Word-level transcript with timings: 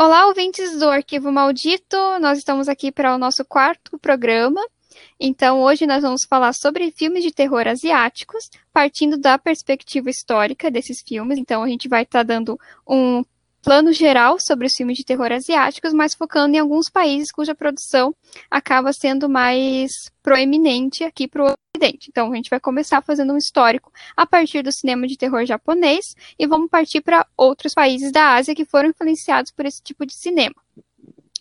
Olá, 0.00 0.28
ouvintes 0.28 0.78
do 0.78 0.88
Arquivo 0.88 1.32
Maldito. 1.32 1.96
Nós 2.20 2.38
estamos 2.38 2.68
aqui 2.68 2.92
para 2.92 3.16
o 3.16 3.18
nosso 3.18 3.44
quarto 3.44 3.98
programa. 3.98 4.64
Então, 5.18 5.60
hoje 5.60 5.88
nós 5.88 6.02
vamos 6.02 6.22
falar 6.22 6.52
sobre 6.52 6.92
filmes 6.92 7.24
de 7.24 7.32
terror 7.32 7.66
asiáticos, 7.66 8.48
partindo 8.72 9.18
da 9.18 9.36
perspectiva 9.36 10.08
histórica 10.08 10.70
desses 10.70 11.02
filmes. 11.02 11.36
Então, 11.36 11.64
a 11.64 11.68
gente 11.68 11.88
vai 11.88 12.04
estar 12.04 12.20
tá 12.20 12.22
dando 12.22 12.56
um 12.86 13.24
plano 13.60 13.92
geral 13.92 14.38
sobre 14.38 14.68
os 14.68 14.74
filmes 14.76 14.96
de 14.96 15.04
terror 15.04 15.32
asiáticos, 15.32 15.92
mas 15.92 16.14
focando 16.14 16.54
em 16.54 16.60
alguns 16.60 16.88
países 16.88 17.32
cuja 17.32 17.52
produção 17.52 18.14
acaba 18.48 18.92
sendo 18.92 19.28
mais 19.28 20.12
proeminente 20.22 21.02
aqui 21.02 21.26
para 21.26 21.44
o 21.44 21.57
Ocidente. 21.78 22.08
Então, 22.10 22.32
a 22.32 22.36
gente 22.36 22.50
vai 22.50 22.58
começar 22.58 23.00
fazendo 23.02 23.32
um 23.32 23.36
histórico 23.36 23.92
a 24.16 24.26
partir 24.26 24.62
do 24.62 24.72
cinema 24.72 25.06
de 25.06 25.16
terror 25.16 25.46
japonês 25.46 26.04
e 26.36 26.46
vamos 26.46 26.68
partir 26.68 27.00
para 27.00 27.24
outros 27.36 27.72
países 27.72 28.10
da 28.10 28.34
Ásia 28.34 28.54
que 28.54 28.64
foram 28.64 28.88
influenciados 28.88 29.52
por 29.52 29.64
esse 29.64 29.80
tipo 29.80 30.04
de 30.04 30.12
cinema. 30.14 30.56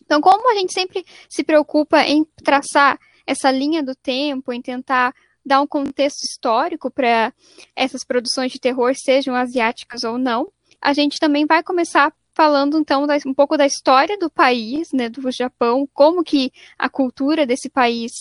Então, 0.05 0.21
como 0.21 0.51
a 0.51 0.55
gente 0.55 0.71
sempre 0.73 1.03
se 1.27 1.43
preocupa 1.43 2.01
em 2.03 2.23
traçar 2.43 2.99
essa 3.25 3.49
linha 3.49 3.81
do 3.81 3.95
tempo, 3.95 4.53
em 4.53 4.61
tentar 4.61 5.13
dar 5.43 5.59
um 5.59 5.67
contexto 5.67 6.23
histórico 6.23 6.91
para 6.91 7.33
essas 7.75 8.03
produções 8.03 8.51
de 8.51 8.59
terror, 8.59 8.93
sejam 8.95 9.33
asiáticas 9.33 10.03
ou 10.03 10.17
não, 10.17 10.51
a 10.79 10.93
gente 10.93 11.17
também 11.19 11.45
vai 11.45 11.63
começar 11.63 12.13
falando 12.37 12.77
então 12.77 13.07
um 13.25 13.33
pouco 13.33 13.57
da 13.57 13.65
história 13.65 14.15
do 14.15 14.29
país, 14.29 14.91
né, 14.93 15.09
do 15.09 15.31
Japão, 15.31 15.89
como 15.91 16.23
que 16.23 16.51
a 16.77 16.87
cultura 16.87 17.47
desse 17.47 17.67
país 17.67 18.11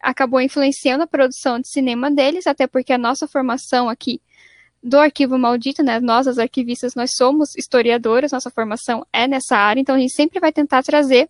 acabou 0.00 0.40
influenciando 0.40 1.04
a 1.04 1.06
produção 1.06 1.60
de 1.60 1.68
cinema 1.68 2.10
deles, 2.10 2.46
até 2.46 2.66
porque 2.66 2.90
a 2.90 2.96
nossa 2.96 3.28
formação 3.28 3.86
aqui 3.86 4.18
do 4.82 4.98
Arquivo 4.98 5.38
Maldito, 5.38 5.82
né, 5.82 6.00
nós 6.00 6.26
as 6.26 6.38
arquivistas, 6.38 6.94
nós 6.94 7.10
somos 7.14 7.54
historiadoras, 7.54 8.32
nossa 8.32 8.50
formação 8.50 9.06
é 9.12 9.28
nessa 9.28 9.58
área, 9.58 9.78
então 9.78 9.94
a 9.94 9.98
gente 9.98 10.14
sempre 10.14 10.40
vai 10.40 10.52
tentar 10.52 10.82
trazer 10.82 11.28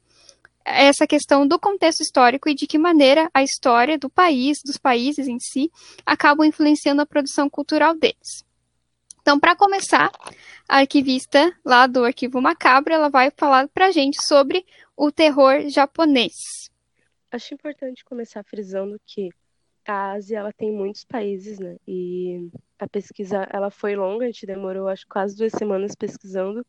essa 0.64 1.04
questão 1.04 1.48
do 1.48 1.58
contexto 1.58 2.00
histórico 2.00 2.48
e 2.48 2.54
de 2.54 2.68
que 2.68 2.78
maneira 2.78 3.28
a 3.34 3.42
história 3.42 3.98
do 3.98 4.08
país, 4.08 4.58
dos 4.64 4.76
países 4.76 5.26
em 5.26 5.40
si, 5.40 5.68
acabam 6.04 6.46
influenciando 6.46 7.02
a 7.02 7.06
produção 7.06 7.50
cultural 7.50 7.92
deles. 7.96 8.45
Então, 9.26 9.40
para 9.40 9.56
começar, 9.56 10.08
a 10.68 10.76
arquivista 10.78 11.52
lá 11.64 11.88
do 11.88 12.04
Arquivo 12.04 12.40
Macabro, 12.40 12.94
ela 12.94 13.08
vai 13.08 13.28
falar 13.36 13.66
para 13.66 13.86
a 13.86 13.90
gente 13.90 14.24
sobre 14.24 14.64
o 14.96 15.10
terror 15.10 15.68
japonês. 15.68 16.32
Acho 17.32 17.52
importante 17.52 18.04
começar 18.04 18.44
frisando 18.44 19.00
que 19.04 19.30
a 19.84 20.12
Ásia 20.12 20.38
ela 20.38 20.52
tem 20.52 20.70
muitos 20.70 21.04
países, 21.04 21.58
né? 21.58 21.76
E 21.88 22.48
a 22.78 22.86
pesquisa 22.86 23.48
ela 23.52 23.68
foi 23.68 23.96
longa, 23.96 24.26
a 24.26 24.28
gente 24.28 24.46
demorou 24.46 24.86
acho 24.86 25.04
quase 25.08 25.36
duas 25.36 25.50
semanas 25.50 25.96
pesquisando, 25.96 26.64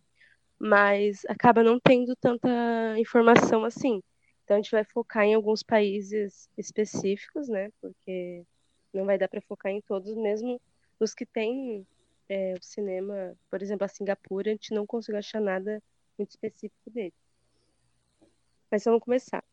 mas 0.57 1.23
acaba 1.29 1.61
não 1.61 1.79
tendo 1.79 2.15
tanta 2.15 2.49
informação 2.97 3.65
assim. 3.65 4.01
Então 4.43 4.57
a 4.57 4.59
gente 4.59 4.71
vai 4.71 4.83
focar 4.83 5.25
em 5.25 5.35
alguns 5.35 5.61
países 5.61 6.49
específicos, 6.57 7.47
né? 7.49 7.69
Porque 7.79 8.43
não 8.91 9.05
vai 9.05 9.15
dar 9.15 9.27
para 9.27 9.41
focar 9.41 9.71
em 9.71 9.79
todos, 9.79 10.15
mesmo 10.15 10.59
os 10.99 11.13
que 11.13 11.23
têm 11.23 11.85
é, 12.29 12.53
o 12.53 12.63
cinema, 12.63 13.35
por 13.49 13.61
exemplo, 13.61 13.85
a 13.85 13.87
Singapura, 13.87 14.49
a 14.49 14.53
gente 14.53 14.73
não 14.73 14.85
conseguiu 14.85 15.19
achar 15.19 15.41
nada 15.41 15.81
muito 16.17 16.31
específico 16.31 16.89
dele. 16.89 17.13
Mas 18.69 18.83
vamos 18.83 19.01
começar. 19.01 19.43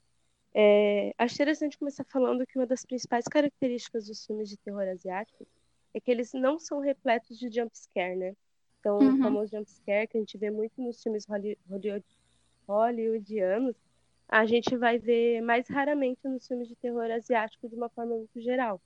É, 0.52 1.12
acho 1.18 1.34
interessante 1.34 1.78
começar 1.78 2.04
falando 2.04 2.46
que 2.46 2.58
uma 2.58 2.66
das 2.66 2.84
principais 2.84 3.24
características 3.26 4.06
dos 4.06 4.24
filmes 4.24 4.48
de 4.48 4.56
terror 4.56 4.88
asiáticos 4.88 5.48
é 5.92 6.00
que 6.00 6.10
eles 6.10 6.32
não 6.32 6.58
são 6.58 6.80
repletos 6.80 7.38
de 7.38 7.50
jumpscare, 7.50 8.16
né? 8.16 8.36
Então, 8.80 8.98
uhum. 8.98 9.14
o 9.14 9.18
famoso 9.18 9.56
jumpscare 9.56 10.06
que 10.08 10.16
a 10.16 10.20
gente 10.20 10.36
vê 10.36 10.50
muito 10.50 10.80
nos 10.80 11.02
filmes 11.02 11.24
hollywoodianos, 12.68 13.76
a 14.28 14.44
gente 14.46 14.76
vai 14.76 14.98
ver 14.98 15.40
mais 15.40 15.68
raramente 15.68 16.20
nos 16.24 16.46
filmes 16.46 16.68
de 16.68 16.76
terror 16.76 17.10
asiático 17.10 17.68
de 17.68 17.74
uma 17.74 17.88
forma 17.88 18.16
muito 18.16 18.40
geral. 18.40 18.80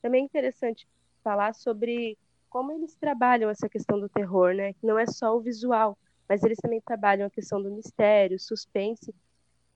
Também 0.00 0.22
é 0.22 0.24
interessante 0.24 0.86
falar 1.22 1.54
sobre 1.54 2.16
como 2.52 2.70
eles 2.70 2.94
trabalham 2.94 3.48
essa 3.48 3.66
questão 3.66 3.98
do 3.98 4.10
terror, 4.10 4.54
né? 4.54 4.74
Que 4.74 4.86
não 4.86 4.98
é 4.98 5.06
só 5.06 5.34
o 5.34 5.40
visual, 5.40 5.96
mas 6.28 6.44
eles 6.44 6.58
também 6.58 6.82
trabalham 6.82 7.26
a 7.26 7.30
questão 7.30 7.62
do 7.62 7.70
mistério, 7.70 8.38
suspense, 8.38 9.14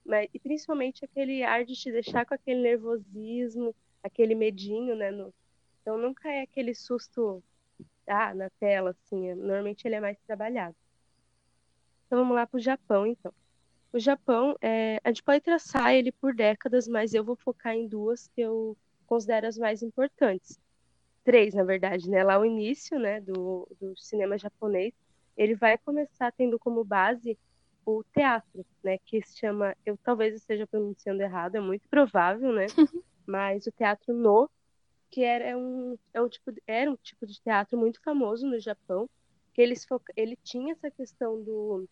mas, 0.05 0.29
e 0.31 0.39
principalmente 0.39 1.03
aquele 1.03 1.43
ar 1.43 1.65
de 1.65 1.73
te 1.73 1.91
deixar 1.91 2.23
com 2.23 2.35
aquele 2.35 2.61
nervosismo, 2.61 3.75
aquele 4.03 4.35
medinho, 4.35 4.95
né? 4.95 5.09
No, 5.09 5.33
então 5.81 5.97
nunca 5.97 6.29
é 6.31 6.43
aquele 6.43 6.75
susto 6.75 7.43
ah, 8.05 8.35
na 8.35 8.51
tela, 8.59 8.91
assim. 8.91 9.27
É, 9.27 9.33
normalmente 9.33 9.87
ele 9.87 9.95
é 9.95 9.99
mais 9.99 10.19
trabalhado. 10.27 10.75
Então 12.05 12.19
vamos 12.19 12.35
lá 12.35 12.45
para 12.45 12.57
o 12.57 12.61
Japão, 12.61 13.07
então. 13.07 13.33
O 13.91 13.97
Japão, 13.97 14.55
é, 14.61 15.01
a 15.03 15.09
gente 15.09 15.23
pode 15.23 15.41
traçar 15.41 15.95
ele 15.95 16.11
por 16.11 16.35
décadas, 16.35 16.87
mas 16.87 17.15
eu 17.15 17.23
vou 17.23 17.35
focar 17.35 17.73
em 17.73 17.87
duas 17.87 18.27
que 18.27 18.41
eu 18.41 18.77
considero 19.07 19.47
as 19.47 19.57
mais 19.57 19.81
importantes 19.81 20.59
três, 21.27 21.53
na 21.53 21.65
verdade, 21.65 22.09
né? 22.09 22.23
Lá 22.23 22.39
o 22.39 22.45
início, 22.45 22.97
né, 22.97 23.19
do, 23.19 23.67
do 23.81 23.93
cinema 23.97 24.37
japonês, 24.37 24.93
ele 25.35 25.55
vai 25.55 25.77
começar 25.77 26.31
tendo 26.31 26.57
como 26.57 26.85
base 26.85 27.37
o 27.85 28.01
teatro, 28.13 28.65
né, 28.81 28.97
que 28.99 29.21
se 29.21 29.37
chama, 29.37 29.75
eu 29.85 29.97
talvez 29.97 30.33
esteja 30.33 30.65
pronunciando 30.65 31.21
errado, 31.21 31.55
é 31.55 31.59
muito 31.59 31.85
provável, 31.89 32.53
né? 32.53 32.67
Mas 33.27 33.67
o 33.67 33.71
teatro 33.73 34.13
no, 34.13 34.49
que 35.11 35.21
era 35.21 35.43
é 35.43 35.57
um, 35.57 35.97
é 36.13 36.21
um 36.21 36.29
tipo, 36.29 36.49
era 36.65 36.89
um 36.89 36.95
tipo 36.95 37.27
de 37.27 37.41
teatro 37.41 37.77
muito 37.77 38.01
famoso 38.01 38.47
no 38.47 38.57
Japão, 38.57 39.09
que 39.53 39.61
eles 39.61 39.85
ele 40.15 40.37
tinha 40.45 40.71
essa 40.71 40.89
questão 40.89 41.43
do, 41.43 41.89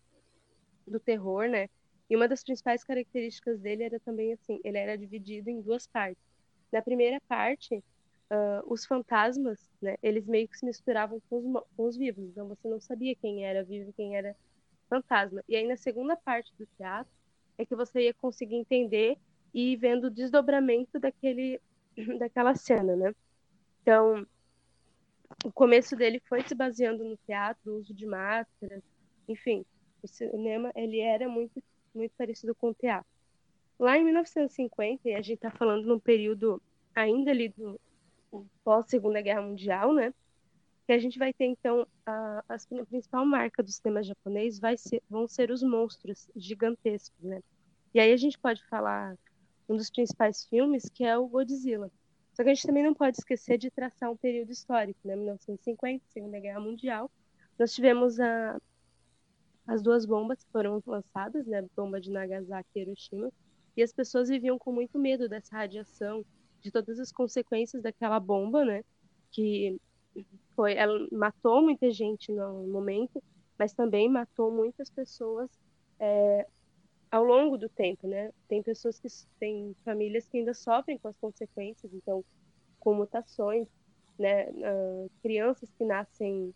do 0.86 0.98
terror, 0.98 1.46
né? 1.46 1.68
E 2.08 2.16
uma 2.16 2.26
das 2.26 2.42
principais 2.42 2.82
características 2.82 3.60
dele 3.60 3.82
era 3.82 4.00
também 4.00 4.32
assim, 4.32 4.58
ele 4.64 4.78
era 4.78 4.96
dividido 4.96 5.50
em 5.50 5.60
duas 5.60 5.86
partes. 5.86 6.24
Na 6.72 6.80
primeira 6.80 7.20
parte, 7.28 7.84
uh, 8.30 8.72
os 8.72 8.84
fantasmas, 8.84 9.58
né, 9.80 9.96
eles 10.02 10.26
meio 10.26 10.48
que 10.48 10.58
se 10.58 10.66
misturavam 10.66 11.20
com 11.28 11.38
os, 11.38 11.64
com 11.76 11.84
os 11.86 11.96
vivos, 11.96 12.24
então 12.24 12.48
você 12.48 12.68
não 12.68 12.80
sabia 12.80 13.14
quem 13.14 13.44
era 13.44 13.64
vivo 13.64 13.90
e 13.90 13.92
quem 13.92 14.16
era 14.16 14.36
fantasma. 14.88 15.42
E 15.48 15.56
aí 15.56 15.66
na 15.66 15.76
segunda 15.76 16.16
parte 16.16 16.52
do 16.58 16.66
teatro 16.76 17.12
é 17.58 17.64
que 17.64 17.74
você 17.74 18.02
ia 18.02 18.14
conseguir 18.14 18.56
entender 18.56 19.16
e 19.52 19.72
ir 19.72 19.76
vendo 19.76 20.04
o 20.04 20.10
desdobramento 20.10 20.98
daquele, 20.98 21.60
daquela 22.18 22.54
cena, 22.54 22.94
né? 22.94 23.14
Então, 23.82 24.26
o 25.44 25.52
começo 25.52 25.96
dele 25.96 26.20
foi 26.28 26.42
se 26.42 26.54
baseando 26.54 27.04
no 27.04 27.16
teatro, 27.26 27.72
o 27.72 27.76
uso 27.78 27.94
de 27.94 28.06
máscaras, 28.06 28.82
enfim, 29.28 29.64
o 30.02 30.08
cinema 30.08 30.70
ele 30.74 31.00
era 31.00 31.28
muito 31.28 31.62
muito 31.96 32.12
parecido 32.16 32.54
com 32.54 32.70
o 32.70 32.74
teatro. 32.74 33.08
Lá 33.78 33.98
em 33.98 34.04
1950, 34.04 35.08
e 35.08 35.14
a 35.14 35.22
gente 35.22 35.34
está 35.34 35.50
falando 35.50 35.86
num 35.86 35.98
período 35.98 36.62
ainda 36.94 37.30
ali 37.30 37.48
do, 37.48 37.80
pós 38.64 38.86
Segunda 38.88 39.20
Guerra 39.20 39.42
Mundial, 39.42 39.92
né? 39.94 40.12
Que 40.86 40.92
a 40.92 40.98
gente 40.98 41.18
vai 41.18 41.32
ter 41.32 41.46
então 41.46 41.86
a, 42.04 42.44
a 42.48 42.84
principal 42.86 43.26
marca 43.26 43.62
do 43.62 43.70
cinema 43.70 44.02
japonês 44.02 44.58
vai 44.58 44.76
ser, 44.76 45.02
vão 45.08 45.26
ser 45.26 45.50
os 45.50 45.62
monstros 45.62 46.28
gigantescos, 46.36 47.22
né? 47.22 47.42
E 47.92 48.00
aí 48.00 48.12
a 48.12 48.16
gente 48.16 48.38
pode 48.38 48.64
falar 48.66 49.16
um 49.68 49.76
dos 49.76 49.90
principais 49.90 50.44
filmes 50.44 50.88
que 50.88 51.04
é 51.04 51.16
o 51.16 51.26
Godzilla. 51.26 51.90
Só 52.34 52.44
que 52.44 52.50
a 52.50 52.54
gente 52.54 52.66
também 52.66 52.84
não 52.84 52.94
pode 52.94 53.16
esquecer 53.16 53.56
de 53.56 53.70
traçar 53.70 54.10
um 54.10 54.16
período 54.16 54.52
histórico, 54.52 55.00
né? 55.04 55.16
1950, 55.16 56.04
Segunda 56.08 56.38
Guerra 56.38 56.60
Mundial. 56.60 57.10
Nós 57.58 57.72
tivemos 57.74 58.20
a, 58.20 58.60
as 59.66 59.82
duas 59.82 60.04
bombas 60.04 60.44
que 60.44 60.50
foram 60.52 60.82
lançadas, 60.86 61.46
né? 61.46 61.60
A 61.60 61.64
bomba 61.74 61.98
de 61.98 62.10
Nagasaki 62.10 62.68
e 62.76 62.80
Hiroshima. 62.80 63.32
E 63.74 63.82
as 63.82 63.92
pessoas 63.92 64.28
viviam 64.28 64.58
com 64.58 64.70
muito 64.70 64.98
medo 64.98 65.28
dessa 65.28 65.56
radiação, 65.56 66.24
de 66.66 66.72
todas 66.72 66.98
as 66.98 67.12
consequências 67.12 67.80
daquela 67.80 68.18
bomba, 68.18 68.64
né? 68.64 68.82
Que 69.30 69.80
foi, 70.56 70.74
ela 70.74 71.06
matou 71.12 71.62
muita 71.62 71.90
gente 71.92 72.32
no 72.32 72.66
momento, 72.66 73.22
mas 73.56 73.72
também 73.72 74.08
matou 74.08 74.50
muitas 74.50 74.90
pessoas 74.90 75.48
é, 76.00 76.46
ao 77.08 77.22
longo 77.22 77.56
do 77.56 77.68
tempo, 77.68 78.08
né? 78.08 78.32
Tem 78.48 78.62
pessoas 78.62 78.98
que 78.98 79.06
têm 79.38 79.76
famílias 79.84 80.26
que 80.26 80.38
ainda 80.38 80.52
sofrem 80.52 80.98
com 80.98 81.06
as 81.06 81.16
consequências, 81.18 81.92
então 81.94 82.24
com 82.80 82.94
mutações, 82.94 83.68
né? 84.18 84.50
Uh, 84.50 85.10
crianças 85.22 85.70
que 85.78 85.84
nascem 85.84 86.52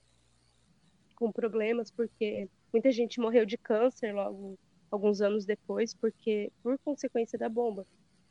com 1.15 1.31
problemas 1.31 1.91
porque 1.93 2.49
muita 2.73 2.91
gente 2.91 3.21
morreu 3.21 3.47
de 3.47 3.57
câncer 3.59 4.13
logo 4.13 4.59
alguns 4.91 5.21
anos 5.21 5.45
depois 5.45 5.95
porque 5.95 6.51
por 6.65 6.77
consequência 6.81 7.39
da 7.39 7.49
bomba. 7.49 7.87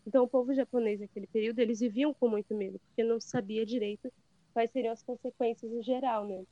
Então, 0.05 0.23
o 0.23 0.27
povo 0.27 0.53
japonês 0.53 0.99
naquele 0.99 1.27
período, 1.27 1.59
eles 1.59 1.79
viviam 1.79 2.13
com 2.13 2.27
muito 2.27 2.55
medo, 2.55 2.79
porque 2.79 3.03
não 3.03 3.19
sabia 3.19 3.65
direito 3.65 4.11
quais 4.53 4.71
seriam 4.71 4.93
as 4.93 5.03
consequências 5.03 5.71
em 5.71 5.83
geral, 5.83 6.25
né? 6.25 6.43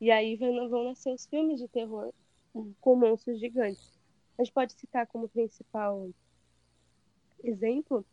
E 0.00 0.10
aí 0.10 0.36
vão 0.36 0.84
nascer 0.84 1.12
os 1.12 1.26
filmes 1.26 1.60
de 1.60 1.68
terror 1.68 2.12
com 2.80 2.96
monstros 2.96 3.38
gigantes. 3.38 3.98
A 4.38 4.42
gente 4.42 4.52
pode 4.52 4.72
citar 4.72 5.06
como 5.06 5.28
principal 5.28 6.10
exemplo 7.42 8.04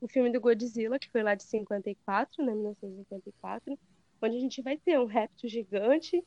o 0.00 0.08
filme 0.08 0.30
do 0.30 0.40
Godzilla, 0.40 0.98
que 0.98 1.10
foi 1.10 1.22
lá 1.22 1.34
de 1.34 1.42
54, 1.44 2.44
né, 2.44 2.54
1954, 2.54 3.78
onde 4.22 4.36
a 4.36 4.40
gente 4.40 4.62
vai 4.62 4.76
ter 4.76 4.98
um 4.98 5.06
réptil 5.06 5.48
gigante 5.48 6.24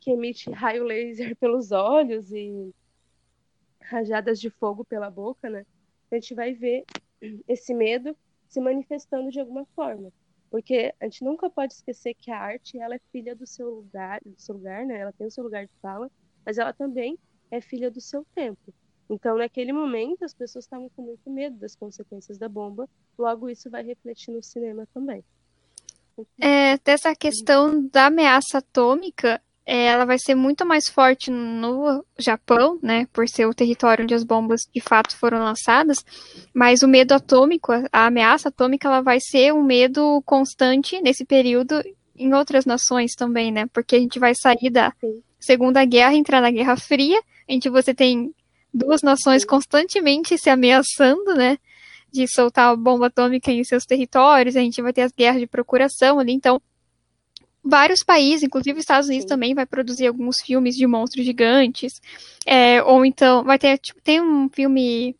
que 0.00 0.10
emite 0.10 0.50
raio 0.50 0.84
laser 0.84 1.36
pelos 1.36 1.70
olhos 1.70 2.32
e 2.32 2.74
rajadas 3.80 4.40
de 4.40 4.50
fogo 4.50 4.84
pela 4.84 5.10
boca, 5.10 5.48
né? 5.48 5.64
A 6.12 6.16
gente 6.16 6.34
vai 6.34 6.52
ver 6.52 6.84
esse 7.48 7.72
medo 7.74 8.16
se 8.48 8.60
manifestando 8.60 9.30
de 9.30 9.40
alguma 9.40 9.64
forma. 9.74 10.12
Porque 10.50 10.94
a 11.00 11.04
gente 11.04 11.24
nunca 11.24 11.48
pode 11.48 11.72
esquecer 11.72 12.14
que 12.14 12.30
a 12.30 12.38
arte, 12.38 12.78
ela 12.78 12.94
é 12.94 13.00
filha 13.10 13.34
do 13.34 13.46
seu 13.46 13.70
lugar, 13.70 14.20
do 14.24 14.38
seu 14.38 14.54
lugar, 14.54 14.84
né? 14.84 14.98
Ela 14.98 15.12
tem 15.12 15.26
o 15.26 15.30
seu 15.30 15.42
lugar 15.42 15.64
de 15.64 15.72
fala, 15.80 16.10
mas 16.44 16.58
ela 16.58 16.72
também 16.74 17.18
é 17.50 17.60
filha 17.60 17.90
do 17.90 18.00
seu 18.00 18.26
tempo. 18.34 18.74
Então, 19.08 19.36
naquele 19.36 19.72
momento, 19.72 20.24
as 20.24 20.34
pessoas 20.34 20.64
estavam 20.64 20.90
com 20.90 21.02
muito 21.02 21.30
medo 21.30 21.56
das 21.56 21.74
consequências 21.74 22.36
da 22.36 22.48
bomba, 22.48 22.88
logo 23.18 23.48
isso 23.48 23.70
vai 23.70 23.82
refletir 23.82 24.30
no 24.32 24.42
cinema 24.42 24.86
também. 24.92 25.24
É, 26.38 26.78
dessa 26.78 27.14
questão 27.14 27.86
da 27.88 28.06
ameaça 28.06 28.58
atômica, 28.58 29.40
ela 29.64 30.04
vai 30.04 30.18
ser 30.18 30.34
muito 30.34 30.66
mais 30.66 30.88
forte 30.88 31.30
no 31.30 32.04
Japão, 32.18 32.78
né, 32.82 33.06
por 33.12 33.28
ser 33.28 33.46
o 33.46 33.54
território 33.54 34.02
onde 34.02 34.14
as 34.14 34.24
bombas 34.24 34.62
de 34.74 34.80
fato 34.80 35.16
foram 35.16 35.38
lançadas, 35.38 35.98
mas 36.52 36.82
o 36.82 36.88
medo 36.88 37.12
atômico, 37.12 37.72
a 37.92 38.06
ameaça 38.06 38.48
atômica, 38.48 38.88
ela 38.88 39.00
vai 39.00 39.18
ser 39.20 39.52
um 39.52 39.62
medo 39.62 40.20
constante 40.26 41.00
nesse 41.00 41.24
período 41.24 41.80
em 42.16 42.34
outras 42.34 42.66
nações 42.66 43.12
também, 43.16 43.52
né, 43.52 43.66
porque 43.72 43.96
a 43.96 44.00
gente 44.00 44.18
vai 44.18 44.34
sair 44.34 44.70
da 44.70 44.92
Segunda 45.38 45.84
Guerra 45.84 46.14
entrar 46.14 46.40
na 46.40 46.50
Guerra 46.50 46.76
Fria, 46.76 47.20
a 47.48 47.52
gente 47.52 47.68
você 47.68 47.94
tem 47.94 48.34
duas 48.74 49.02
nações 49.02 49.44
constantemente 49.44 50.36
se 50.38 50.50
ameaçando, 50.50 51.34
né, 51.34 51.56
de 52.10 52.26
soltar 52.26 52.72
a 52.72 52.76
bomba 52.76 53.06
atômica 53.06 53.50
em 53.50 53.64
seus 53.64 53.84
territórios, 53.84 54.56
a 54.56 54.60
gente 54.60 54.82
vai 54.82 54.92
ter 54.92 55.02
as 55.02 55.12
guerras 55.12 55.40
de 55.40 55.46
procuração 55.46 56.18
ali, 56.18 56.32
então 56.32 56.60
vários 57.64 58.02
países, 58.02 58.42
inclusive 58.42 58.78
os 58.78 58.82
Estados 58.82 59.08
Unidos 59.08 59.24
Sim. 59.24 59.28
também 59.28 59.54
vai 59.54 59.66
produzir 59.66 60.06
alguns 60.06 60.40
filmes 60.40 60.76
de 60.76 60.86
monstros 60.86 61.24
gigantes, 61.24 62.00
é, 62.44 62.82
ou 62.82 63.04
então 63.04 63.44
vai 63.44 63.58
ter, 63.58 63.78
tipo, 63.78 64.00
tem 64.02 64.20
um 64.20 64.48
filme 64.48 65.16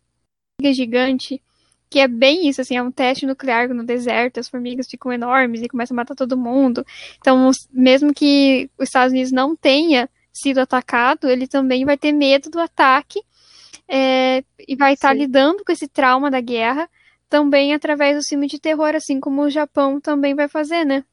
gigante 0.61 1.41
que 1.89 1.99
é 1.99 2.07
bem 2.07 2.47
isso, 2.49 2.59
assim, 2.59 2.75
é 2.75 2.81
um 2.81 2.91
teste 2.91 3.23
nuclear 3.23 3.71
no 3.71 3.83
deserto, 3.83 4.39
as 4.39 4.49
formigas 4.49 4.89
ficam 4.89 5.13
enormes 5.13 5.61
e 5.61 5.69
começam 5.69 5.93
a 5.93 5.97
matar 5.97 6.15
todo 6.15 6.35
mundo. 6.35 6.83
Então, 7.19 7.51
mesmo 7.71 8.11
que 8.11 8.67
os 8.79 8.89
Estados 8.89 9.11
Unidos 9.11 9.31
não 9.31 9.55
tenha 9.55 10.09
sido 10.33 10.57
atacado, 10.57 11.29
ele 11.29 11.47
também 11.47 11.85
vai 11.85 11.95
ter 11.95 12.11
medo 12.11 12.49
do 12.49 12.59
ataque 12.59 13.21
é, 13.87 14.43
e 14.67 14.75
vai 14.75 14.93
estar 14.93 15.09
tá 15.09 15.13
lidando 15.13 15.63
com 15.63 15.71
esse 15.71 15.87
trauma 15.87 16.31
da 16.31 16.41
guerra 16.41 16.89
também 17.29 17.75
através 17.75 18.17
do 18.17 18.27
filme 18.27 18.47
de 18.47 18.59
terror, 18.59 18.95
assim 18.95 19.19
como 19.19 19.43
o 19.43 19.49
Japão 19.51 20.01
também 20.01 20.33
vai 20.33 20.47
fazer, 20.47 20.83
né? 20.83 21.05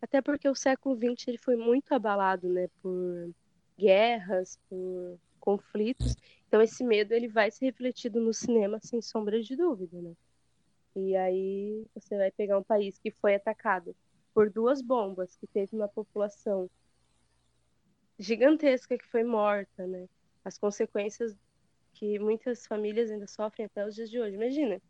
Até 0.00 0.20
porque 0.20 0.48
o 0.48 0.54
século 0.54 0.96
XX 0.96 1.28
ele 1.28 1.38
foi 1.38 1.56
muito 1.56 1.92
abalado, 1.92 2.48
né, 2.48 2.68
por 2.82 3.30
guerras, 3.78 4.58
por 4.68 5.18
conflitos. 5.40 6.16
Então 6.48 6.60
esse 6.60 6.84
medo 6.84 7.12
ele 7.12 7.28
vai 7.28 7.50
ser 7.50 7.66
refletido 7.66 8.20
no 8.20 8.32
cinema 8.32 8.78
sem 8.80 9.00
sombra 9.00 9.40
de 9.42 9.56
dúvida, 9.56 10.00
né? 10.00 10.12
E 10.94 11.14
aí 11.14 11.84
você 11.94 12.16
vai 12.16 12.30
pegar 12.30 12.58
um 12.58 12.62
país 12.62 12.98
que 12.98 13.10
foi 13.10 13.34
atacado 13.34 13.94
por 14.32 14.50
duas 14.50 14.80
bombas, 14.82 15.36
que 15.36 15.46
teve 15.46 15.76
uma 15.76 15.88
população 15.88 16.68
gigantesca 18.18 18.96
que 18.96 19.06
foi 19.06 19.22
morta, 19.24 19.86
né? 19.86 20.08
As 20.44 20.58
consequências 20.58 21.36
que 21.94 22.18
muitas 22.18 22.66
famílias 22.66 23.10
ainda 23.10 23.26
sofrem 23.26 23.66
até 23.66 23.86
os 23.86 23.94
dias 23.94 24.10
de 24.10 24.20
hoje. 24.20 24.36
Imagina, 24.36 24.80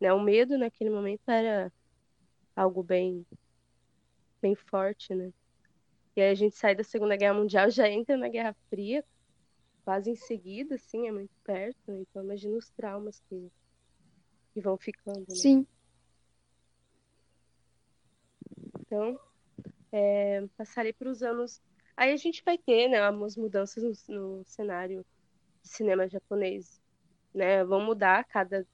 né? 0.00 0.12
O 0.12 0.20
medo 0.20 0.58
naquele 0.58 0.90
momento 0.90 1.28
era 1.28 1.72
algo 2.56 2.82
bem 2.82 3.26
bem 4.40 4.54
forte, 4.54 5.14
né? 5.14 5.32
E 6.16 6.20
aí 6.20 6.30
a 6.30 6.34
gente 6.34 6.56
sai 6.56 6.74
da 6.74 6.82
Segunda 6.82 7.16
Guerra 7.16 7.34
Mundial, 7.34 7.70
já 7.70 7.88
entra 7.88 8.16
na 8.16 8.28
Guerra 8.28 8.54
Fria, 8.68 9.04
quase 9.84 10.10
em 10.10 10.16
seguida, 10.16 10.74
assim, 10.74 11.06
é 11.06 11.12
muito 11.12 11.34
perto, 11.44 11.78
né? 11.86 12.00
Então 12.00 12.22
imagina 12.22 12.56
os 12.56 12.70
traumas 12.70 13.20
que, 13.28 13.50
que 14.52 14.60
vão 14.60 14.76
ficando. 14.76 15.20
Né? 15.20 15.34
Sim. 15.34 15.66
Então, 18.80 19.18
é, 19.92 20.44
passarei 20.56 20.92
para 20.92 21.08
os 21.08 21.22
anos. 21.22 21.62
Aí 21.96 22.12
a 22.12 22.16
gente 22.16 22.42
vai 22.44 22.58
ter, 22.58 22.88
né, 22.88 23.08
umas 23.08 23.36
mudanças 23.36 24.08
no, 24.08 24.38
no 24.38 24.44
cenário 24.44 25.04
de 25.62 25.68
cinema 25.68 26.08
japonês, 26.08 26.80
né? 27.32 27.64
Vão 27.64 27.80
mudar 27.80 28.24
cada 28.24 28.66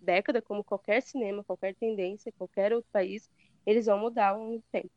década, 0.00 0.40
como 0.40 0.62
qualquer 0.62 1.02
cinema, 1.02 1.44
qualquer 1.44 1.74
tendência, 1.74 2.32
qualquer 2.32 2.72
outro 2.72 2.88
país 2.92 3.30
eles 3.66 3.86
vão 3.86 3.98
mudar 3.98 4.28
ao 4.28 4.38
longo 4.38 4.58
do 4.58 4.64
tempo. 4.70 4.90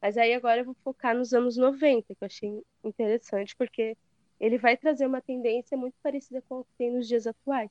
Mas 0.00 0.16
aí 0.18 0.34
agora 0.34 0.60
eu 0.60 0.64
vou 0.66 0.76
focar 0.84 1.16
nos 1.16 1.32
anos 1.32 1.56
90, 1.56 2.14
que 2.14 2.22
eu 2.22 2.26
achei 2.26 2.62
interessante, 2.82 3.56
porque 3.56 3.96
ele 4.38 4.58
vai 4.58 4.76
trazer 4.76 5.06
uma 5.06 5.22
tendência 5.22 5.76
muito 5.76 5.94
parecida 6.02 6.42
com 6.48 6.60
o 6.60 6.64
que 6.64 6.74
tem 6.76 6.92
nos 6.92 7.08
dias 7.08 7.26
atuais. 7.26 7.70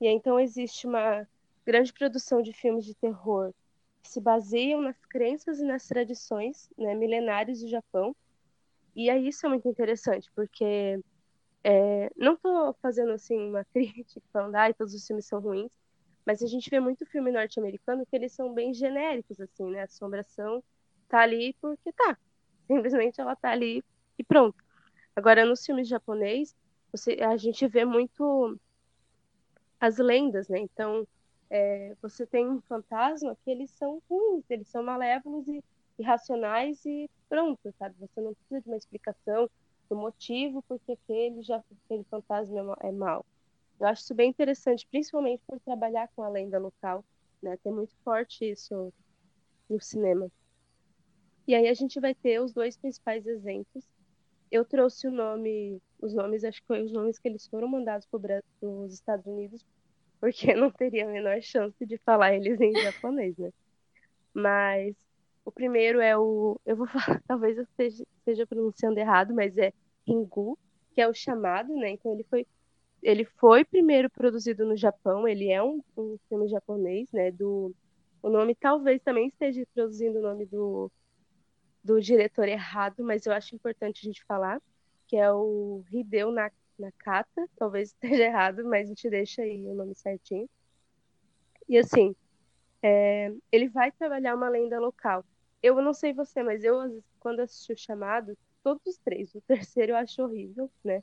E 0.00 0.06
aí, 0.06 0.14
então 0.14 0.38
existe 0.40 0.86
uma 0.86 1.26
grande 1.64 1.92
produção 1.92 2.40
de 2.40 2.52
filmes 2.52 2.84
de 2.84 2.94
terror 2.94 3.52
que 4.02 4.10
se 4.10 4.20
baseiam 4.20 4.80
nas 4.80 4.96
crenças 5.06 5.58
e 5.58 5.64
nas 5.64 5.86
tradições 5.86 6.70
né, 6.78 6.94
milenares 6.94 7.60
do 7.60 7.68
Japão. 7.68 8.14
E 8.94 9.10
aí 9.10 9.28
isso 9.28 9.44
é 9.44 9.48
muito 9.48 9.68
interessante, 9.68 10.30
porque 10.34 10.98
é, 11.64 12.10
não 12.16 12.34
estou 12.34 12.72
fazendo 12.80 13.12
assim 13.12 13.48
uma 13.48 13.64
crítica 13.72 14.22
falando, 14.32 14.54
ah, 14.54 14.72
todos 14.72 14.94
os 14.94 15.06
filmes 15.06 15.26
são 15.26 15.40
ruins, 15.40 15.70
mas 16.26 16.42
a 16.42 16.46
gente 16.46 16.68
vê 16.68 16.80
muito 16.80 17.06
filme 17.06 17.30
norte-americano 17.30 18.04
que 18.04 18.16
eles 18.16 18.32
são 18.32 18.52
bem 18.52 18.74
genéricos, 18.74 19.40
assim, 19.40 19.70
né? 19.70 19.82
A 19.82 19.84
assombração 19.84 20.62
tá 21.08 21.20
ali 21.20 21.54
porque 21.60 21.92
tá. 21.92 22.18
Simplesmente 22.66 23.20
ela 23.20 23.36
tá 23.36 23.50
ali 23.50 23.84
e 24.18 24.24
pronto. 24.24 24.56
Agora, 25.14 25.46
nos 25.46 25.64
filmes 25.64 25.88
japonês, 25.88 26.54
você, 26.90 27.12
a 27.22 27.36
gente 27.36 27.66
vê 27.68 27.84
muito 27.84 28.58
as 29.80 29.98
lendas, 29.98 30.48
né? 30.48 30.58
Então, 30.58 31.06
é, 31.48 31.96
você 32.02 32.26
tem 32.26 32.48
um 32.48 32.60
fantasma 32.62 33.36
que 33.44 33.50
eles 33.50 33.70
são 33.70 34.02
ruins, 34.10 34.44
eles 34.50 34.68
são 34.68 34.82
malévolos 34.82 35.46
e 35.48 35.62
irracionais 35.98 36.84
e 36.84 37.08
pronto, 37.28 37.72
sabe? 37.78 37.94
Você 38.00 38.20
não 38.20 38.34
precisa 38.34 38.60
de 38.60 38.68
uma 38.68 38.76
explicação 38.76 39.48
do 39.88 39.96
motivo 39.96 40.62
porque 40.68 40.92
aquele, 40.92 41.42
já, 41.42 41.62
aquele 41.84 42.04
fantasma 42.04 42.76
é, 42.80 42.88
é 42.88 42.92
mau. 42.92 43.24
Eu 43.78 43.86
acho 43.86 44.02
isso 44.02 44.14
bem 44.14 44.30
interessante, 44.30 44.86
principalmente 44.90 45.42
por 45.46 45.60
trabalhar 45.60 46.08
com 46.14 46.22
a 46.22 46.28
lenda 46.28 46.58
local, 46.58 47.04
né? 47.42 47.56
Tem 47.58 47.72
muito 47.72 47.94
forte 48.02 48.50
isso 48.50 48.92
no 49.68 49.80
cinema. 49.80 50.30
E 51.46 51.54
aí 51.54 51.68
a 51.68 51.74
gente 51.74 52.00
vai 52.00 52.14
ter 52.14 52.40
os 52.40 52.52
dois 52.52 52.76
principais 52.76 53.26
exemplos. 53.26 53.84
Eu 54.50 54.64
trouxe 54.64 55.06
o 55.06 55.10
nome, 55.10 55.80
os 56.00 56.14
nomes, 56.14 56.44
acho 56.44 56.60
que 56.60 56.66
foi 56.66 56.82
os 56.82 56.92
nomes 56.92 57.18
que 57.18 57.28
eles 57.28 57.46
foram 57.46 57.68
mandados 57.68 58.06
para 58.06 58.42
os 58.62 58.94
Estados 58.94 59.26
Unidos, 59.26 59.64
porque 60.20 60.54
não 60.54 60.70
teria 60.70 61.06
a 61.06 61.12
menor 61.12 61.40
chance 61.42 61.84
de 61.84 61.98
falar 61.98 62.34
eles 62.34 62.60
em 62.60 62.72
japonês, 62.72 63.36
né? 63.36 63.50
Mas 64.32 64.96
o 65.44 65.52
primeiro 65.52 66.00
é 66.00 66.16
o, 66.16 66.58
eu 66.64 66.76
vou 66.76 66.86
falar, 66.88 67.22
talvez 67.26 67.56
eu 67.58 67.64
esteja, 67.64 68.04
esteja 68.18 68.46
pronunciando 68.46 68.98
errado, 68.98 69.34
mas 69.34 69.56
é 69.58 69.72
Ringu, 70.06 70.58
que 70.92 71.00
é 71.00 71.08
o 71.08 71.14
chamado, 71.14 71.74
né? 71.74 71.90
Então 71.90 72.12
ele 72.12 72.24
foi 72.24 72.46
ele 73.02 73.24
foi 73.24 73.64
primeiro 73.64 74.10
produzido 74.10 74.64
no 74.66 74.76
Japão, 74.76 75.26
ele 75.26 75.50
é 75.50 75.62
um, 75.62 75.82
um 75.96 76.16
filme 76.28 76.48
japonês, 76.48 77.10
né? 77.12 77.30
Do, 77.30 77.74
o 78.22 78.28
nome 78.28 78.54
talvez 78.54 79.00
também 79.02 79.28
esteja 79.28 79.64
traduzindo 79.74 80.18
o 80.18 80.22
nome 80.22 80.46
do, 80.46 80.90
do 81.82 82.00
diretor 82.00 82.48
errado, 82.48 83.04
mas 83.04 83.26
eu 83.26 83.32
acho 83.32 83.54
importante 83.54 84.00
a 84.02 84.06
gente 84.08 84.24
falar, 84.24 84.60
que 85.06 85.16
é 85.16 85.30
o 85.32 85.84
Hideo 85.90 86.32
Nakata, 86.78 87.48
talvez 87.56 87.90
esteja 87.94 88.24
errado, 88.24 88.64
mas 88.64 88.86
a 88.86 88.88
gente 88.88 89.08
deixa 89.08 89.42
aí 89.42 89.66
o 89.66 89.74
nome 89.74 89.94
certinho. 89.94 90.48
E 91.68 91.78
assim, 91.78 92.14
é, 92.82 93.32
ele 93.50 93.68
vai 93.68 93.90
trabalhar 93.92 94.34
uma 94.34 94.48
lenda 94.48 94.78
local. 94.78 95.24
Eu 95.62 95.80
não 95.82 95.92
sei 95.92 96.12
você, 96.12 96.42
mas 96.42 96.64
eu, 96.64 97.02
quando 97.18 97.40
assisti 97.40 97.72
o 97.72 97.76
chamado, 97.76 98.36
todos 98.62 98.84
os 98.86 98.98
três, 98.98 99.34
o 99.34 99.40
terceiro 99.40 99.92
eu 99.92 99.96
acho 99.96 100.22
horrível, 100.22 100.70
né? 100.84 101.02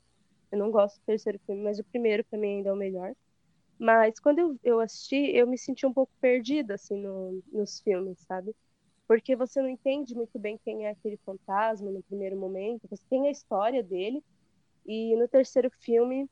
Eu 0.54 0.58
não 0.58 0.70
gosto 0.70 0.96
do 1.00 1.04
terceiro 1.04 1.38
filme, 1.46 1.62
mas 1.62 1.78
o 1.80 1.84
primeiro 1.84 2.24
para 2.24 2.38
mim 2.38 2.58
ainda 2.58 2.70
é 2.70 2.72
o 2.72 2.76
melhor. 2.76 3.12
Mas 3.78 4.20
quando 4.20 4.38
eu, 4.40 4.60
eu 4.64 4.80
assisti, 4.80 5.16
eu 5.16 5.46
me 5.46 5.58
senti 5.58 5.86
um 5.86 5.92
pouco 5.92 6.12
perdida, 6.20 6.74
assim, 6.74 6.98
no, 7.00 7.42
nos 7.52 7.80
filmes, 7.80 8.20
sabe? 8.20 8.54
Porque 9.08 9.36
você 9.36 9.60
não 9.62 9.68
entende 9.68 10.14
muito 10.14 10.38
bem 10.38 10.58
quem 10.64 10.86
é 10.86 10.90
aquele 10.90 11.18
fantasma 11.18 11.90
no 11.90 12.02
primeiro 12.04 12.36
momento. 12.38 12.88
Você 12.88 13.04
tem 13.10 13.28
a 13.28 13.32
história 13.32 13.82
dele. 13.82 14.22
E 14.86 15.16
no 15.16 15.28
terceiro 15.28 15.70
filme, 15.80 16.28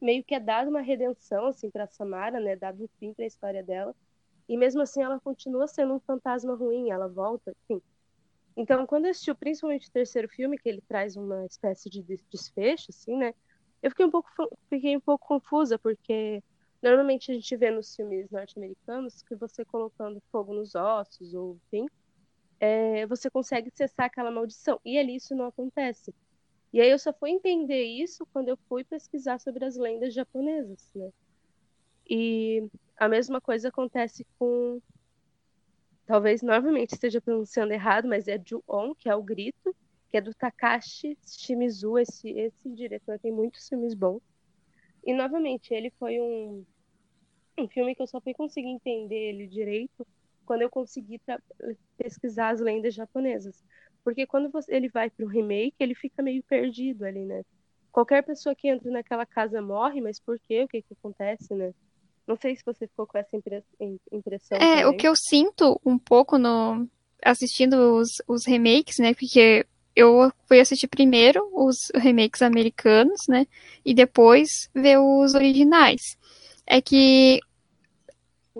meio 0.00 0.24
que 0.24 0.34
é 0.34 0.40
dada 0.40 0.68
uma 0.70 0.80
redenção, 0.80 1.46
assim, 1.46 1.70
para 1.70 1.86
Samara, 1.86 2.40
né? 2.40 2.56
Dado 2.56 2.84
um 2.84 2.88
fim 2.98 3.12
para 3.14 3.24
a 3.24 3.28
história 3.28 3.62
dela. 3.62 3.94
E 4.48 4.56
mesmo 4.56 4.82
assim, 4.82 5.02
ela 5.02 5.20
continua 5.20 5.68
sendo 5.68 5.94
um 5.94 6.00
fantasma 6.00 6.54
ruim. 6.54 6.90
Ela 6.90 7.08
volta, 7.08 7.54
enfim. 7.68 7.82
Então, 8.56 8.86
quando 8.86 9.06
eu 9.06 9.10
assisti 9.10 9.32
principalmente 9.34 9.88
o 9.88 9.92
terceiro 9.92 10.28
filme, 10.28 10.58
que 10.58 10.68
ele 10.68 10.82
traz 10.86 11.16
uma 11.16 11.46
espécie 11.46 11.88
de 11.88 12.02
desfecho, 12.30 12.86
assim, 12.90 13.16
né? 13.16 13.34
Eu 13.82 13.90
fiquei 13.90 14.04
um 14.04 14.10
pouco, 14.10 14.28
fiquei 14.68 14.96
um 14.96 15.00
pouco 15.00 15.26
confusa, 15.26 15.78
porque 15.78 16.42
normalmente 16.82 17.30
a 17.30 17.34
gente 17.34 17.56
vê 17.56 17.70
nos 17.70 17.94
filmes 17.94 18.30
norte-americanos 18.30 19.22
que 19.22 19.34
você 19.34 19.64
colocando 19.64 20.22
fogo 20.30 20.52
nos 20.52 20.74
ossos, 20.74 21.32
ou 21.34 21.58
enfim, 21.66 21.86
é, 22.58 23.06
você 23.06 23.30
consegue 23.30 23.70
cessar 23.70 24.06
aquela 24.06 24.30
maldição. 24.30 24.78
E 24.84 24.98
ali 24.98 25.16
isso 25.16 25.34
não 25.34 25.46
acontece. 25.46 26.14
E 26.72 26.80
aí 26.80 26.90
eu 26.90 26.98
só 26.98 27.12
fui 27.12 27.30
entender 27.30 27.82
isso 27.82 28.26
quando 28.32 28.48
eu 28.48 28.58
fui 28.68 28.84
pesquisar 28.84 29.40
sobre 29.40 29.64
as 29.64 29.76
lendas 29.76 30.14
japonesas, 30.14 30.88
né? 30.94 31.10
E 32.08 32.68
a 32.96 33.08
mesma 33.08 33.40
coisa 33.40 33.68
acontece 33.68 34.26
com 34.38 34.80
talvez 36.10 36.42
novamente 36.42 36.94
esteja 36.94 37.20
pronunciando 37.20 37.72
errado, 37.72 38.08
mas 38.08 38.26
é 38.26 38.36
Ju-on, 38.36 38.96
que 38.96 39.08
é 39.08 39.14
o 39.14 39.22
grito, 39.22 39.72
que 40.08 40.16
é 40.16 40.20
do 40.20 40.34
Takashi 40.34 41.16
Shimizu, 41.24 41.98
esse 41.98 42.28
esse 42.30 42.68
diretor 42.68 43.16
tem 43.20 43.30
muitos 43.30 43.68
filmes 43.68 43.94
bons. 43.94 44.20
E 45.04 45.14
novamente, 45.14 45.72
ele 45.72 45.88
foi 46.00 46.20
um 46.20 46.64
um 47.56 47.68
filme 47.68 47.94
que 47.94 48.02
eu 48.02 48.08
só 48.08 48.20
fui 48.20 48.34
conseguir 48.34 48.70
entender 48.70 49.14
ele 49.14 49.46
direito 49.46 50.04
quando 50.44 50.62
eu 50.62 50.70
consegui 50.70 51.20
pesquisar 51.96 52.48
as 52.50 52.60
lendas 52.60 52.92
japonesas. 52.92 53.62
Porque 54.02 54.26
quando 54.26 54.50
você, 54.50 54.74
ele 54.74 54.88
vai 54.88 55.10
para 55.10 55.24
o 55.24 55.28
remake, 55.28 55.76
ele 55.78 55.94
fica 55.94 56.22
meio 56.24 56.42
perdido 56.42 57.04
ali, 57.04 57.24
né? 57.24 57.44
Qualquer 57.92 58.24
pessoa 58.24 58.54
que 58.54 58.66
entra 58.66 58.90
naquela 58.90 59.24
casa 59.26 59.62
morre, 59.62 60.00
mas 60.00 60.18
por 60.18 60.40
quê? 60.40 60.64
O 60.64 60.68
que 60.68 60.82
que 60.82 60.94
acontece, 60.94 61.54
né? 61.54 61.72
Não 62.30 62.36
sei 62.36 62.54
se 62.54 62.62
você 62.64 62.86
ficou 62.86 63.08
com 63.08 63.18
essa 63.18 63.36
impressão. 63.36 64.56
É, 64.56 64.82
também. 64.82 64.86
o 64.86 64.96
que 64.96 65.08
eu 65.08 65.14
sinto 65.16 65.80
um 65.84 65.98
pouco 65.98 66.38
no 66.38 66.88
assistindo 67.24 67.96
os, 67.96 68.08
os 68.28 68.46
remakes, 68.46 68.98
né? 69.00 69.12
Porque 69.12 69.66
eu 69.96 70.32
fui 70.46 70.60
assistir 70.60 70.86
primeiro 70.86 71.44
os 71.52 71.90
remakes 71.92 72.40
americanos, 72.40 73.22
né? 73.28 73.48
E 73.84 73.92
depois 73.92 74.48
ver 74.72 74.98
os 74.98 75.34
originais. 75.34 76.00
É 76.64 76.80
que 76.80 77.40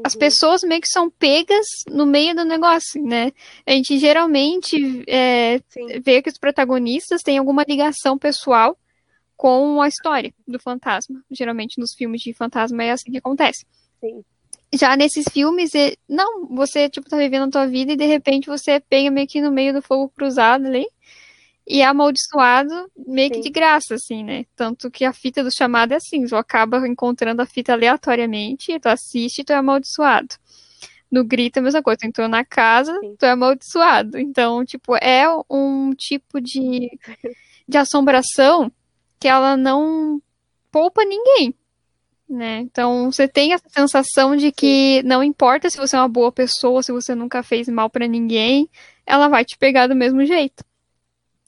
as 0.03 0.15
uhum. 0.15 0.19
pessoas 0.19 0.63
meio 0.65 0.81
que 0.81 0.89
são 0.89 1.09
pegas 1.09 1.67
no 1.89 2.07
meio 2.07 2.35
do 2.35 2.45
negócio, 2.45 3.01
né? 3.01 3.31
A 3.65 3.71
gente 3.71 4.01
geralmente 4.01 5.05
é, 5.07 5.61
vê 6.05 6.21
que 6.21 6.29
os 6.29 6.39
protagonistas 6.39 7.23
têm 7.23 7.39
alguma 7.39 7.63
ligação 7.63 8.19
pessoal 8.19 8.77
com 9.41 9.81
a 9.81 9.89
história 9.89 10.35
do 10.47 10.61
fantasma. 10.61 11.25
Geralmente 11.31 11.81
nos 11.81 11.95
filmes 11.95 12.21
de 12.21 12.35
fantasma 12.35 12.85
é 12.85 12.91
assim 12.91 13.11
que 13.11 13.17
acontece. 13.17 13.65
Sim. 13.99 14.23
Já 14.71 14.95
nesses 14.99 15.25
filmes, 15.33 15.71
não, 16.07 16.47
você, 16.47 16.91
tipo, 16.91 17.09
tá 17.09 17.17
vivendo 17.17 17.45
a 17.45 17.51
tua 17.51 17.67
vida 17.67 17.95
e 17.95 17.97
de 17.97 18.05
repente 18.05 18.49
você 18.49 18.81
pega 18.81 19.11
meio 19.11 19.27
que 19.27 19.41
no 19.41 19.51
meio 19.51 19.73
do 19.73 19.81
fogo 19.81 20.13
cruzado 20.15 20.67
ali 20.67 20.87
e 21.67 21.81
é 21.81 21.87
amaldiçoado 21.87 22.91
meio 23.09 23.29
Sim. 23.29 23.35
que 23.37 23.41
de 23.41 23.49
graça, 23.49 23.95
assim, 23.95 24.23
né? 24.23 24.45
Tanto 24.55 24.91
que 24.91 25.07
a 25.07 25.13
fita 25.15 25.43
do 25.43 25.51
chamado 25.51 25.93
é 25.93 25.97
assim, 25.97 26.27
tu 26.27 26.37
acaba 26.37 26.87
encontrando 26.87 27.41
a 27.41 27.47
fita 27.47 27.73
aleatoriamente, 27.73 28.79
tu 28.79 28.89
assiste 28.91 29.39
e 29.39 29.45
tu 29.45 29.55
é 29.55 29.57
amaldiçoado. 29.57 30.35
No 31.11 31.25
grito 31.25 31.57
é 31.57 31.61
a 31.61 31.63
mesma 31.63 31.83
coisa, 31.83 32.01
tu 32.01 32.07
entrou 32.07 32.29
na 32.29 32.45
casa, 32.45 32.95
Sim. 33.01 33.17
tu 33.19 33.25
é 33.25 33.31
amaldiçoado. 33.31 34.19
Então, 34.19 34.67
tipo, 34.67 34.95
é 34.97 35.25
um 35.49 35.95
tipo 35.95 36.43
de, 36.43 36.91
de 37.67 37.79
assombração 37.79 38.71
que 39.21 39.29
ela 39.29 39.57
não 39.57 40.21
poupa 40.73 41.05
ninguém, 41.05 41.55
né? 42.29 42.61
Então, 42.61 43.13
você 43.13 43.29
tem 43.29 43.53
essa 43.53 43.69
sensação 43.69 44.35
de 44.35 44.51
que 44.51 45.03
não 45.05 45.23
importa 45.23 45.69
se 45.69 45.77
você 45.77 45.95
é 45.95 45.99
uma 46.01 46.09
boa 46.09 46.33
pessoa, 46.33 46.83
se 46.83 46.91
você 46.91 47.15
nunca 47.15 47.43
fez 47.43 47.69
mal 47.69 47.91
para 47.91 48.09
ninguém, 48.09 48.69
ela 49.05 49.29
vai 49.29 49.45
te 49.45 49.59
pegar 49.59 49.87
do 49.87 49.95
mesmo 49.95 50.25
jeito. 50.25 50.65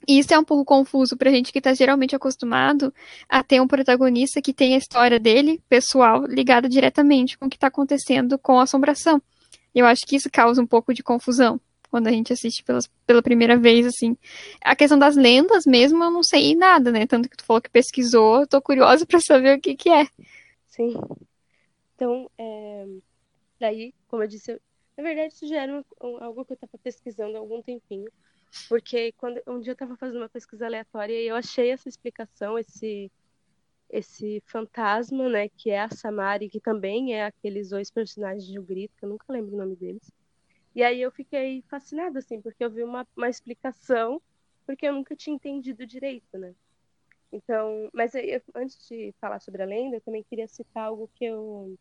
E 0.06 0.18
isso 0.18 0.34
é 0.34 0.38
um 0.38 0.44
pouco 0.44 0.64
confuso 0.64 1.16
pra 1.16 1.30
gente 1.30 1.52
que 1.52 1.60
tá 1.60 1.72
geralmente 1.72 2.14
acostumado 2.14 2.92
a 3.28 3.42
ter 3.42 3.60
um 3.60 3.68
protagonista 3.68 4.42
que 4.42 4.52
tem 4.52 4.74
a 4.74 4.78
história 4.78 5.18
dele, 5.18 5.62
pessoal, 5.68 6.26
ligada 6.26 6.68
diretamente 6.68 7.38
com 7.38 7.46
o 7.46 7.48
que 7.48 7.58
tá 7.58 7.68
acontecendo 7.68 8.36
com 8.38 8.58
a 8.58 8.64
assombração. 8.64 9.22
Eu 9.74 9.86
acho 9.86 10.02
que 10.06 10.16
isso 10.16 10.28
causa 10.30 10.60
um 10.60 10.66
pouco 10.66 10.92
de 10.92 11.02
confusão 11.02 11.60
quando 11.92 12.08
a 12.08 12.10
gente 12.10 12.32
assiste 12.32 12.64
pela, 12.64 12.78
pela 13.06 13.22
primeira 13.22 13.54
vez, 13.58 13.86
assim. 13.86 14.16
A 14.62 14.74
questão 14.74 14.98
das 14.98 15.14
lendas 15.14 15.66
mesmo, 15.66 16.02
eu 16.02 16.10
não 16.10 16.22
sei 16.22 16.54
nada, 16.56 16.90
né? 16.90 17.06
Tanto 17.06 17.28
que 17.28 17.36
tu 17.36 17.44
falou 17.44 17.60
que 17.60 17.68
pesquisou, 17.68 18.40
eu 18.40 18.46
tô 18.46 18.62
curiosa 18.62 19.04
para 19.06 19.20
saber 19.20 19.58
o 19.58 19.60
que 19.60 19.76
que 19.76 19.90
é. 19.90 20.06
Sim. 20.68 20.94
Então, 21.94 22.30
é... 22.38 22.86
daí, 23.60 23.94
como 24.08 24.22
eu 24.22 24.26
disse, 24.26 24.52
eu... 24.52 24.60
na 24.96 25.02
verdade 25.04 25.34
isso 25.34 25.46
já 25.46 25.60
era 25.62 25.84
algo 26.00 26.46
que 26.46 26.54
eu 26.54 26.56
tava 26.56 26.78
pesquisando 26.82 27.36
há 27.36 27.40
algum 27.40 27.60
tempinho. 27.60 28.10
Porque 28.70 29.12
quando 29.12 29.42
um 29.46 29.60
dia 29.60 29.72
eu 29.72 29.74
estava 29.74 29.94
fazendo 29.96 30.16
uma 30.22 30.30
pesquisa 30.30 30.64
aleatória 30.64 31.12
e 31.12 31.28
eu 31.28 31.36
achei 31.36 31.70
essa 31.70 31.90
explicação, 31.90 32.58
esse 32.58 33.10
esse 33.90 34.42
fantasma, 34.46 35.28
né, 35.28 35.50
que 35.50 35.70
é 35.70 35.82
a 35.82 35.90
Samari, 35.90 36.48
que 36.48 36.58
também 36.58 37.14
é 37.14 37.26
aqueles 37.26 37.68
dois 37.68 37.90
personagens 37.90 38.46
de 38.46 38.58
O 38.58 38.62
Grito, 38.62 38.96
que 38.96 39.04
eu 39.04 39.10
nunca 39.10 39.26
lembro 39.28 39.54
o 39.54 39.58
nome 39.58 39.76
deles. 39.76 40.10
E 40.74 40.82
aí 40.82 41.00
eu 41.02 41.10
fiquei 41.12 41.62
fascinada, 41.68 42.18
assim, 42.18 42.40
porque 42.40 42.64
eu 42.64 42.70
vi 42.70 42.82
uma, 42.82 43.06
uma 43.16 43.28
explicação, 43.28 44.20
porque 44.66 44.86
eu 44.86 44.94
nunca 44.94 45.16
tinha 45.16 45.34
entendido 45.36 45.86
direito, 45.86 46.38
né? 46.38 46.54
Então, 47.32 47.90
mas 47.92 48.14
eu, 48.14 48.42
antes 48.54 48.86
de 48.88 49.14
falar 49.20 49.40
sobre 49.40 49.62
a 49.62 49.66
lenda, 49.66 49.96
eu 49.96 50.00
também 50.02 50.22
queria 50.24 50.48
citar 50.48 50.84
algo 50.86 51.10
que 51.14 51.24
eu 51.24 51.78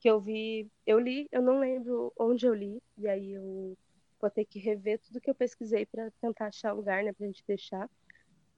que 0.00 0.08
eu 0.10 0.20
vi, 0.20 0.70
eu 0.86 0.98
li, 1.00 1.28
eu 1.32 1.42
não 1.42 1.60
lembro 1.60 2.12
onde 2.18 2.46
eu 2.46 2.54
li, 2.54 2.82
e 2.98 3.08
aí 3.08 3.32
eu 3.32 3.76
vou 4.20 4.30
ter 4.30 4.44
que 4.44 4.58
rever 4.58 5.00
tudo 5.00 5.20
que 5.20 5.30
eu 5.30 5.34
pesquisei 5.34 5.86
para 5.86 6.10
tentar 6.20 6.48
achar 6.48 6.72
lugar, 6.72 7.02
né, 7.04 7.12
pra 7.12 7.26
gente 7.26 7.44
deixar. 7.46 7.90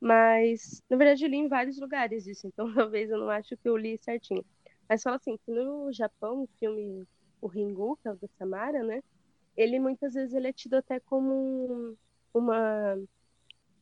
Mas, 0.01 0.83
na 0.91 0.97
verdade, 0.97 1.25
eu 1.25 1.31
li 1.31 1.37
em 1.39 1.49
vários 1.49 1.79
lugares 1.79 2.27
isso, 2.27 2.47
então 2.47 2.67
talvez 2.75 3.11
eu 3.11 3.19
não 3.19 3.31
acho 3.31 3.57
que 3.57 3.69
eu 3.69 3.77
li 3.77 3.99
certinho. 3.99 4.45
Mas 4.89 5.03
fala 5.03 5.17
assim, 5.17 5.37
que 5.39 5.51
no 5.53 5.93
Japão, 5.93 6.43
o 6.45 6.49
filme 6.59 7.07
O 7.41 7.47
Ringu, 7.49 7.97
que 7.99 8.09
é 8.09 8.13
o 8.13 8.17
da 8.17 8.29
Samara, 8.39 8.83
né, 8.83 9.03
ele 9.57 9.79
muitas 9.79 10.15
vezes 10.15 10.35
ele 10.35 10.49
é 10.49 10.53
tido 10.53 10.75
até 10.75 11.01
como 11.01 11.97
uma... 12.33 12.97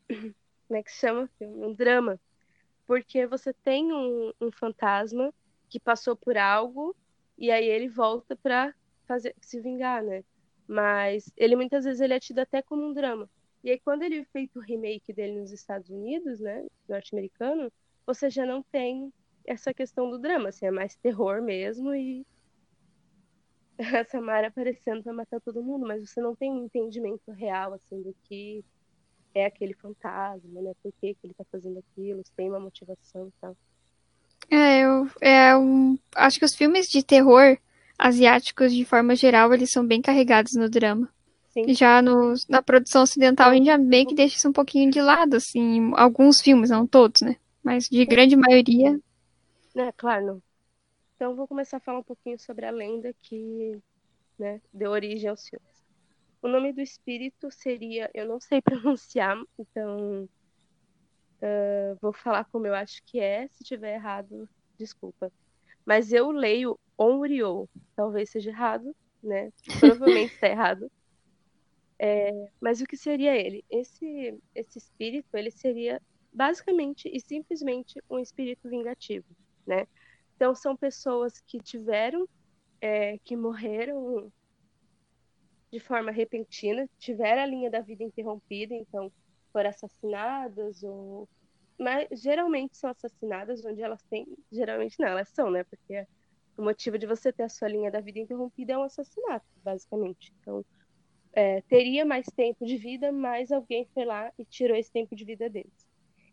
Como 0.69 0.79
é 0.79 0.83
que 0.83 0.91
chama? 0.93 1.31
Um 1.41 1.73
drama. 1.73 2.21
Porque 2.87 3.27
você 3.27 3.55
tem 3.55 3.91
um, 3.91 4.33
um 4.39 4.53
fantasma 4.53 5.33
que 5.69 5.81
passou 5.81 6.15
por 6.15 6.37
algo 6.37 6.95
e 7.39 7.51
aí 7.51 7.67
ele 7.67 7.89
volta 7.89 8.37
para 8.37 8.75
fazer 9.07 9.35
se 9.41 9.61
vingar, 9.61 10.03
né? 10.03 10.23
Mas 10.67 11.33
ele 11.37 11.57
muitas 11.57 11.85
vezes 11.85 12.01
ele 12.01 12.13
é 12.15 12.21
tido 12.21 12.41
até 12.41 12.61
como 12.61 12.85
um 12.87 12.93
drama. 12.93 13.31
E 13.65 13.71
aí 13.71 13.81
quando 13.81 14.03
ele 14.03 14.25
fez 14.27 14.55
o 14.57 14.61
remake 14.61 15.13
dele 15.13 15.41
nos 15.41 15.53
Estados 15.53 15.89
Unidos, 15.89 16.41
né, 16.41 16.67
norte-americano, 16.89 17.73
você 18.07 18.29
já 18.29 18.45
não 18.45 18.63
tem 18.63 19.13
essa 19.45 19.73
questão 19.73 20.11
do 20.11 20.19
drama, 20.19 20.51
assim, 20.51 20.67
é 20.67 20.71
mais 20.71 20.95
terror 20.97 21.41
mesmo 21.43 21.95
e 21.95 22.27
a 24.01 24.05
Samara 24.05 24.49
aparecendo 24.49 25.03
pra 25.03 25.13
matar 25.13 25.41
todo 25.41 25.63
mundo, 25.63 25.87
mas 25.87 26.09
você 26.09 26.21
não 26.21 26.35
tem 26.35 26.51
um 26.51 26.65
entendimento 26.65 27.31
real, 27.31 27.75
assim, 27.75 28.03
do 28.03 28.15
que 28.25 28.65
é 29.35 29.47
aquele 29.47 29.75
fantasma, 29.75 30.61
né, 30.61 30.73
por 30.83 30.93
que, 31.01 31.15
que 31.15 31.21
ele 31.27 31.35
tá 31.35 31.45
fazendo 31.51 31.79
aquilo, 31.79 32.25
se 32.25 32.33
tem 32.33 32.49
uma 32.49 32.59
motivação 32.59 33.29
e 33.29 33.33
tal. 33.41 33.57
É, 34.51 34.81
eu, 34.81 35.09
é 35.21 35.57
um, 35.57 35.99
acho 36.17 36.39
que 36.39 36.45
os 36.45 36.55
filmes 36.55 36.89
de 36.89 37.03
terror 37.03 37.59
asiáticos, 37.99 38.73
de 38.73 38.85
forma 38.85 39.15
geral, 39.15 39.53
eles 39.53 39.71
são 39.71 39.87
bem 39.87 40.01
carregados 40.01 40.55
no 40.55 40.69
drama. 40.69 41.09
Sim. 41.51 41.75
Já 41.75 42.01
no, 42.01 42.35
na 42.49 42.63
produção 42.63 43.03
ocidental, 43.03 43.51
a 43.51 43.55
gente 43.55 43.67
já 43.67 43.77
meio 43.77 44.07
que 44.07 44.15
deixa 44.15 44.37
isso 44.37 44.49
um 44.49 44.53
pouquinho 44.53 44.91
de 44.91 45.01
lado, 45.01 45.37
assim, 45.37 45.93
alguns 45.95 46.41
filmes, 46.41 46.71
não 46.71 46.87
todos, 46.87 47.21
né? 47.21 47.37
Mas 47.63 47.89
de 47.89 48.05
grande 48.07 48.37
maioria. 48.37 48.99
É, 49.77 49.93
claro. 49.93 50.27
Não. 50.27 50.43
Então, 51.19 51.35
vou 51.35 51.49
começar 51.49 51.79
a 51.79 51.81
falar 51.81 51.99
um 51.99 52.05
pouquinho 52.05 52.39
sobre 52.39 52.65
a 52.65 52.71
lenda 52.71 53.13
que 53.13 53.77
né, 54.39 54.61
deu 54.73 54.93
origem 54.93 55.29
aos 55.29 55.49
filmes. 55.49 55.85
O 56.41 56.47
nome 56.47 56.73
do 56.73 56.81
espírito 56.81 57.51
seria, 57.51 58.09
eu 58.15 58.25
não 58.25 58.39
sei 58.39 58.63
pronunciar, 58.63 59.37
então 59.59 60.29
uh, 61.43 61.99
vou 62.01 62.13
falar 62.13 62.45
como 62.45 62.69
eu 62.69 62.75
acho 62.75 63.03
que 63.05 63.19
é. 63.19 63.49
Se 63.49 63.65
tiver 63.65 63.97
errado, 63.97 64.49
desculpa. 64.79 65.33
Mas 65.85 66.13
eu 66.13 66.31
leio 66.31 66.79
Onryo. 66.97 67.69
Talvez 67.97 68.31
seja 68.31 68.51
errado, 68.51 68.95
né? 69.21 69.53
Provavelmente 69.81 70.35
está 70.35 70.47
errado. 70.47 70.89
É, 71.99 72.49
mas 72.61 72.81
o 72.81 72.87
que 72.87 72.97
seria 72.97 73.35
ele? 73.35 73.65
Esse, 73.69 74.41
esse 74.55 74.79
espírito, 74.79 75.37
ele 75.37 75.51
seria 75.51 76.01
basicamente 76.33 77.11
e 77.13 77.21
simplesmente 77.21 78.01
um 78.09 78.21
espírito 78.21 78.69
vingativo, 78.69 79.27
né? 79.67 79.85
Então 80.39 80.55
são 80.55 80.77
pessoas 80.77 81.41
que 81.41 81.59
tiveram, 81.59 82.25
é, 82.81 83.19
que 83.19 83.37
morreram 83.37 84.31
de 85.69 85.81
forma 85.81 86.13
repentina, 86.13 86.89
tiveram 86.97 87.43
a 87.43 87.47
linha 87.47 87.69
da 87.69 87.81
vida 87.81 88.05
interrompida, 88.05 88.73
então 88.73 89.11
foram 89.53 89.71
assassinadas 89.71 90.85
ou 90.85 91.29
mas 91.77 92.09
geralmente 92.21 92.77
são 92.77 92.91
assassinadas 92.91 93.65
onde 93.65 93.83
elas 93.83 94.03
têm, 94.05 94.27
geralmente 94.51 94.95
não, 95.01 95.09
elas 95.09 95.29
são, 95.31 95.51
né? 95.51 95.65
Porque 95.65 96.07
o 96.57 96.63
motivo 96.63 96.97
de 96.99 97.07
você 97.07 97.33
ter 97.33 97.43
a 97.43 97.49
sua 97.49 97.69
linha 97.69 97.91
da 97.91 98.01
vida 98.01 98.21
interrompida 98.21 98.75
é 98.75 98.79
um 98.79 98.83
assassinato, 98.83 99.47
basicamente. 99.65 100.33
Então, 100.41 100.65
é, 101.33 101.63
teria 101.63 102.05
mais 102.05 102.27
tempo 102.27 102.65
de 102.65 102.77
vida, 102.77 103.11
mas 103.11 103.51
alguém 103.51 103.89
foi 103.93 104.05
lá 104.05 104.33
e 104.39 104.45
tirou 104.45 104.77
esse 104.77 104.91
tempo 104.93 105.17
de 105.17 105.25
vida 105.25 105.51
deles. 105.51 105.89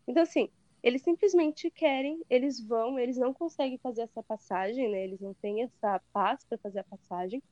Então, 0.06 0.22
assim, 0.22 0.48
eles 0.86 1.02
simplesmente 1.02 1.68
querem, 1.68 2.22
eles 2.30 2.60
vão, 2.60 2.96
eles 2.96 3.16
não 3.16 3.34
conseguem 3.34 3.76
fazer 3.78 4.02
essa 4.02 4.22
passagem, 4.22 4.88
né? 4.88 5.02
Eles 5.02 5.20
não 5.20 5.34
têm 5.34 5.64
essa 5.64 6.00
paz 6.12 6.44
para 6.44 6.56
fazer 6.58 6.78
a 6.78 6.84
passagem. 6.84 7.42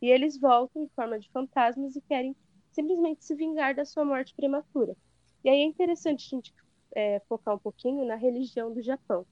E 0.00 0.08
eles 0.08 0.36
voltam 0.36 0.82
em 0.82 0.88
forma 0.88 1.16
de 1.16 1.30
fantasmas 1.30 1.94
e 1.94 2.00
querem 2.00 2.34
simplesmente 2.72 3.24
se 3.24 3.36
vingar 3.36 3.72
da 3.72 3.84
sua 3.84 4.04
morte 4.04 4.34
prematura. 4.34 4.96
E 5.44 5.48
aí 5.48 5.60
é 5.60 5.64
interessante 5.64 6.26
a 6.26 6.36
gente 6.36 6.52
é, 6.90 7.20
focar 7.28 7.54
um 7.54 7.58
pouquinho 7.58 8.04
na 8.04 8.16
religião 8.16 8.74
do 8.74 8.82
Japão. 8.82 9.24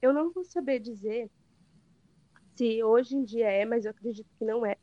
Eu 0.00 0.14
não 0.14 0.32
vou 0.32 0.42
saber 0.42 0.80
dizer 0.80 1.30
se 2.56 2.82
hoje 2.82 3.16
em 3.16 3.22
dia 3.22 3.50
é, 3.50 3.66
mas 3.66 3.84
eu 3.84 3.90
acredito 3.90 4.30
que 4.38 4.46
não 4.46 4.64
é. 4.64 4.76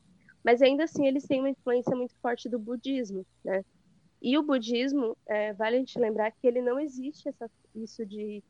Mas 0.43 0.61
ainda 0.61 0.83
assim 0.83 1.07
eles 1.07 1.25
têm 1.25 1.39
uma 1.39 1.49
influência 1.49 1.95
muito 1.95 2.13
forte 2.21 2.47
do 2.47 2.59
budismo, 2.59 3.25
né? 3.43 3.65
E 4.21 4.37
o 4.37 4.43
budismo, 4.43 5.17
é, 5.25 5.53
vale 5.53 5.77
a 5.77 5.79
gente 5.79 5.97
lembrar 5.97 6.29
que 6.29 6.45
ele 6.45 6.61
não 6.61 6.79
existe 6.79 7.27
essa, 7.27 7.49
isso 7.75 8.05
de 8.05 8.43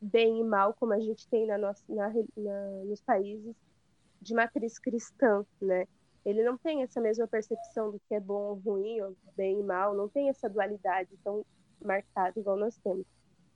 bem 0.00 0.40
e 0.40 0.44
mal 0.44 0.72
como 0.74 0.92
a 0.92 1.00
gente 1.00 1.28
tem 1.28 1.46
na 1.46 1.58
nossa, 1.58 1.82
na, 1.88 2.08
na, 2.36 2.84
nos 2.84 3.00
países 3.02 3.54
de 4.20 4.34
matriz 4.34 4.78
cristã, 4.78 5.44
né? 5.60 5.86
Ele 6.24 6.42
não 6.42 6.58
tem 6.58 6.82
essa 6.82 7.00
mesma 7.00 7.26
percepção 7.26 7.90
do 7.90 8.00
que 8.00 8.14
é 8.14 8.20
bom 8.20 8.50
ou 8.50 8.54
ruim, 8.54 9.00
ou 9.00 9.16
bem 9.36 9.60
e 9.60 9.62
mal, 9.62 9.94
não 9.94 10.08
tem 10.08 10.28
essa 10.28 10.48
dualidade 10.48 11.16
tão 11.24 11.44
marcada 11.82 12.38
igual 12.38 12.56
nós 12.56 12.76
temos. 12.78 13.06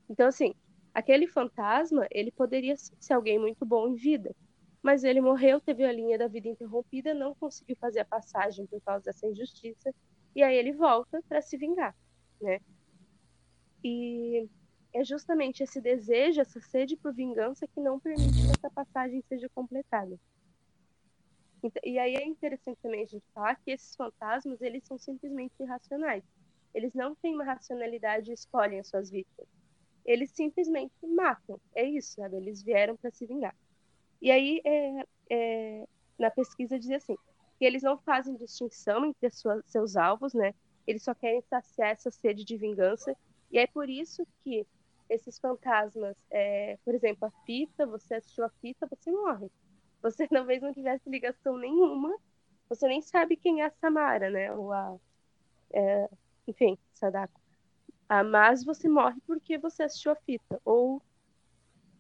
Então, 0.08 0.26
assim, 0.26 0.54
aquele 0.94 1.26
fantasma, 1.26 2.06
ele 2.10 2.30
poderia 2.30 2.74
ser 2.76 3.12
alguém 3.12 3.38
muito 3.38 3.66
bom 3.66 3.88
em 3.88 3.94
vida, 3.94 4.34
mas 4.82 5.04
ele 5.04 5.20
morreu, 5.20 5.60
teve 5.60 5.84
a 5.84 5.92
linha 5.92 6.16
da 6.16 6.26
vida 6.26 6.48
interrompida, 6.48 7.12
não 7.12 7.34
conseguiu 7.34 7.76
fazer 7.76 8.00
a 8.00 8.04
passagem 8.04 8.66
por 8.66 8.80
causa 8.80 9.04
dessa 9.04 9.26
injustiça, 9.26 9.94
e 10.34 10.42
aí 10.42 10.56
ele 10.56 10.72
volta 10.72 11.22
para 11.28 11.42
se 11.42 11.56
vingar, 11.56 11.94
né? 12.40 12.60
E 13.82 14.48
é 14.94 15.04
justamente 15.04 15.62
esse 15.62 15.80
desejo, 15.80 16.40
essa 16.40 16.60
sede 16.60 16.96
por 16.96 17.12
vingança 17.12 17.66
que 17.66 17.80
não 17.80 17.98
permite 17.98 18.46
que 18.46 18.52
essa 18.52 18.70
passagem 18.70 19.20
seja 19.28 19.48
completada. 19.48 20.16
Então, 21.60 21.82
e 21.84 21.98
aí 21.98 22.14
é 22.14 22.24
interessante 22.24 22.78
também 22.80 23.02
a 23.02 23.06
gente 23.06 23.24
falar 23.34 23.56
que 23.56 23.72
esses 23.72 23.96
fantasmas, 23.96 24.62
eles 24.62 24.84
são 24.84 24.96
simplesmente 24.96 25.54
irracionais. 25.58 26.22
Eles 26.72 26.94
não 26.94 27.14
têm 27.16 27.34
uma 27.34 27.44
racionalidade 27.44 28.30
e 28.30 28.34
escolhem 28.34 28.78
as 28.78 28.88
suas 28.88 29.10
vítimas. 29.10 29.48
Eles 30.04 30.30
simplesmente 30.30 30.94
matam. 31.06 31.60
É 31.74 31.82
isso, 31.82 32.14
sabe? 32.14 32.36
Eles 32.36 32.62
vieram 32.62 32.96
para 32.96 33.10
se 33.10 33.26
vingar. 33.26 33.56
E 34.22 34.30
aí, 34.30 34.60
é, 34.64 35.06
é, 35.30 35.88
na 36.18 36.30
pesquisa 36.30 36.78
dizia 36.78 36.98
assim, 36.98 37.16
que 37.58 37.64
eles 37.64 37.82
não 37.82 37.98
fazem 37.98 38.36
distinção 38.36 39.04
entre 39.06 39.30
suas, 39.30 39.64
seus 39.66 39.96
alvos, 39.96 40.34
né? 40.34 40.54
Eles 40.86 41.02
só 41.02 41.14
querem 41.14 41.40
saciar 41.42 41.90
essa 41.90 42.10
sede 42.10 42.44
de 42.44 42.56
vingança. 42.56 43.16
E 43.50 43.58
é 43.58 43.66
por 43.66 43.88
isso 43.88 44.26
que 44.42 44.66
esses 45.08 45.38
fantasmas, 45.38 46.16
é, 46.30 46.78
por 46.84 46.94
exemplo, 46.94 47.26
a 47.26 47.30
fita, 47.44 47.86
você 47.86 48.14
assistiu 48.14 48.44
a 48.44 48.50
fita, 48.60 48.86
você 48.86 49.10
morre 49.10 49.50
você 50.04 50.28
talvez 50.28 50.60
não 50.60 50.72
tivesse 50.72 51.08
ligação 51.08 51.56
nenhuma, 51.56 52.14
você 52.68 52.86
nem 52.86 53.00
sabe 53.00 53.36
quem 53.36 53.62
é 53.62 53.66
a 53.66 53.70
Samara, 53.70 54.30
né? 54.30 54.52
Ou 54.52 54.70
a, 54.70 54.96
é, 55.72 56.08
enfim, 56.46 56.78
Sadako. 56.92 57.40
Ah, 58.06 58.22
mas 58.22 58.62
você 58.64 58.86
morre 58.86 59.18
porque 59.26 59.56
você 59.56 59.82
assistiu 59.82 60.12
a 60.12 60.16
fita. 60.16 60.60
Ou 60.64 61.02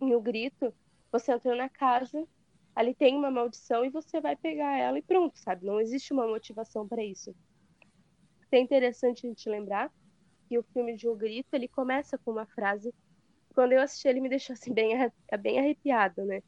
em 0.00 0.14
O 0.14 0.20
Grito, 0.20 0.72
você 1.10 1.32
entrou 1.32 1.56
na 1.56 1.70
casa, 1.70 2.28
ali 2.76 2.94
tem 2.94 3.16
uma 3.16 3.30
maldição 3.30 3.84
e 3.84 3.90
você 3.90 4.20
vai 4.20 4.36
pegar 4.36 4.78
ela 4.78 4.98
e 4.98 5.02
pronto, 5.02 5.38
sabe? 5.38 5.64
Não 5.64 5.80
existe 5.80 6.12
uma 6.12 6.26
motivação 6.26 6.86
para 6.86 7.02
isso. 7.02 7.34
É 8.52 8.58
interessante 8.58 9.26
a 9.26 9.28
gente 9.30 9.48
lembrar 9.48 9.90
que 10.48 10.58
o 10.58 10.62
filme 10.62 10.96
de 10.96 11.08
O 11.08 11.14
Grito, 11.14 11.48
ele 11.52 11.68
começa 11.68 12.18
com 12.18 12.32
uma 12.32 12.46
frase. 12.46 12.92
Quando 13.54 13.72
eu 13.72 13.80
assisti, 13.80 14.08
ele 14.08 14.20
me 14.20 14.28
deixou 14.28 14.54
assim 14.54 14.72
bem, 14.72 14.94
bem 15.40 15.58
arrepiada, 15.58 16.24
né? 16.24 16.42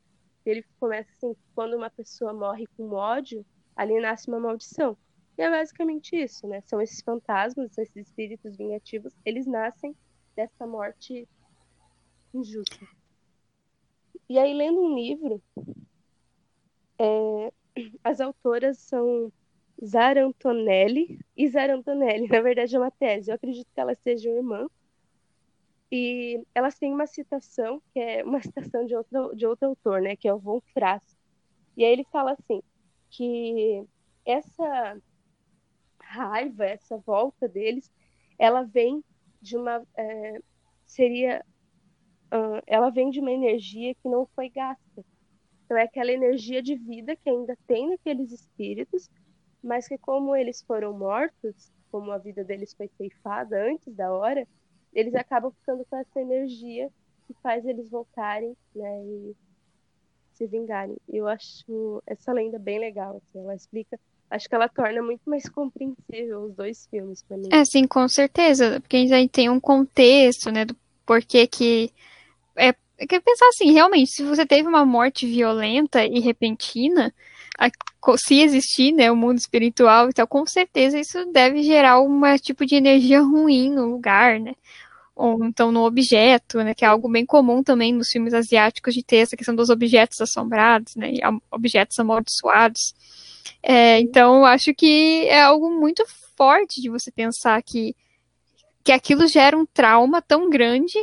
ele 0.50 0.64
começa 0.78 1.10
assim, 1.12 1.34
quando 1.54 1.76
uma 1.76 1.90
pessoa 1.90 2.32
morre 2.32 2.66
com 2.76 2.92
ódio, 2.92 3.44
ali 3.74 4.00
nasce 4.00 4.28
uma 4.28 4.38
maldição. 4.38 4.96
E 5.36 5.42
é 5.42 5.50
basicamente 5.50 6.16
isso, 6.16 6.46
né? 6.46 6.60
São 6.62 6.80
esses 6.80 7.02
fantasmas, 7.02 7.76
esses 7.76 7.96
espíritos 7.96 8.56
vingativos, 8.56 9.12
eles 9.24 9.46
nascem 9.46 9.94
dessa 10.34 10.66
morte 10.66 11.28
injusta. 12.32 12.86
E 14.28 14.38
aí, 14.38 14.54
lendo 14.54 14.80
um 14.80 14.94
livro, 14.94 15.42
é, 16.98 17.52
as 18.02 18.20
autoras 18.20 18.78
são 18.78 19.32
Zara 19.84 20.24
Antonelli 20.24 21.18
e 21.36 21.48
Zara 21.48 21.74
Antonelli, 21.74 22.28
na 22.28 22.40
verdade 22.40 22.74
é 22.74 22.78
uma 22.78 22.90
tese, 22.90 23.30
eu 23.30 23.34
acredito 23.34 23.68
que 23.72 23.80
elas 23.80 23.98
sejam 23.98 24.32
irmãs, 24.34 24.70
e 25.90 26.44
elas 26.54 26.78
têm 26.78 26.92
uma 26.92 27.06
citação, 27.06 27.80
que 27.92 28.00
é 28.00 28.24
uma 28.24 28.40
citação 28.42 28.84
de 28.84 28.94
outro, 28.94 29.34
de 29.34 29.46
outro 29.46 29.68
autor, 29.68 30.00
né, 30.00 30.16
que 30.16 30.28
é 30.28 30.34
o 30.34 30.38
Von 30.38 30.60
Frass. 30.72 31.16
E 31.76 31.84
aí 31.84 31.92
ele 31.92 32.04
fala 32.10 32.32
assim, 32.32 32.62
que 33.10 33.84
essa 34.24 35.00
raiva, 36.00 36.64
essa 36.64 36.96
volta 36.98 37.48
deles, 37.48 37.90
ela 38.38 38.62
vem 38.62 39.04
de 39.40 39.56
uma... 39.56 39.86
É, 39.96 40.40
seria... 40.84 41.44
Uh, 42.26 42.60
ela 42.66 42.90
vem 42.90 43.08
de 43.10 43.20
uma 43.20 43.30
energia 43.30 43.94
que 43.94 44.08
não 44.08 44.26
foi 44.34 44.48
gasta. 44.48 45.04
Então 45.64 45.76
é 45.76 45.82
aquela 45.82 46.10
energia 46.10 46.60
de 46.60 46.74
vida 46.74 47.14
que 47.14 47.30
ainda 47.30 47.56
tem 47.66 47.88
naqueles 47.88 48.32
espíritos, 48.32 49.08
mas 49.66 49.88
que 49.88 49.98
como 49.98 50.34
eles 50.36 50.62
foram 50.62 50.92
mortos, 50.92 51.72
como 51.90 52.12
a 52.12 52.18
vida 52.18 52.44
deles 52.44 52.72
foi 52.72 52.88
ceifada 52.96 53.60
antes 53.68 53.92
da 53.94 54.12
hora, 54.12 54.46
eles 54.94 55.14
acabam 55.14 55.50
ficando 55.50 55.84
com 55.90 55.96
essa 55.96 56.20
energia 56.20 56.88
que 57.26 57.34
faz 57.42 57.66
eles 57.66 57.90
voltarem, 57.90 58.56
né, 58.74 59.04
e 59.04 59.36
se 60.34 60.46
vingarem. 60.46 60.96
Eu 61.08 61.26
acho 61.26 62.02
essa 62.06 62.32
lenda 62.32 62.58
bem 62.58 62.78
legal, 62.78 63.16
assim, 63.16 63.40
ela 63.40 63.54
explica, 63.54 63.98
acho 64.30 64.48
que 64.48 64.54
ela 64.54 64.68
torna 64.68 65.02
muito 65.02 65.22
mais 65.28 65.48
compreensível 65.48 66.44
os 66.44 66.54
dois 66.54 66.86
filmes 66.86 67.22
para 67.22 67.36
mim. 67.36 67.48
É, 67.52 67.64
sim, 67.64 67.86
com 67.86 68.08
certeza, 68.08 68.80
porque 68.80 68.96
a 68.96 69.06
gente 69.06 69.30
tem 69.30 69.50
um 69.50 69.58
contexto, 69.58 70.50
né, 70.52 70.64
do 70.64 70.76
porquê 71.04 71.46
que 71.46 71.92
é, 72.54 72.68
é 72.98 73.06
que 73.06 73.20
pensar 73.20 73.48
assim, 73.48 73.72
realmente, 73.72 74.12
se 74.12 74.22
você 74.22 74.46
teve 74.46 74.68
uma 74.68 74.84
morte 74.84 75.26
violenta 75.26 76.04
e 76.04 76.20
repentina, 76.20 77.12
se 78.18 78.40
existir, 78.40 78.92
né, 78.92 79.10
o 79.10 79.16
mundo 79.16 79.38
espiritual, 79.38 80.08
então 80.08 80.26
com 80.26 80.46
certeza 80.46 80.98
isso 80.98 81.24
deve 81.32 81.62
gerar 81.62 82.00
um 82.00 82.20
tipo 82.38 82.64
de 82.64 82.76
energia 82.76 83.20
ruim 83.20 83.70
no 83.70 83.86
lugar, 83.86 84.38
né? 84.38 84.54
ou 85.16 85.42
então 85.46 85.72
no 85.72 85.82
objeto, 85.82 86.58
né, 86.58 86.74
que 86.74 86.84
é 86.84 86.88
algo 86.88 87.08
bem 87.08 87.24
comum 87.24 87.62
também 87.62 87.92
nos 87.92 88.10
filmes 88.10 88.34
asiáticos 88.34 88.92
de 88.92 89.02
ter 89.02 89.16
essa 89.16 89.34
questão 89.34 89.56
dos 89.56 89.70
objetos 89.70 90.20
assombrados, 90.20 90.94
né, 90.94 91.14
objetos 91.50 91.98
amaldiçoados. 91.98 92.94
É, 93.62 93.98
então, 94.00 94.44
acho 94.44 94.74
que 94.74 95.26
é 95.26 95.40
algo 95.40 95.70
muito 95.70 96.04
forte 96.36 96.82
de 96.82 96.90
você 96.90 97.10
pensar 97.10 97.60
que, 97.62 97.96
que 98.84 98.92
aquilo 98.92 99.26
gera 99.26 99.56
um 99.56 99.64
trauma 99.64 100.20
tão 100.20 100.50
grande, 100.50 100.98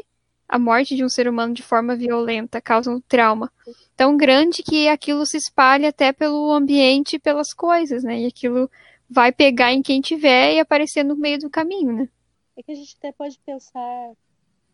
a 0.54 0.60
morte 0.60 0.96
de 0.96 1.04
um 1.04 1.10
ser 1.10 1.28
humano 1.28 1.52
de 1.52 1.64
forma 1.64 1.96
violenta 1.96 2.62
causa 2.62 2.92
um 2.92 3.02
trauma 3.02 3.52
tão 3.98 4.16
grande 4.16 4.62
que 4.62 4.88
aquilo 4.88 5.26
se 5.26 5.36
espalha 5.36 5.90
até 5.90 6.14
pelo 6.14 6.52
ambiente 6.52 7.16
e 7.16 7.20
pelas 7.20 7.56
coisas, 7.56 8.04
né, 8.04 8.20
e 8.20 8.28
aquilo 8.28 8.70
vai 9.10 9.32
pegar 9.32 9.74
em 9.74 9.82
quem 9.82 10.00
tiver 10.00 10.54
e 10.54 10.60
aparecer 10.60 11.04
no 11.04 11.16
meio 11.16 11.40
do 11.40 11.50
caminho, 11.50 11.92
né. 11.94 12.10
É 12.56 12.62
que 12.62 12.72
a 12.72 12.76
gente 12.76 12.96
até 13.00 13.12
pode 13.12 13.40
pensar 13.44 14.14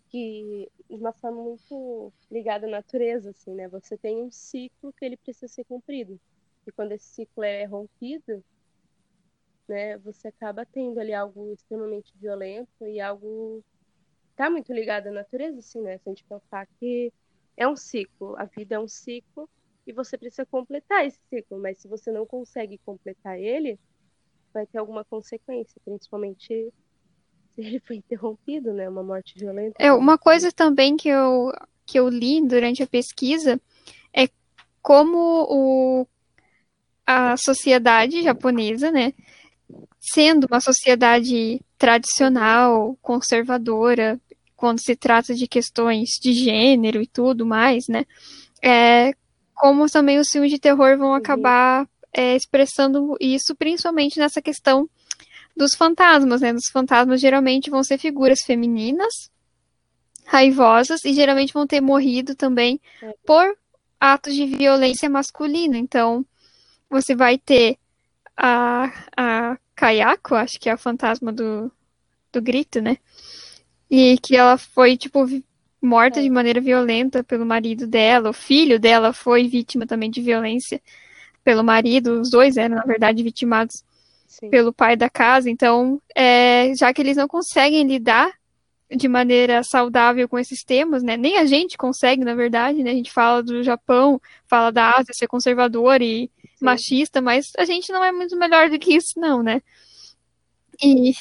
que 0.10 0.70
de 0.90 0.98
uma 0.98 1.14
forma 1.14 1.42
muito 1.42 2.12
ligada 2.30 2.68
à 2.68 2.70
natureza, 2.70 3.30
assim, 3.30 3.54
né? 3.54 3.70
Você 3.70 3.98
tem 3.98 4.22
um 4.22 4.30
ciclo 4.30 4.92
que 4.92 5.06
ele 5.06 5.16
precisa 5.16 5.48
ser 5.48 5.64
cumprido. 5.64 6.20
E 6.68 6.72
quando 6.74 6.92
esse 6.92 7.06
ciclo 7.06 7.44
é 7.44 7.64
rompido, 7.64 8.44
né, 9.66 9.98
você 10.00 10.28
acaba 10.28 10.66
tendo 10.66 11.00
ali 11.00 11.14
algo 11.14 11.54
extremamente 11.54 12.12
violento 12.20 12.86
e 12.86 13.00
algo 13.00 13.64
tá 14.40 14.50
muito 14.50 14.72
ligado 14.72 15.08
à 15.08 15.12
natureza, 15.12 15.60
assim, 15.60 15.82
né? 15.82 15.98
Se 15.98 16.08
a 16.08 16.12
gente 16.12 16.24
pensar 16.24 16.66
que 16.80 17.12
é 17.58 17.68
um 17.68 17.76
ciclo, 17.76 18.38
a 18.38 18.46
vida 18.46 18.76
é 18.76 18.80
um 18.80 18.88
ciclo 18.88 19.50
e 19.86 19.92
você 19.92 20.18
precisa 20.18 20.46
completar 20.46 21.06
esse 21.06 21.20
ciclo, 21.30 21.60
mas 21.60 21.78
se 21.78 21.90
você 21.90 22.10
não 22.10 22.26
consegue 22.26 22.78
completar 22.86 23.38
ele, 23.38 23.78
vai 24.54 24.66
ter 24.66 24.78
alguma 24.78 25.04
consequência, 25.04 25.76
principalmente 25.84 26.72
ele 27.58 27.82
foi 27.82 27.98
interrompido, 27.98 28.72
né? 28.72 28.88
Uma 28.88 29.04
morte 29.04 29.38
violenta. 29.38 29.76
É, 29.78 29.92
uma 29.92 30.18
coisa 30.18 30.54
também 30.54 30.96
que 30.96 31.10
eu, 31.10 31.52
que 31.86 32.00
eu 32.00 32.08
li 32.08 32.42
durante 32.42 32.82
a 32.82 32.88
pesquisa 32.88 33.60
é 34.14 34.30
como 34.82 35.18
o, 35.50 36.08
a 37.06 37.36
sociedade 37.36 38.24
japonesa, 38.24 38.90
né? 38.90 39.14
Sendo 40.00 40.48
uma 40.50 40.62
sociedade 40.62 41.60
tradicional, 41.78 42.98
conservadora, 43.02 44.18
quando 44.60 44.82
se 44.82 44.94
trata 44.94 45.34
de 45.34 45.48
questões 45.48 46.10
de 46.22 46.34
gênero 46.34 47.02
e 47.02 47.08
tudo 47.08 47.46
mais, 47.46 47.88
né? 47.88 48.06
É, 48.62 49.14
como 49.56 49.90
também 49.90 50.20
os 50.20 50.28
filmes 50.30 50.52
de 50.52 50.60
terror 50.60 50.98
vão 50.98 51.08
uhum. 51.08 51.14
acabar 51.14 51.88
é, 52.12 52.36
expressando 52.36 53.16
isso, 53.22 53.56
principalmente 53.56 54.20
nessa 54.20 54.42
questão 54.42 54.90
dos 55.56 55.76
fantasmas, 55.76 56.42
né? 56.42 56.52
Os 56.52 56.68
fantasmas 56.74 57.22
geralmente 57.22 57.70
vão 57.70 57.82
ser 57.86 57.98
figuras 57.98 58.40
femininas, 58.46 59.32
raivosas, 60.26 61.06
e 61.06 61.14
geralmente 61.14 61.54
vão 61.54 61.66
ter 61.66 61.80
morrido 61.80 62.36
também 62.36 62.82
é. 63.02 63.14
por 63.26 63.58
atos 63.98 64.36
de 64.36 64.46
violência 64.46 65.10
masculina. 65.10 65.78
Então, 65.78 66.26
você 66.90 67.16
vai 67.16 67.38
ter 67.38 67.78
a, 68.36 68.92
a 69.16 69.58
Kayako, 69.74 70.36
acho 70.36 70.60
que 70.60 70.68
é 70.68 70.74
a 70.74 70.78
fantasma 70.78 71.32
do, 71.32 71.72
do 72.34 72.42
grito, 72.42 72.82
né? 72.82 72.98
E 73.90 74.18
que 74.18 74.36
ela 74.36 74.58
foi, 74.58 74.96
tipo, 74.96 75.26
morta 75.82 76.20
é. 76.20 76.24
de 76.24 76.30
maneira 76.30 76.62
violenta 76.62 77.24
pelo 77.24 77.46
marido 77.46 77.88
dela. 77.88 78.30
O 78.30 78.34
filho 78.34 78.80
dela 78.80 79.14
foi 79.14 79.48
vítima 79.48 79.86
também 79.86 80.10
de 80.10 80.22
violência 80.22 80.82
pelo 81.44 81.64
marido. 81.64 82.22
Os 82.22 82.30
dois 82.30 82.58
eram, 82.58 82.76
na 82.76 82.84
verdade, 82.84 83.24
vitimados 83.24 83.84
Sim. 84.28 84.50
pelo 84.50 84.74
pai 84.74 84.96
da 84.96 85.10
casa. 85.10 85.50
Então, 85.50 86.02
é, 86.16 86.74
já 86.76 86.94
que 86.94 87.02
eles 87.02 87.18
não 87.18 87.28
conseguem 87.28 87.88
lidar 87.88 88.32
de 88.96 89.08
maneira 89.08 89.62
saudável 89.64 90.28
com 90.28 90.40
esses 90.40 90.64
temas, 90.64 91.04
né? 91.04 91.16
Nem 91.16 91.38
a 91.38 91.46
gente 91.46 91.78
consegue, 91.78 92.24
na 92.24 92.34
verdade, 92.34 92.84
né? 92.84 92.92
A 92.92 92.96
gente 92.96 93.12
fala 93.12 93.44
do 93.44 93.62
Japão, 93.62 94.20
fala 94.48 94.72
da 94.72 94.92
Ásia 94.92 95.14
ser 95.14 95.28
conservador 95.28 96.02
e 96.02 96.30
Sim. 96.56 96.66
machista, 96.66 97.22
mas 97.22 97.52
a 97.58 97.66
gente 97.66 97.92
não 97.92 98.04
é 98.04 98.12
muito 98.12 98.36
melhor 98.36 98.70
do 98.70 98.80
que 98.80 98.96
isso, 98.96 99.20
não, 99.20 99.44
né? 99.44 99.62
E 100.82 101.14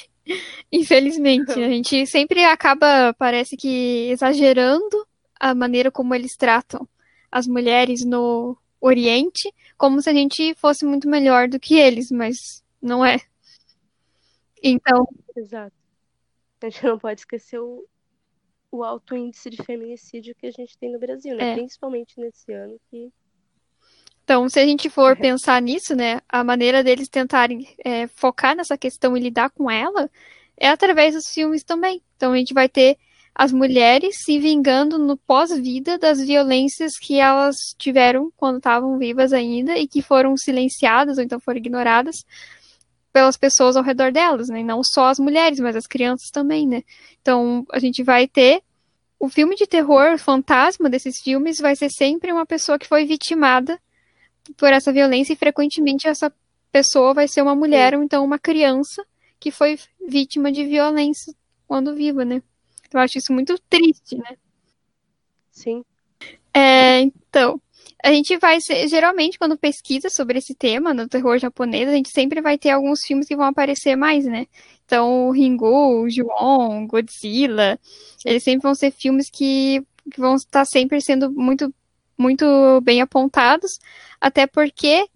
infelizmente, 0.71 1.53
a 1.63 1.69
gente 1.69 2.07
sempre 2.07 2.45
acaba, 2.45 3.15
parece 3.15 3.57
que 3.57 4.11
exagerando 4.11 5.07
a 5.39 5.55
maneira 5.55 5.91
como 5.91 6.15
eles 6.15 6.37
tratam 6.37 6.89
as 7.31 7.47
mulheres 7.47 8.05
no 8.05 8.57
Oriente, 8.81 9.53
como 9.77 10.01
se 10.01 10.09
a 10.09 10.13
gente 10.13 10.55
fosse 10.55 10.85
muito 10.85 11.09
melhor 11.09 11.49
do 11.49 11.59
que 11.59 11.75
eles, 11.75 12.11
mas 12.11 12.63
não 12.81 13.05
é. 13.05 13.19
Então. 14.63 15.07
Exato. 15.37 15.77
A 16.63 16.69
gente 16.69 16.85
não 16.85 16.99
pode 16.99 17.21
esquecer 17.21 17.59
o, 17.59 17.87
o 18.71 18.83
alto 18.83 19.17
índice 19.17 19.51
de 19.51 19.63
feminicídio 19.63 20.35
que 20.35 20.47
a 20.47 20.51
gente 20.51 20.77
tem 20.79 20.93
no 20.93 20.99
Brasil, 20.99 21.37
né? 21.37 21.53
É. 21.53 21.55
Principalmente 21.55 22.19
nesse 22.19 22.53
ano 22.53 22.79
que. 22.91 23.13
Então, 24.29 24.47
se 24.47 24.61
a 24.61 24.67
gente 24.67 24.91
for 24.91 25.17
pensar 25.17 25.63
nisso, 25.63 25.97
né, 25.97 26.21
a 26.29 26.45
maneira 26.45 26.85
deles 26.85 27.09
tentarem 27.09 27.67
é, 27.83 28.07
focar 28.09 28.55
nessa 28.55 28.77
questão 28.77 29.17
e 29.17 29.21
lidar 29.21 29.49
com 29.49 29.71
ela 29.71 30.11
é 30.55 30.69
através 30.69 31.15
dos 31.15 31.29
filmes 31.33 31.65
também. 31.65 32.03
Então, 32.15 32.33
a 32.33 32.37
gente 32.37 32.53
vai 32.53 32.69
ter 32.69 32.99
as 33.35 33.53
mulheres 33.53 34.17
se 34.23 34.39
vingando 34.39 34.99
no 34.99 35.17
pós-vida 35.17 35.97
das 35.97 36.21
violências 36.21 36.93
que 37.01 37.19
elas 37.19 37.57
tiveram 37.79 38.31
quando 38.37 38.59
estavam 38.59 38.99
vivas 38.99 39.33
ainda 39.33 39.79
e 39.79 39.89
que 39.89 40.03
foram 40.03 40.37
silenciadas 40.37 41.17
ou 41.17 41.25
então 41.25 41.41
foram 41.41 41.57
ignoradas 41.57 42.17
pelas 43.11 43.39
pessoas 43.39 43.79
ao 43.79 43.83
redor 43.83 44.13
delas, 44.13 44.51
né? 44.51 44.61
E 44.61 44.65
não 44.65 44.83
só 44.85 45.07
as 45.07 45.19
mulheres, 45.19 45.59
mas 45.59 45.75
as 45.75 45.87
crianças 45.87 46.29
também, 46.31 46.67
né? 46.67 46.83
Então, 47.23 47.65
a 47.73 47.79
gente 47.79 48.03
vai 48.03 48.29
ter 48.29 48.63
o 49.19 49.31
filme 49.31 49.57
de 49.57 49.67
terror, 49.67 50.13
o 50.13 50.19
fantasma 50.19 50.91
desses 50.91 51.19
filmes 51.19 51.57
vai 51.57 51.75
ser 51.75 51.89
sempre 51.89 52.31
uma 52.31 52.45
pessoa 52.45 52.79
que 52.79 52.87
foi 52.87 53.07
vitimada 53.07 53.81
por 54.57 54.73
essa 54.73 54.93
violência 54.93 55.33
e 55.33 55.37
frequentemente 55.37 56.09
essa 56.09 56.33
pessoa 56.71 57.15
vai 57.15 57.29
ser 57.29 57.43
uma 57.43 57.55
mulher 57.55 57.95
ou 57.95 58.03
então 58.03 58.25
uma 58.25 58.39
criança 58.39 59.05
que 59.41 59.51
foi 59.51 59.79
vítima 60.07 60.51
de 60.51 60.65
violência 60.65 61.33
quando 61.67 61.95
viva, 61.95 62.25
né? 62.25 62.43
Eu 62.93 63.01
acho 63.01 63.19
isso 63.19 63.33
muito 63.33 63.59
triste, 63.69 64.17
né? 64.17 64.37
Sim. 65.51 65.85
É, 66.55 67.01
então, 67.01 67.61
a 68.03 68.13
gente 68.13 68.37
vai 68.39 68.61
ser, 68.61 68.89
geralmente, 68.89 69.39
quando 69.39 69.59
pesquisa 69.59 70.09
sobre 70.09 70.39
esse 70.39 70.55
tema 70.55 70.95
no 70.95 71.09
terror 71.09 71.39
japonês, 71.39 71.89
a 71.89 71.93
gente 71.93 72.11
sempre 72.11 72.41
vai 72.41 72.57
ter 72.57 72.71
alguns 72.71 73.01
filmes 73.03 73.27
que 73.27 73.37
vão 73.37 73.47
aparecer 73.47 73.97
mais, 73.97 74.25
né? 74.25 74.47
Então, 74.85 75.31
Ringu, 75.31 76.09
Ju-on, 76.09 76.87
Godzilla, 76.87 77.79
eles 78.25 78.43
sempre 78.43 78.63
vão 78.63 78.75
ser 78.75 78.91
filmes 78.91 79.29
que, 79.29 79.83
que 80.11 80.21
vão 80.21 80.37
estar 80.37 80.65
sempre 80.65 81.01
sendo 81.01 81.31
muito, 81.31 81.73
muito 82.19 82.81
bem 82.83 83.01
apontados, 83.01 83.79
até 84.21 84.47
porque 84.47 85.09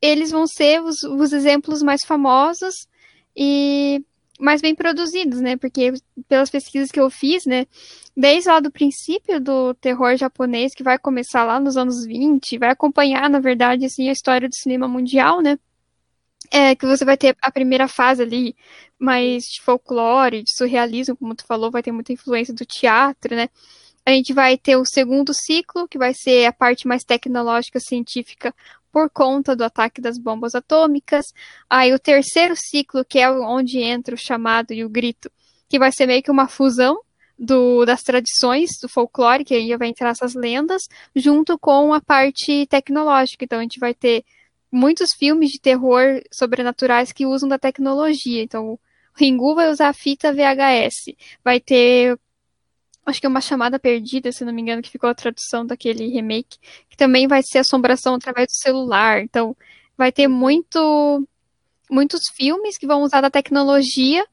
eles 0.00 0.30
vão 0.30 0.46
ser 0.46 0.82
os, 0.82 1.02
os 1.04 1.32
exemplos 1.32 1.82
mais 1.82 2.02
famosos 2.04 2.88
e 3.36 4.04
mais 4.40 4.60
bem 4.60 4.74
produzidos, 4.74 5.40
né? 5.40 5.56
Porque 5.56 5.92
pelas 6.28 6.50
pesquisas 6.50 6.90
que 6.90 6.98
eu 6.98 7.08
fiz, 7.08 7.46
né, 7.46 7.66
desde 8.16 8.48
lá 8.48 8.58
do 8.58 8.72
princípio 8.72 9.40
do 9.40 9.72
terror 9.74 10.16
japonês, 10.16 10.74
que 10.74 10.82
vai 10.82 10.98
começar 10.98 11.44
lá 11.44 11.60
nos 11.60 11.76
anos 11.76 12.04
20, 12.04 12.58
vai 12.58 12.70
acompanhar, 12.70 13.30
na 13.30 13.38
verdade, 13.38 13.84
assim, 13.86 14.08
a 14.08 14.12
história 14.12 14.48
do 14.48 14.54
cinema 14.54 14.88
mundial, 14.88 15.40
né? 15.40 15.58
É, 16.50 16.74
que 16.74 16.84
você 16.86 17.04
vai 17.04 17.16
ter 17.16 17.36
a 17.40 17.50
primeira 17.50 17.88
fase 17.88 18.22
ali 18.22 18.54
mais 18.98 19.44
de 19.44 19.60
folclore, 19.62 20.42
de 20.42 20.54
surrealismo, 20.54 21.16
como 21.16 21.34
tu 21.34 21.46
falou, 21.46 21.70
vai 21.70 21.82
ter 21.82 21.92
muita 21.92 22.12
influência 22.12 22.52
do 22.52 22.66
teatro, 22.66 23.34
né? 23.36 23.48
A 24.04 24.10
gente 24.10 24.32
vai 24.32 24.58
ter 24.58 24.76
o 24.76 24.84
segundo 24.84 25.32
ciclo, 25.32 25.86
que 25.86 25.96
vai 25.98 26.12
ser 26.12 26.46
a 26.46 26.52
parte 26.52 26.88
mais 26.88 27.04
tecnológica, 27.04 27.78
científica, 27.78 28.54
por 28.90 29.08
conta 29.08 29.56
do 29.56 29.64
ataque 29.64 30.00
das 30.00 30.18
bombas 30.18 30.54
atômicas. 30.54 31.24
Aí 31.70 31.92
o 31.94 31.98
terceiro 31.98 32.54
ciclo, 32.56 33.04
que 33.04 33.18
é 33.18 33.30
onde 33.30 33.78
entra 33.78 34.14
o 34.14 34.18
chamado 34.18 34.72
e 34.72 34.84
o 34.84 34.88
grito, 34.88 35.30
que 35.68 35.78
vai 35.78 35.90
ser 35.92 36.06
meio 36.06 36.22
que 36.22 36.30
uma 36.30 36.48
fusão 36.48 37.00
do, 37.38 37.84
das 37.84 38.02
tradições 38.02 38.70
do 38.80 38.88
folclore, 38.88 39.44
que 39.44 39.54
aí 39.54 39.74
vai 39.76 39.88
entrar 39.88 40.10
essas 40.10 40.34
lendas, 40.34 40.82
junto 41.14 41.58
com 41.58 41.94
a 41.94 42.00
parte 42.00 42.66
tecnológica. 42.66 43.44
Então 43.44 43.58
a 43.58 43.62
gente 43.62 43.80
vai 43.80 43.94
ter 43.94 44.24
muitos 44.70 45.10
filmes 45.18 45.50
de 45.50 45.60
terror 45.60 46.22
sobrenaturais 46.32 47.12
que 47.12 47.26
usam 47.26 47.48
da 47.48 47.58
tecnologia. 47.58 48.42
Então 48.42 48.72
o 48.72 48.80
Ringu 49.14 49.54
vai 49.54 49.70
usar 49.70 49.88
a 49.88 49.94
fita 49.94 50.32
VHS. 50.32 51.14
Vai 51.44 51.60
ter 51.60 52.18
acho 53.04 53.20
que 53.20 53.26
é 53.26 53.28
uma 53.28 53.40
chamada 53.40 53.78
perdida, 53.78 54.32
se 54.32 54.44
não 54.44 54.52
me 54.52 54.62
engano, 54.62 54.82
que 54.82 54.90
ficou 54.90 55.10
a 55.10 55.14
tradução 55.14 55.66
daquele 55.66 56.08
remake, 56.08 56.58
que 56.88 56.96
também 56.96 57.26
vai 57.26 57.42
ser 57.42 57.58
assombração 57.58 58.14
através 58.14 58.46
do 58.48 58.56
celular. 58.56 59.20
Então, 59.22 59.56
vai 59.96 60.12
ter 60.12 60.28
muito, 60.28 61.26
muitos 61.90 62.22
filmes 62.34 62.78
que 62.78 62.86
vão 62.86 63.02
usar 63.02 63.20
da 63.20 63.30
tecnologia 63.30 64.24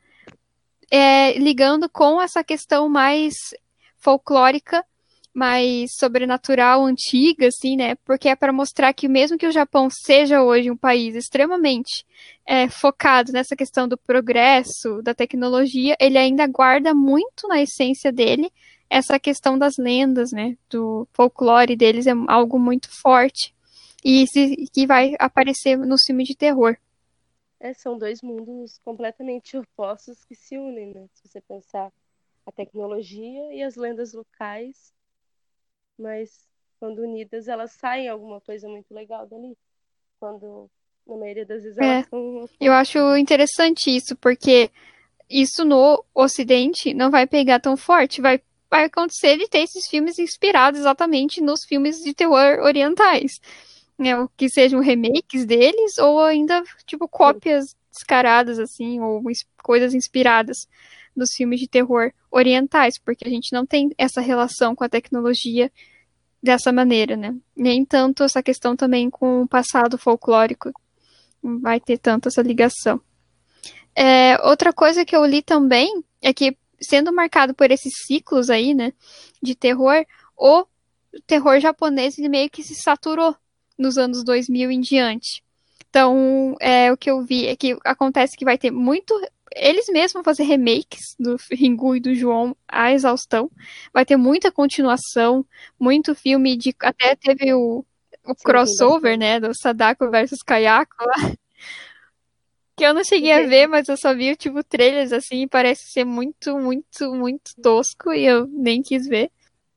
é, 0.91 1.37
ligando 1.37 1.89
com 1.89 2.21
essa 2.21 2.43
questão 2.43 2.89
mais 2.89 3.33
folclórica 3.97 4.83
mais 5.33 5.91
sobrenatural, 5.97 6.85
antiga, 6.85 7.47
assim, 7.47 7.75
né? 7.75 7.95
Porque 8.03 8.27
é 8.29 8.35
para 8.35 8.51
mostrar 8.51 8.93
que 8.93 9.07
mesmo 9.07 9.37
que 9.37 9.47
o 9.47 9.51
Japão 9.51 9.87
seja 9.89 10.41
hoje 10.41 10.71
um 10.71 10.77
país 10.77 11.15
extremamente 11.15 12.05
é, 12.45 12.67
focado 12.67 13.31
nessa 13.31 13.55
questão 13.55 13.87
do 13.87 13.97
progresso, 13.97 15.01
da 15.03 15.13
tecnologia, 15.13 15.95
ele 15.99 16.17
ainda 16.17 16.47
guarda 16.47 16.93
muito 16.93 17.47
na 17.47 17.61
essência 17.61 18.11
dele 18.11 18.51
essa 18.89 19.19
questão 19.19 19.57
das 19.57 19.77
lendas, 19.77 20.31
né? 20.31 20.57
Do 20.69 21.07
folclore 21.13 21.75
deles 21.75 22.07
é 22.07 22.13
algo 22.27 22.57
muito 22.57 22.89
forte 23.01 23.53
e 24.03 24.25
que 24.73 24.87
vai 24.87 25.15
aparecer 25.19 25.77
no 25.77 25.95
filme 25.97 26.23
de 26.23 26.35
terror. 26.35 26.75
É, 27.59 27.73
são 27.73 27.97
dois 27.97 28.21
mundos 28.21 28.79
completamente 28.79 29.55
opostos 29.57 30.23
que 30.25 30.35
se 30.35 30.57
unem, 30.57 30.93
né? 30.93 31.05
Se 31.13 31.27
você 31.27 31.41
pensar 31.41 31.91
a 32.45 32.51
tecnologia 32.51 33.53
e 33.53 33.61
as 33.61 33.75
lendas 33.75 34.13
locais 34.13 34.91
mas 35.99 36.29
quando 36.79 36.99
unidas 36.99 37.47
elas 37.47 37.73
saem 37.73 38.07
alguma 38.07 38.39
coisa 38.39 38.67
muito 38.67 38.93
legal 38.93 39.27
dali. 39.27 39.55
Quando, 40.19 40.69
na 41.05 41.17
maioria 41.17 41.45
das 41.45 41.63
vezes, 41.63 41.77
elas 41.77 42.05
é, 42.05 42.09
são. 42.09 42.49
Eu 42.59 42.73
acho 42.73 43.17
interessante 43.17 43.95
isso, 43.95 44.15
porque 44.15 44.71
isso 45.29 45.63
no 45.63 46.03
Ocidente 46.13 46.93
não 46.93 47.11
vai 47.11 47.27
pegar 47.27 47.59
tão 47.59 47.77
forte. 47.77 48.21
Vai, 48.21 48.41
vai 48.69 48.85
acontecer 48.85 49.37
de 49.37 49.47
ter 49.47 49.59
esses 49.59 49.87
filmes 49.87 50.17
inspirados 50.17 50.79
exatamente 50.79 51.41
nos 51.41 51.63
filmes 51.65 51.97
de 51.97 52.13
terror 52.13 52.59
orientais. 52.63 53.39
Né, 53.97 54.11
que 54.37 54.47
sejam 54.47 54.79
remakes 54.79 55.45
deles, 55.45 55.97
ou 55.97 56.21
ainda, 56.21 56.63
tipo, 56.85 57.05
cópias 57.05 57.75
descaradas, 57.91 58.57
assim, 58.57 59.01
ou 59.01 59.21
coisas 59.61 59.93
inspiradas 59.93 60.69
dos 61.15 61.31
filmes 61.31 61.59
de 61.59 61.67
terror 61.67 62.11
orientais, 62.31 62.97
porque 62.97 63.27
a 63.27 63.29
gente 63.29 63.51
não 63.53 63.65
tem 63.65 63.89
essa 63.97 64.21
relação 64.21 64.75
com 64.75 64.83
a 64.83 64.89
tecnologia 64.89 65.71
dessa 66.41 66.71
maneira, 66.71 67.17
né? 67.17 67.35
Nem 67.55 67.83
tanto 67.83 68.23
essa 68.23 68.41
questão 68.41 68.75
também 68.75 69.09
com 69.09 69.41
o 69.43 69.47
passado 69.47 69.97
folclórico 69.97 70.71
vai 71.41 71.79
ter 71.79 71.97
tanto 71.97 72.27
essa 72.27 72.41
ligação. 72.41 73.01
É, 73.95 74.37
outra 74.47 74.71
coisa 74.71 75.05
que 75.05 75.15
eu 75.15 75.25
li 75.25 75.41
também 75.41 76.03
é 76.21 76.33
que, 76.33 76.55
sendo 76.79 77.13
marcado 77.13 77.53
por 77.53 77.71
esses 77.71 77.93
ciclos 78.05 78.49
aí, 78.49 78.73
né, 78.73 78.93
de 79.41 79.55
terror, 79.55 80.05
o 80.37 80.65
terror 81.25 81.59
japonês 81.59 82.17
ele 82.17 82.29
meio 82.29 82.49
que 82.49 82.63
se 82.63 82.75
saturou 82.75 83.35
nos 83.77 83.97
anos 83.97 84.23
2000 84.23 84.71
em 84.71 84.79
diante. 84.79 85.43
Então, 85.89 86.55
é, 86.59 86.91
o 86.91 86.97
que 86.97 87.09
eu 87.09 87.25
vi 87.25 87.47
é 87.47 87.55
que 87.55 87.77
acontece 87.83 88.37
que 88.37 88.45
vai 88.45 88.57
ter 88.57 88.69
muito 88.69 89.13
eles 89.55 89.87
mesmos 89.87 90.13
vão 90.13 90.23
fazer 90.23 90.43
remakes 90.43 91.15
do 91.19 91.37
Ringu 91.51 91.95
e 91.95 91.99
do 91.99 92.13
João 92.13 92.55
à 92.67 92.91
exaustão. 92.91 93.49
Vai 93.93 94.05
ter 94.05 94.17
muita 94.17 94.51
continuação, 94.51 95.45
muito 95.79 96.15
filme 96.15 96.57
de. 96.57 96.75
Até 96.81 97.15
teve 97.15 97.53
o, 97.53 97.85
o 98.25 98.35
crossover, 98.35 99.17
né? 99.17 99.39
Do 99.39 99.51
Sadako 99.53 100.09
versus 100.09 100.39
Kayako 100.43 100.95
lá. 100.99 101.13
Que 102.75 102.85
eu 102.85 102.93
não 102.93 103.03
cheguei 103.03 103.33
a 103.33 103.45
ver, 103.45 103.67
mas 103.67 103.89
eu 103.89 103.97
só 103.97 104.15
vi, 104.15 104.33
tipo, 104.37 104.63
trailers 104.63 105.11
assim, 105.11 105.41
e 105.41 105.47
parece 105.47 105.91
ser 105.91 106.05
muito, 106.05 106.57
muito, 106.57 107.13
muito 107.13 107.53
tosco, 107.61 108.13
e 108.13 108.25
eu 108.25 108.47
nem 108.47 108.81
quis 108.81 109.05
ver. 109.05 109.29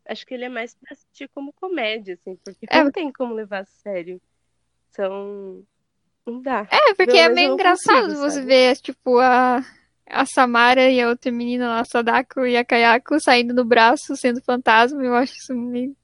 Acho 0.06 0.24
que 0.24 0.34
ele 0.34 0.44
é 0.44 0.48
mais 0.48 0.76
pra 0.76 0.92
assistir 0.92 1.28
como 1.34 1.52
comédia, 1.52 2.14
assim, 2.14 2.36
porque 2.44 2.64
é... 2.70 2.84
não 2.84 2.92
tem 2.92 3.10
como 3.10 3.34
levar 3.34 3.62
a 3.62 3.64
sério. 3.64 4.22
São 4.90 5.64
Não 6.26 6.40
dá. 6.40 6.66
É, 6.70 6.94
porque 6.94 7.16
é 7.16 7.28
meio 7.28 7.54
engraçado 7.54 8.02
consigo, 8.02 8.20
você 8.20 8.36
sabe? 8.36 8.46
ver, 8.46 8.76
tipo, 8.76 9.18
a, 9.18 9.64
a 10.06 10.26
Samara 10.26 10.90
e 10.90 11.00
a 11.00 11.08
outra 11.08 11.32
menina 11.32 11.68
lá, 11.68 11.80
a 11.80 11.84
Sadako 11.84 12.46
e 12.46 12.56
a 12.56 12.64
Kayako, 12.64 13.20
saindo 13.20 13.52
no 13.52 13.64
braço, 13.64 14.16
sendo 14.16 14.40
fantasma. 14.42 15.02
Eu 15.02 15.14
acho 15.14 15.34
isso 15.34 15.54
meio, 15.54 15.96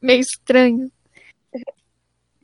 meio 0.00 0.20
estranho. 0.20 0.90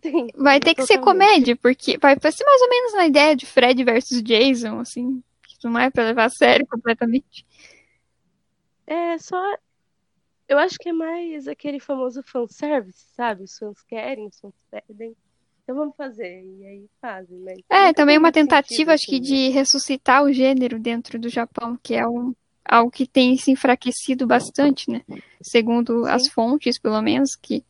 Sim, 0.03 0.29
Vai 0.35 0.59
ter 0.59 0.75
que 0.75 0.83
ser 0.87 0.99
comédia, 0.99 1.55
porque 1.57 1.99
vai 1.99 2.15
ser 2.15 2.45
mais 2.45 2.63
ou 2.63 2.69
menos 2.71 2.95
na 2.95 3.07
ideia 3.07 3.37
de 3.37 3.45
Fred 3.45 3.85
versus 3.85 4.23
Jason, 4.23 4.81
assim. 4.81 5.23
Que 5.43 5.69
não 5.69 5.79
é 5.79 5.91
pra 5.91 6.05
levar 6.05 6.25
a 6.25 6.31
sério 6.31 6.67
completamente. 6.67 7.45
É 8.87 9.19
só. 9.19 9.39
Eu 10.49 10.59
acho 10.59 10.79
que 10.79 10.89
é 10.89 10.93
mais 10.93 11.47
aquele 11.47 11.79
famoso 11.79 12.23
fanservice, 12.23 13.05
sabe? 13.15 13.45
Os 13.45 13.59
fãs 13.59 13.83
querem, 13.83 14.27
os 14.27 14.41
fãs 14.41 14.55
pedem. 14.71 15.15
Então 15.71 15.77
vamos 15.79 15.95
fazer. 15.97 16.43
E 16.43 16.67
aí 16.67 16.87
fazem. 17.01 17.39
Mas 17.45 17.59
É, 17.71 17.83
nunca 17.87 17.95
também 17.95 18.19
uma 18.19 18.33
tentativa, 18.33 18.75
sentido, 18.75 18.91
acho 18.91 19.07
que, 19.07 19.17
assim, 19.21 19.21
né? 19.23 19.27
de 19.29 19.49
ressuscitar 19.51 20.25
o 20.25 20.33
gênero 20.33 20.81
dentro 20.81 21.17
do 21.17 21.29
Japão, 21.29 21.79
que 21.81 21.95
é 21.95 22.05
um, 22.07 22.35
algo 22.65 22.91
que 22.91 23.07
tem 23.07 23.37
se 23.37 23.53
enfraquecido 23.53 24.27
bastante, 24.27 24.91
né? 24.91 25.03
Segundo 25.41 26.05
as 26.07 26.25
Sim. 26.25 26.31
fontes, 26.31 26.77
pelo 26.77 27.01
menos, 27.01 27.37
que, 27.37 27.65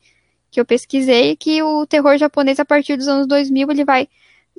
que 0.50 0.58
eu 0.58 0.64
pesquisei, 0.64 1.36
que 1.36 1.62
o 1.62 1.86
terror 1.86 2.16
japonês, 2.16 2.58
a 2.58 2.64
partir 2.64 2.96
dos 2.96 3.06
anos 3.06 3.26
2000, 3.26 3.70
ele 3.70 3.84
vai... 3.84 4.08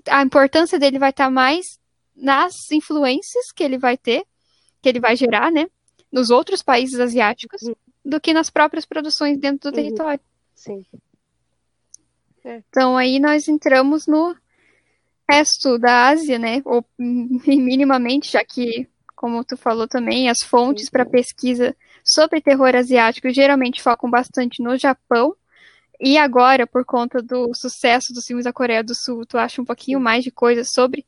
A 0.08 0.22
importância 0.22 0.78
dele 0.78 1.00
vai 1.00 1.10
estar 1.10 1.32
mais 1.32 1.80
nas 2.16 2.70
influências 2.72 3.52
que 3.52 3.64
ele 3.64 3.80
vai 3.80 3.98
ter, 3.98 4.24
que 4.84 4.88
ele 4.88 5.00
vai 5.00 5.16
gerar, 5.16 5.52
né? 5.52 5.68
Nos 6.12 6.30
outros 6.30 6.62
países 6.62 7.00
asiáticos, 7.00 7.64
Uhum. 7.64 7.74
do 8.06 8.20
que 8.22 8.34
nas 8.34 8.52
próprias 8.52 8.86
produções 8.86 9.38
dentro 9.40 9.72
do 9.72 9.76
Uhum. 9.76 9.84
território. 9.84 10.20
Sim. 10.54 10.86
Então 12.44 12.98
aí 12.98 13.20
nós 13.20 13.48
entramos 13.48 14.08
no 14.08 14.36
resto 15.30 15.78
da 15.78 16.10
Ásia, 16.10 16.38
né? 16.38 16.62
Ou 16.66 16.86
minimamente, 17.00 18.32
já 18.32 18.44
que, 18.44 18.88
como 19.16 19.44
tu 19.44 19.56
falou 19.56 19.88
também, 19.88 20.30
as 20.30 20.40
fontes 20.44 20.90
para 20.90 21.06
pesquisa 21.06 21.76
sobre 22.04 22.42
terror 22.42 22.76
asiático 22.76 23.30
geralmente 23.30 23.82
focam 23.82 24.10
bastante 24.10 24.62
no 24.62 24.78
Japão. 24.78 25.36
E 26.00 26.18
agora, 26.18 26.66
por 26.66 26.84
conta 26.84 27.22
do 27.22 27.54
sucesso 27.54 28.12
dos 28.12 28.26
filmes 28.26 28.46
da 28.46 28.52
Coreia 28.52 28.84
do 28.84 28.96
Sul, 28.96 29.26
tu 29.26 29.38
acha 29.38 29.62
um 29.62 29.66
pouquinho 29.66 30.00
Sim. 30.00 30.04
mais 30.04 30.24
de 30.24 30.32
coisas 30.32 30.70
sobre 30.74 31.06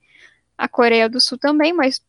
a 0.57 0.67
Coreia 0.67 1.09
do 1.09 1.17
Sul 1.19 1.37
também, 1.37 1.73
mas 1.73 1.99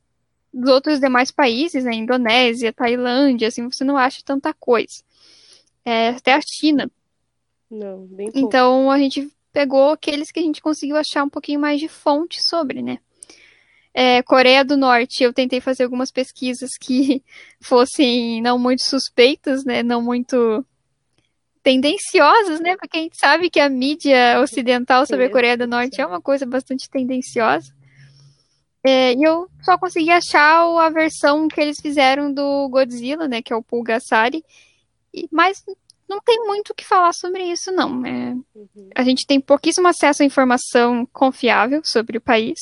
dos 0.52 0.70
outros 0.70 1.00
demais 1.00 1.30
países, 1.30 1.84
né? 1.84 1.94
Indonésia, 1.94 2.72
Tailândia, 2.72 3.48
assim, 3.48 3.64
você 3.68 3.82
não 3.82 3.96
acha 3.96 4.22
tanta 4.24 4.52
coisa. 4.52 5.02
É, 5.84 6.10
até 6.10 6.34
a 6.34 6.40
China. 6.40 6.90
Não, 7.74 8.06
bem 8.06 8.30
pouco. 8.30 8.46
Então 8.46 8.90
a 8.90 8.98
gente 8.98 9.28
pegou 9.52 9.90
aqueles 9.90 10.30
que 10.30 10.38
a 10.38 10.42
gente 10.42 10.62
conseguiu 10.62 10.96
achar 10.96 11.24
um 11.24 11.28
pouquinho 11.28 11.58
mais 11.58 11.80
de 11.80 11.88
fonte 11.88 12.42
sobre, 12.42 12.80
né? 12.82 12.98
É, 13.92 14.22
Coreia 14.22 14.64
do 14.64 14.76
Norte, 14.76 15.22
eu 15.22 15.32
tentei 15.32 15.60
fazer 15.60 15.84
algumas 15.84 16.10
pesquisas 16.10 16.70
que 16.80 17.22
fossem 17.60 18.40
não 18.40 18.58
muito 18.58 18.82
suspeitas, 18.82 19.64
né? 19.64 19.82
Não 19.82 20.00
muito 20.00 20.64
tendenciosas, 21.62 22.60
né? 22.60 22.76
Porque 22.76 22.98
a 22.98 23.00
gente 23.00 23.16
sabe 23.16 23.50
que 23.50 23.58
a 23.58 23.68
mídia 23.68 24.40
ocidental 24.40 25.06
sobre 25.06 25.26
a 25.26 25.30
Coreia 25.30 25.56
do 25.56 25.66
Norte 25.66 26.00
é 26.00 26.06
uma 26.06 26.20
coisa 26.20 26.46
bastante 26.46 26.88
tendenciosa. 26.88 27.72
É, 28.86 29.14
e 29.14 29.22
eu 29.22 29.48
só 29.62 29.78
consegui 29.78 30.10
achar 30.10 30.60
a 30.78 30.90
versão 30.90 31.48
que 31.48 31.60
eles 31.60 31.80
fizeram 31.80 32.32
do 32.32 32.68
Godzilla, 32.68 33.26
né? 33.26 33.42
Que 33.42 33.52
é 33.52 33.56
o 33.56 33.62
Pulgasari. 33.62 34.44
Mas 35.30 35.64
não 36.08 36.20
tem 36.20 36.38
muito 36.46 36.70
o 36.70 36.74
que 36.74 36.84
falar 36.84 37.12
sobre 37.12 37.44
isso, 37.44 37.72
não. 37.72 38.04
É, 38.04 38.34
Uhum. 38.54 38.90
a 38.94 39.02
gente 39.02 39.26
tem 39.26 39.40
pouquíssimo 39.40 39.88
acesso 39.88 40.22
à 40.22 40.26
informação 40.26 41.06
confiável 41.12 41.80
sobre 41.84 42.18
o 42.18 42.20
país, 42.20 42.58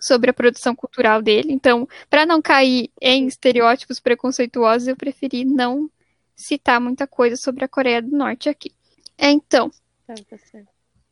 sobre 0.00 0.30
a 0.30 0.34
produção 0.34 0.74
cultural 0.74 1.22
dele. 1.22 1.52
Então, 1.52 1.88
para 2.08 2.24
não 2.26 2.40
cair 2.40 2.90
em 3.00 3.26
estereótipos 3.26 4.00
preconceituosos, 4.00 4.88
eu 4.88 4.96
preferi 4.96 5.44
não 5.44 5.90
citar 6.36 6.80
muita 6.80 7.06
coisa 7.06 7.36
sobre 7.36 7.64
a 7.64 7.68
Coreia 7.68 8.02
do 8.02 8.16
Norte 8.16 8.48
aqui. 8.48 8.72
É, 9.18 9.30
Então, 9.30 9.70
Tá, 10.06 10.14
tá 10.14 10.36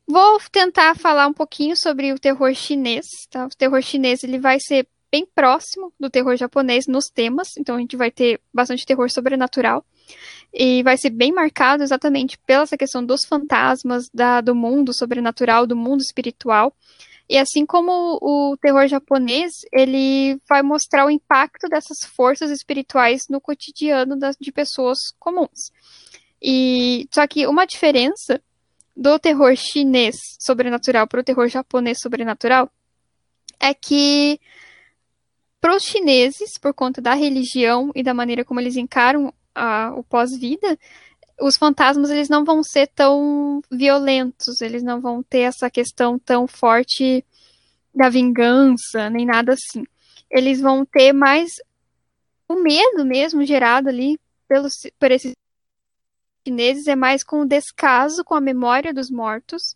vou 0.07 0.39
tentar 0.51 0.95
falar 0.95 1.27
um 1.27 1.33
pouquinho 1.33 1.75
sobre 1.75 2.13
o 2.13 2.19
terror 2.19 2.53
chinês, 2.53 3.05
tá? 3.29 3.45
O 3.45 3.49
terror 3.49 3.81
chinês 3.81 4.23
ele 4.23 4.39
vai 4.39 4.57
ser 4.59 4.87
bem 5.11 5.25
próximo 5.25 5.91
do 5.99 6.09
terror 6.09 6.35
japonês 6.37 6.85
nos 6.87 7.07
temas, 7.07 7.57
então 7.57 7.75
a 7.75 7.79
gente 7.79 7.97
vai 7.97 8.11
ter 8.11 8.39
bastante 8.53 8.85
terror 8.85 9.09
sobrenatural 9.09 9.85
e 10.53 10.81
vai 10.83 10.97
ser 10.97 11.09
bem 11.09 11.33
marcado 11.33 11.83
exatamente 11.83 12.37
pela 12.39 12.63
essa 12.63 12.77
questão 12.77 13.05
dos 13.05 13.25
fantasmas, 13.25 14.09
da, 14.13 14.39
do 14.39 14.55
mundo 14.55 14.93
sobrenatural, 14.93 15.67
do 15.67 15.75
mundo 15.75 16.01
espiritual. 16.01 16.73
E 17.27 17.37
assim 17.37 17.65
como 17.65 18.19
o 18.21 18.55
terror 18.57 18.87
japonês, 18.87 19.51
ele 19.73 20.39
vai 20.47 20.61
mostrar 20.61 21.05
o 21.05 21.09
impacto 21.09 21.67
dessas 21.67 21.97
forças 22.15 22.51
espirituais 22.51 23.23
no 23.29 23.41
cotidiano 23.41 24.17
das, 24.17 24.37
de 24.39 24.51
pessoas 24.51 24.97
comuns. 25.19 25.71
E 26.41 27.07
só 27.11 27.25
que 27.27 27.47
uma 27.47 27.65
diferença 27.65 28.41
do 28.95 29.19
terror 29.19 29.55
chinês 29.55 30.15
sobrenatural 30.39 31.07
para 31.07 31.19
o 31.19 31.23
terror 31.23 31.47
japonês 31.49 31.99
sobrenatural 31.99 32.71
é 33.59 33.73
que 33.73 34.39
para 35.59 35.75
os 35.75 35.83
chineses, 35.83 36.59
por 36.61 36.73
conta 36.73 37.01
da 37.01 37.13
religião 37.15 37.91
e 37.95 38.03
da 38.03 38.13
maneira 38.13 38.45
como 38.45 38.59
eles 38.59 38.77
encaram 38.77 39.33
a, 39.55 39.93
o 39.95 40.03
pós-vida, 40.03 40.77
os 41.41 41.57
fantasmas 41.57 42.09
eles 42.09 42.29
não 42.29 42.43
vão 42.45 42.61
ser 42.61 42.87
tão 42.87 43.61
violentos, 43.71 44.61
eles 44.61 44.83
não 44.83 45.01
vão 45.01 45.23
ter 45.23 45.39
essa 45.39 45.69
questão 45.69 46.19
tão 46.19 46.47
forte 46.47 47.25
da 47.93 48.09
vingança, 48.09 49.09
nem 49.09 49.25
nada 49.25 49.53
assim. 49.53 49.83
Eles 50.29 50.59
vão 50.59 50.85
ter 50.85 51.13
mais 51.13 51.49
o 52.47 52.55
medo 52.55 53.05
mesmo 53.05 53.45
gerado 53.45 53.89
ali 53.89 54.19
pelos, 54.47 54.73
por 54.99 55.11
esses 55.11 55.33
chineses, 56.47 56.87
é 56.87 56.95
mais 56.95 57.23
com 57.23 57.41
o 57.41 57.47
descaso 57.47 58.23
com 58.23 58.35
a 58.35 58.41
memória 58.41 58.93
dos 58.93 59.09
mortos, 59.09 59.75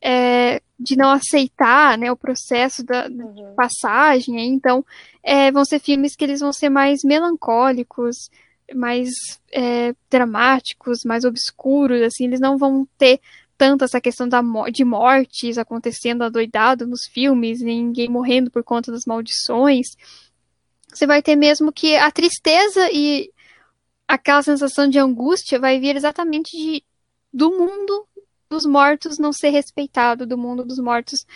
é, 0.00 0.62
de 0.78 0.96
não 0.96 1.10
aceitar 1.10 1.98
né, 1.98 2.10
o 2.10 2.16
processo 2.16 2.84
da, 2.84 3.08
Uhum. 3.08 3.54
passagem, 3.54 4.38
então 4.46 4.84
é, 5.22 5.50
vão 5.50 5.64
ser 5.64 5.80
filmes 5.80 6.14
que 6.14 6.24
eles 6.24 6.40
vão 6.40 6.52
ser 6.52 6.70
mais 6.70 7.00
melancólicos, 7.04 8.30
mais 8.74 9.10
é, 9.52 9.94
dramáticos, 10.10 11.04
mais 11.04 11.24
obscuros, 11.24 12.02
assim, 12.02 12.24
eles 12.24 12.40
não 12.40 12.58
vão 12.58 12.86
ter 12.96 13.20
tanto 13.56 13.84
essa 13.84 14.00
questão 14.00 14.28
da, 14.28 14.40
de 14.70 14.84
mortes 14.84 15.58
acontecendo 15.58 16.22
adoidado 16.22 16.86
nos 16.86 17.04
filmes, 17.06 17.60
ninguém 17.60 18.08
morrendo 18.08 18.50
por 18.50 18.62
conta 18.62 18.92
das 18.92 19.04
maldições. 19.04 19.88
Você 20.88 21.06
vai 21.06 21.20
ter 21.20 21.34
mesmo 21.34 21.72
que 21.72 21.96
a 21.96 22.10
tristeza 22.10 22.88
e 22.92 23.30
aquela 24.06 24.42
sensação 24.42 24.88
de 24.88 24.98
angústia 24.98 25.58
vai 25.58 25.80
vir 25.80 25.96
exatamente 25.96 26.56
de, 26.56 26.84
do 27.32 27.50
mundo 27.50 28.06
dos 28.48 28.64
mortos 28.64 29.18
não 29.18 29.32
ser 29.32 29.50
respeitado, 29.50 30.26
do 30.26 30.38
mundo 30.38 30.64
dos 30.64 30.78
mortos 30.78 31.26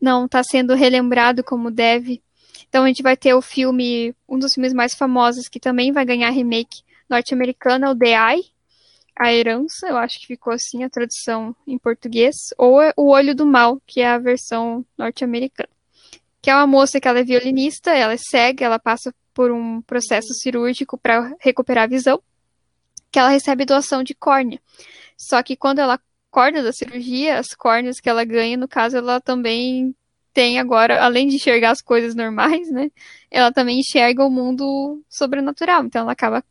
não 0.00 0.26
estar 0.26 0.44
sendo 0.44 0.74
relembrado 0.74 1.42
como 1.42 1.70
deve. 1.70 2.22
Então 2.70 2.84
a 2.84 2.86
gente 2.86 3.02
vai 3.02 3.16
ter 3.16 3.34
o 3.34 3.42
filme, 3.42 4.14
um 4.28 4.38
dos 4.38 4.54
filmes 4.54 4.72
mais 4.72 4.94
famosos 4.94 5.48
que 5.48 5.58
também 5.58 5.90
vai 5.92 6.04
ganhar 6.04 6.30
remake 6.30 6.82
norte-americano, 7.08 7.86
é 7.86 7.90
o 7.90 7.96
The 7.96 8.12
Eye, 8.12 8.44
A 9.18 9.34
Herança, 9.34 9.88
eu 9.88 9.96
acho 9.96 10.20
que 10.20 10.28
ficou 10.28 10.52
assim 10.52 10.84
a 10.84 10.88
tradução 10.88 11.54
em 11.66 11.76
português, 11.76 12.36
ou 12.56 12.80
é 12.80 12.92
O 12.96 13.08
Olho 13.08 13.34
do 13.34 13.44
Mal, 13.44 13.82
que 13.84 14.00
é 14.00 14.06
a 14.06 14.18
versão 14.18 14.86
norte-americana. 14.96 15.68
Que 16.40 16.48
é 16.48 16.54
uma 16.54 16.66
moça 16.66 17.00
que 17.00 17.08
ela 17.08 17.18
é 17.18 17.24
violinista, 17.24 17.90
ela 17.90 18.12
é 18.12 18.16
cega, 18.16 18.64
ela 18.64 18.78
passa 18.78 19.12
por 19.34 19.50
um 19.50 19.82
processo 19.82 20.32
cirúrgico 20.32 20.96
para 20.96 21.34
recuperar 21.40 21.84
a 21.84 21.88
visão, 21.88 22.22
que 23.10 23.18
ela 23.18 23.30
recebe 23.30 23.64
doação 23.64 24.04
de 24.04 24.14
córnea. 24.14 24.60
Só 25.18 25.42
que 25.42 25.56
quando 25.56 25.80
ela 25.80 26.00
acorda 26.30 26.62
da 26.62 26.72
cirurgia, 26.72 27.36
as 27.36 27.48
córneas 27.48 27.98
que 27.98 28.08
ela 28.08 28.24
ganha, 28.24 28.56
no 28.56 28.68
caso, 28.68 28.96
ela 28.96 29.20
também 29.20 29.92
tem 30.32 30.58
agora, 30.58 31.02
além 31.04 31.28
de 31.28 31.36
enxergar 31.36 31.70
as 31.70 31.80
coisas 31.82 32.14
normais, 32.14 32.70
né? 32.70 32.90
Ela 33.30 33.52
também 33.52 33.80
enxerga 33.80 34.24
o 34.24 34.30
mundo 34.30 35.02
sobrenatural. 35.08 35.84
Então 35.84 36.02
ela 36.02 36.12
acaba 36.12 36.44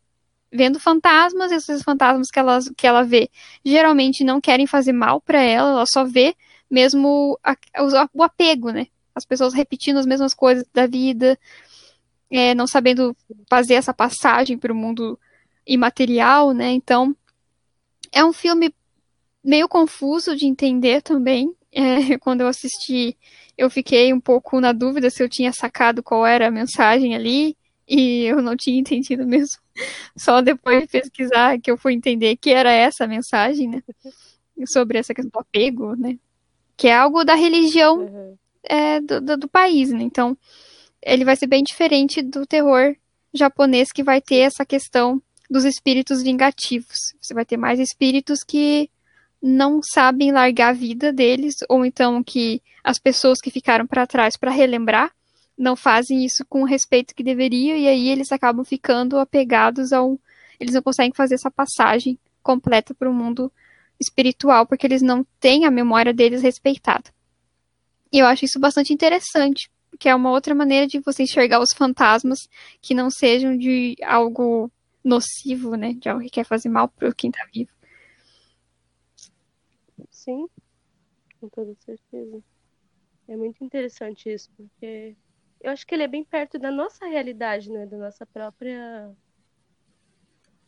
vendo 0.52 0.80
fantasmas, 0.80 1.52
e 1.52 1.56
esses 1.56 1.84
fantasmas 1.84 2.28
que 2.32 2.40
ela, 2.40 2.60
que 2.76 2.88
ela 2.88 3.04
vê 3.04 3.30
geralmente 3.64 4.24
não 4.24 4.42
querem 4.42 4.66
fazer 4.66 4.94
mal 4.94 5.22
para 5.22 5.42
ela, 5.42 5.70
ela 5.72 5.86
só 5.86 6.04
vê 6.04 6.36
mesmo 6.70 7.40
a, 7.44 7.56
o, 7.84 8.20
o 8.20 8.24
apego, 8.24 8.72
né? 8.72 8.88
As 9.14 9.26
pessoas 9.26 9.54
repetindo 9.54 9.98
as 9.98 10.06
mesmas 10.06 10.34
coisas 10.34 10.66
da 10.74 10.88
vida, 10.88 11.38
é, 12.32 12.54
não 12.54 12.68
sabendo 12.68 13.16
fazer 13.50 13.76
essa 13.76 13.94
passagem 13.94 14.58
para 14.58 14.72
o 14.72 14.76
mundo 14.76 15.20
imaterial, 15.66 16.52
né? 16.52 16.72
Então 16.72 17.16
é 18.12 18.24
um 18.24 18.34
filme 18.34 18.74
meio 19.44 19.68
confuso 19.68 20.36
de 20.36 20.46
entender 20.46 21.02
também. 21.02 21.56
É, 21.72 22.18
quando 22.20 22.42
eu 22.42 22.48
assisti, 22.48 23.18
eu 23.58 23.70
fiquei 23.70 24.14
um 24.14 24.20
pouco 24.20 24.60
na 24.60 24.72
dúvida 24.72 25.10
se 25.10 25.22
eu 25.22 25.30
tinha 25.30 25.52
sacado 25.52 26.04
qual 26.04 26.26
era 26.26 26.48
a 26.48 26.52
mensagem 26.52 27.16
ali, 27.16 27.56
e 27.88 28.26
eu 28.26 28.42
não 28.42 28.56
tinha 28.56 28.78
entendido 28.80 29.26
mesmo. 29.28 29.60
Só 30.18 30.42
depois 30.42 30.82
de 30.82 30.88
pesquisar 30.88 31.60
que 31.60 31.72
eu 31.72 31.78
fui 31.78 31.94
entender 31.94 32.36
que 32.38 32.50
era 32.52 32.72
essa 32.72 33.06
a 33.06 33.08
mensagem, 33.08 33.68
né? 33.70 33.84
Sobre 34.68 34.98
essa 34.98 35.14
questão 35.14 35.32
do 35.32 35.40
apego, 35.40 35.96
né? 35.96 36.18
que 36.80 36.88
é 36.88 36.96
algo 36.96 37.26
da 37.26 37.36
religião 37.36 38.00
Uhum. 38.00 38.38
é, 38.64 39.02
do, 39.02 39.20
do, 39.20 39.38
do 39.38 39.48
país, 39.50 39.92
né? 39.92 40.02
Então, 40.02 40.38
ele 41.02 41.26
vai 41.26 41.36
ser 41.36 41.46
bem 41.46 41.62
diferente 41.62 42.22
do 42.22 42.46
terror 42.46 42.96
japonês, 43.34 43.92
que 43.92 44.02
vai 44.02 44.22
ter 44.22 44.38
essa 44.38 44.66
questão 44.66 45.22
dos 45.50 45.66
espíritos 45.66 46.24
vingativos. 46.24 47.14
Você 47.22 47.34
vai 47.34 47.44
ter 47.44 47.58
mais 47.58 47.82
espíritos 47.82 48.46
que 48.48 48.90
não 49.42 49.82
sabem 49.82 50.32
largar 50.32 50.70
a 50.70 50.74
vida 50.74 51.14
deles, 51.14 51.56
ou 51.70 51.86
então 51.86 52.24
que 52.24 52.62
as 52.84 53.00
pessoas 53.00 53.40
que 53.40 53.52
ficaram 53.52 53.88
para 53.88 54.08
trás 54.08 54.36
para 54.36 54.52
relembrar 54.52 55.12
não 55.58 55.76
fazem 55.76 56.24
isso 56.26 56.46
com 56.48 56.62
o 56.62 56.66
respeito 56.66 57.14
que 57.14 57.24
deveria, 57.24 57.78
e 57.78 57.88
aí 57.88 58.10
eles 58.10 58.32
acabam 58.32 58.64
ficando 58.64 59.18
apegados 59.18 59.92
ao. 59.92 60.20
Eles 60.60 60.74
não 60.74 60.82
conseguem 60.82 61.14
fazer 61.14 61.36
essa 61.36 61.52
passagem 61.52 62.18
completa 62.42 62.94
para 62.94 63.10
o 63.10 63.14
mundo 63.14 63.52
espiritual, 64.00 64.66
porque 64.66 64.88
eles 64.88 65.02
não 65.02 65.26
têm 65.40 65.66
a 65.66 65.72
memória 65.72 66.14
deles 66.14 66.42
respeitada. 66.42 67.12
E 68.12 68.20
eu 68.20 68.26
acho 68.26 68.46
isso 68.46 68.60
bastante 68.60 68.94
interessante, 68.94 69.70
porque 69.90 70.10
é 70.10 70.16
uma 70.16 70.32
outra 70.32 70.56
maneira 70.56 70.88
de 70.88 71.00
você 71.00 71.24
enxergar 71.24 71.60
os 71.60 71.74
fantasmas 71.74 72.40
que 72.82 72.94
não 72.94 73.10
sejam 73.10 73.58
de 73.58 73.96
algo 74.04 74.72
nocivo, 75.04 75.76
né? 75.76 75.94
De 75.94 76.10
algo 76.10 76.24
que 76.24 76.30
quer 76.30 76.46
fazer 76.46 76.70
mal 76.70 76.88
para 76.88 77.14
quem 77.14 77.32
tá 77.32 77.46
vivo. 77.54 77.72
Sim, 80.30 80.48
com 81.40 81.50
toda 81.50 81.76
certeza. 81.76 82.44
É 83.28 83.38
muito 83.38 83.64
interessante 83.64 84.30
isso, 84.32 84.50
porque 84.58 85.18
eu 85.62 85.72
acho 85.72 85.86
que 85.88 85.96
ele 85.96 86.04
é 86.04 86.08
bem 86.08 86.24
perto 86.26 86.60
da 86.60 86.72
nossa 86.72 87.08
realidade, 87.08 87.72
né? 87.72 87.86
Da 87.88 87.98
nossa 87.98 88.26
própria. 88.28 89.16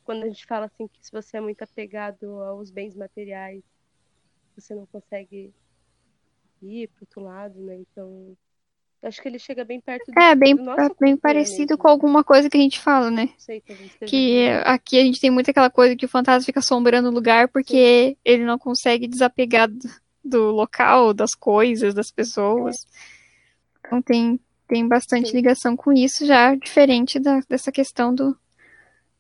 Quando 0.04 0.24
a 0.24 0.28
gente 0.28 0.46
fala 0.46 0.66
assim 0.68 0.88
que 0.88 1.04
se 1.04 1.12
você 1.12 1.38
é 1.38 1.42
muito 1.42 1.62
apegado 1.64 2.26
aos 2.44 2.70
bens 2.72 2.96
materiais, 2.96 3.64
você 4.56 4.76
não 4.76 4.86
consegue 4.88 5.54
ir 6.62 6.88
pro 6.90 7.04
outro 7.04 7.22
lado, 7.22 7.60
né? 7.62 7.76
Então, 7.76 8.38
acho 9.04 9.22
que 9.22 9.28
ele 9.28 9.40
chega 9.40 9.64
bem 9.66 9.80
perto 9.80 10.12
do, 10.12 10.20
É, 10.20 10.36
bem, 10.36 10.56
do 10.56 10.64
nosso 10.64 10.80
é 10.80 10.90
bem 11.00 11.18
parecido 11.18 11.72
mesmo. 11.72 11.78
com 11.78 11.88
alguma 11.88 12.24
coisa 12.24 12.50
que 12.50 12.58
a 12.58 12.62
gente 12.62 12.80
fala, 12.80 13.10
né? 13.10 13.30
Sei, 13.38 13.58
esteja 13.58 14.06
Que 14.06 14.48
aqui 14.66 15.00
a 15.00 15.04
gente 15.04 15.20
tem 15.20 15.32
muito 15.32 15.50
aquela 15.50 15.70
coisa 15.70 15.96
que 15.96 16.06
o 16.06 16.10
fantasma 16.10 16.46
fica 16.46 16.60
assombrando 16.60 17.10
o 17.10 17.14
lugar 17.14 17.48
porque 17.48 18.18
ele 18.24 18.44
não 18.46 18.58
consegue 18.60 19.08
desapegar 19.08 19.70
do, 19.70 19.90
do 20.24 20.52
local, 20.52 21.14
das 21.14 21.34
coisas, 21.34 21.94
das 21.94 22.12
pessoas. 22.12 22.76
Então 23.86 24.02
tem, 24.02 24.40
tem 24.68 24.88
bastante 24.88 25.30
Sim. 25.30 25.36
ligação 25.36 25.76
com 25.76 25.92
isso, 25.92 26.26
já 26.26 26.56
diferente 26.56 27.20
da, 27.20 27.42
dessa 27.50 27.72
questão 27.72 28.14
do, 28.14 28.38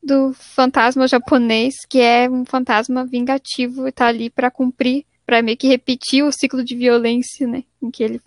do 0.01 0.33
fantasma 0.33 1.07
japonês, 1.07 1.75
que 1.87 1.99
é 1.99 2.29
um 2.29 2.45
fantasma 2.45 3.05
vingativo 3.05 3.87
e 3.87 3.91
tá 3.91 4.07
ali 4.07 4.29
pra 4.29 4.49
cumprir, 4.51 5.05
pra 5.25 5.41
meio 5.41 5.57
que 5.57 5.67
repetir 5.67 6.23
o 6.23 6.31
ciclo 6.31 6.63
de 6.63 6.75
violência, 6.75 7.47
né? 7.47 7.63
Em 7.81 7.91
que 7.91 8.03
ele 8.03 8.21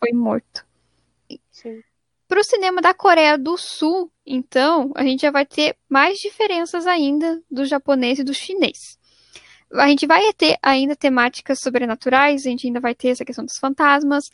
foi 0.00 0.12
morto. 0.12 0.65
Para 2.28 2.40
o 2.40 2.44
cinema 2.44 2.80
da 2.80 2.92
Coreia 2.92 3.38
do 3.38 3.56
Sul, 3.56 4.10
então, 4.26 4.90
a 4.96 5.04
gente 5.04 5.22
já 5.22 5.30
vai 5.30 5.46
ter 5.46 5.76
mais 5.88 6.18
diferenças 6.18 6.86
ainda 6.86 7.40
do 7.50 7.64
japonês 7.64 8.18
e 8.18 8.24
do 8.24 8.34
chinês. 8.34 8.98
A 9.72 9.88
gente 9.88 10.06
vai 10.06 10.32
ter 10.32 10.58
ainda 10.62 10.96
temáticas 10.96 11.60
sobrenaturais, 11.60 12.44
a 12.44 12.50
gente 12.50 12.66
ainda 12.66 12.80
vai 12.80 12.94
ter 12.94 13.08
essa 13.08 13.24
questão 13.24 13.44
dos 13.44 13.58
fantasmas, 13.58 14.24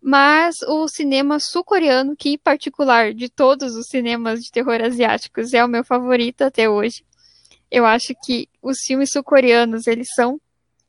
mas 0.00 0.56
o 0.66 0.86
cinema 0.88 1.38
sul-coreano, 1.40 2.14
que 2.16 2.30
em 2.30 2.38
particular 2.38 3.14
de 3.14 3.28
todos 3.28 3.74
os 3.74 3.86
cinemas 3.88 4.40
de 4.40 4.50
terror 4.50 4.80
asiáticos 4.82 5.52
é 5.54 5.64
o 5.64 5.68
meu 5.68 5.82
favorito 5.82 6.42
até 6.42 6.68
hoje. 6.68 7.04
Eu 7.70 7.84
acho 7.84 8.14
que 8.24 8.48
os 8.62 8.78
filmes 8.86 9.10
sul-coreanos, 9.10 9.86
eles 9.86 10.08
são 10.14 10.40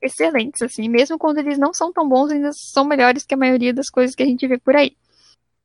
excelentes, 0.02 0.62
assim, 0.62 0.88
mesmo 0.88 1.17
quando 1.17 1.39
eles 1.39 1.58
não 1.58 1.73
são 1.73 1.91
tão 1.91 2.08
bons, 2.08 2.32
ainda 2.32 2.52
são 2.54 2.86
melhores 2.86 3.25
que 3.25 3.34
a 3.34 3.38
maioria 3.38 3.73
das 3.73 3.89
coisas 3.89 4.15
que 4.15 4.23
a 4.23 4.25
gente 4.25 4.47
vê 4.47 4.58
por 4.58 4.75
aí. 4.75 4.95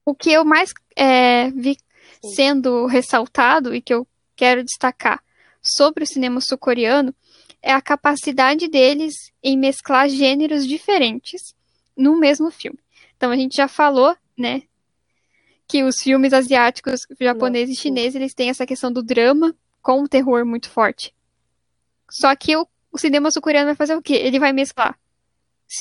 O 0.05 0.15
que 0.15 0.31
eu 0.31 0.45
mais 0.45 0.73
é, 0.97 1.51
vi 1.51 1.77
Sim. 2.23 2.35
sendo 2.35 2.87
ressaltado 2.87 3.75
e 3.75 3.81
que 3.81 3.95
eu 3.95 4.07
quero 4.37 4.65
destacar 4.65 5.23
sobre 5.63 6.05
o 6.05 6.07
cinema 6.07 6.41
sul-coreano 6.41 7.15
é 7.63 7.73
a 7.73 7.81
capacidade 7.81 8.69
deles 8.69 9.15
em 9.43 9.57
mesclar 9.59 10.09
gêneros 10.09 10.67
diferentes 10.67 11.55
no 11.97 12.19
mesmo 12.19 12.51
filme. 12.51 12.79
Então 13.17 13.31
a 13.31 13.37
gente 13.37 13.57
já 13.57 13.67
falou, 13.67 14.15
né, 14.37 14.63
que 15.67 15.83
os 15.83 15.97
filmes 15.97 16.33
asiáticos, 16.33 17.07
japonês 17.19 17.71
e 17.71 17.75
chinês, 17.75 18.15
eles 18.15 18.35
têm 18.35 18.51
essa 18.51 18.67
questão 18.67 18.93
do 18.93 19.03
drama 19.03 19.55
com 19.81 20.03
o 20.03 20.09
terror 20.09 20.45
muito 20.45 20.69
forte. 20.69 21.15
Só 22.11 22.35
que 22.37 22.55
o, 22.55 22.67
o 22.93 22.99
cinema 22.99 23.31
sul-coreano 23.31 23.67
vai 23.67 23.75
fazer 23.75 23.97
o 23.97 24.03
quê? 24.03 24.15
Ele 24.15 24.39
vai 24.39 24.53
mesclar 24.53 24.99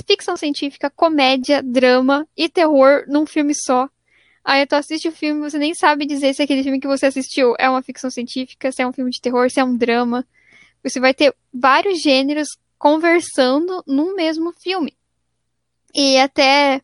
ficção 0.08 0.36
científica, 0.36 0.90
comédia, 0.90 1.62
drama 1.62 2.28
e 2.36 2.50
terror 2.50 3.04
num 3.08 3.26
filme 3.26 3.54
só. 3.54 3.90
Aí 4.44 4.66
tu 4.66 4.76
assiste 4.76 5.08
o 5.08 5.12
filme 5.12 5.40
e 5.40 5.50
você 5.50 5.58
nem 5.58 5.74
sabe 5.74 6.06
dizer 6.06 6.34
se 6.34 6.42
aquele 6.42 6.64
filme 6.64 6.80
que 6.80 6.88
você 6.88 7.06
assistiu 7.06 7.56
é 7.58 7.70
uma 7.70 7.82
ficção 7.82 8.10
científica, 8.10 8.72
se 8.72 8.82
é 8.82 8.88
um 8.88 8.92
filme 8.92 9.10
de 9.10 9.22
terror, 9.22 9.50
se 9.50 9.60
é 9.60 9.64
um 9.64 9.78
drama. 9.78 10.26
Você 10.84 11.00
vai 11.00 11.14
ter 11.14 11.34
vários 11.54 12.02
gêneros 12.02 12.50
conversando 12.78 13.82
num 13.88 14.16
mesmo 14.16 14.52
filme. 14.52 14.94
E 15.96 16.18
até 16.18 16.82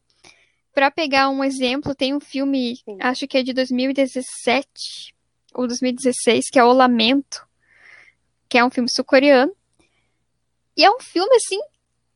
para 0.73 0.89
pegar 0.89 1.29
um 1.29 1.43
exemplo, 1.43 1.93
tem 1.93 2.15
um 2.15 2.21
filme, 2.21 2.77
Sim. 2.77 2.97
acho 3.01 3.27
que 3.27 3.37
é 3.37 3.43
de 3.43 3.51
2017 3.51 5.13
ou 5.53 5.67
2016, 5.67 6.45
que 6.49 6.57
é 6.57 6.63
O 6.63 6.71
Lamento, 6.71 7.45
que 8.47 8.57
é 8.57 8.63
um 8.63 8.69
filme 8.69 8.89
sul-coreano. 8.89 9.53
E 10.77 10.85
é 10.85 10.89
um 10.89 11.01
filme 11.01 11.35
assim 11.35 11.59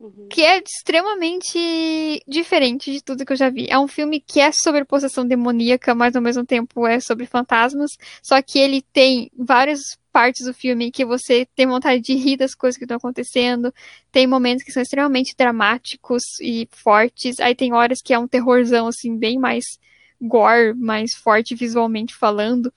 Uhum. 0.03 0.27
que 0.29 0.41
é 0.41 0.61
extremamente 0.61 2.21
diferente 2.27 2.91
de 2.91 3.01
tudo 3.01 3.25
que 3.25 3.31
eu 3.31 3.37
já 3.37 3.49
vi. 3.49 3.67
É 3.69 3.79
um 3.79 3.87
filme 3.87 4.19
que 4.19 4.41
é 4.41 4.51
sobre 4.51 4.83
possessão 4.83 5.25
demoníaca, 5.25 5.95
mas 5.95 6.13
ao 6.13 6.21
mesmo 6.21 6.45
tempo 6.45 6.85
é 6.85 6.99
sobre 6.99 7.25
fantasmas. 7.25 7.91
Só 8.21 8.41
que 8.41 8.59
ele 8.59 8.81
tem 8.81 9.31
várias 9.33 9.97
partes 10.11 10.45
do 10.45 10.53
filme 10.53 10.91
que 10.91 11.05
você 11.05 11.47
tem 11.55 11.65
vontade 11.65 12.01
de 12.01 12.15
rir 12.15 12.35
das 12.35 12.53
coisas 12.53 12.77
que 12.77 12.83
estão 12.83 12.97
acontecendo. 12.97 13.73
Tem 14.11 14.27
momentos 14.27 14.65
que 14.65 14.73
são 14.73 14.83
extremamente 14.83 15.33
dramáticos 15.37 16.21
e 16.41 16.67
fortes. 16.69 17.39
Aí 17.39 17.55
tem 17.55 17.71
horas 17.71 18.01
que 18.03 18.13
é 18.13 18.19
um 18.19 18.27
terrorzão, 18.27 18.87
assim, 18.87 19.17
bem 19.17 19.39
mais 19.39 19.63
gore, 20.21 20.73
mais 20.73 21.13
forte 21.15 21.55
visualmente 21.55 22.13
falando. 22.13 22.73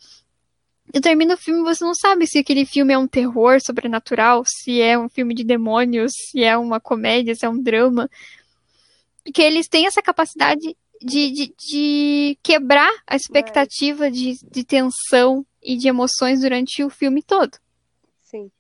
Termina 1.03 1.35
o 1.35 1.37
filme, 1.37 1.63
você 1.63 1.85
não 1.85 1.95
sabe 1.95 2.27
se 2.27 2.39
aquele 2.39 2.65
filme 2.65 2.93
é 2.93 2.99
um 2.99 3.07
terror 3.07 3.61
sobrenatural, 3.61 4.43
se 4.47 4.81
é 4.81 4.99
um 4.99 5.09
filme 5.09 5.35
de 5.35 5.45
demônios, 5.45 6.13
se 6.15 6.43
é 6.43 6.57
uma 6.57 6.81
comédia, 6.81 7.35
se 7.35 7.45
é 7.45 7.49
um 7.49 7.61
drama. 7.61 8.09
Porque 9.25 9.43
eles 9.43 9.69
têm 9.69 9.87
essa 9.87 10.01
capacidade 10.01 10.77
de, 11.03 11.31
de, 11.31 11.55
de 11.59 12.39
quebrar 12.43 12.91
a 13.07 13.17
expectativa 13.17 14.11
de, 14.11 14.39
de 14.51 14.65
tensão 14.65 15.45
e 15.63 15.77
de 15.77 15.89
emoções 15.89 16.41
durante 16.41 16.83
o 16.83 16.91
filme 16.91 17.23
todo. 17.23 17.59
Sim. 18.23 18.51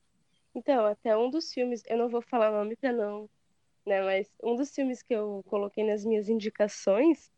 Então, 0.54 0.84
até 0.86 1.16
um 1.16 1.30
dos 1.30 1.52
filmes, 1.52 1.82
eu 1.86 1.96
não 1.96 2.08
vou 2.08 2.22
falar 2.22 2.50
o 2.50 2.58
nome 2.58 2.76
pra 2.76 2.92
não, 2.92 3.28
né, 3.86 4.02
mas 4.02 4.28
um 4.42 4.56
dos 4.56 4.70
filmes 4.70 5.02
que 5.02 5.14
eu 5.14 5.42
coloquei 5.46 5.84
nas 5.84 6.04
minhas 6.04 6.28
indicações 6.28 7.30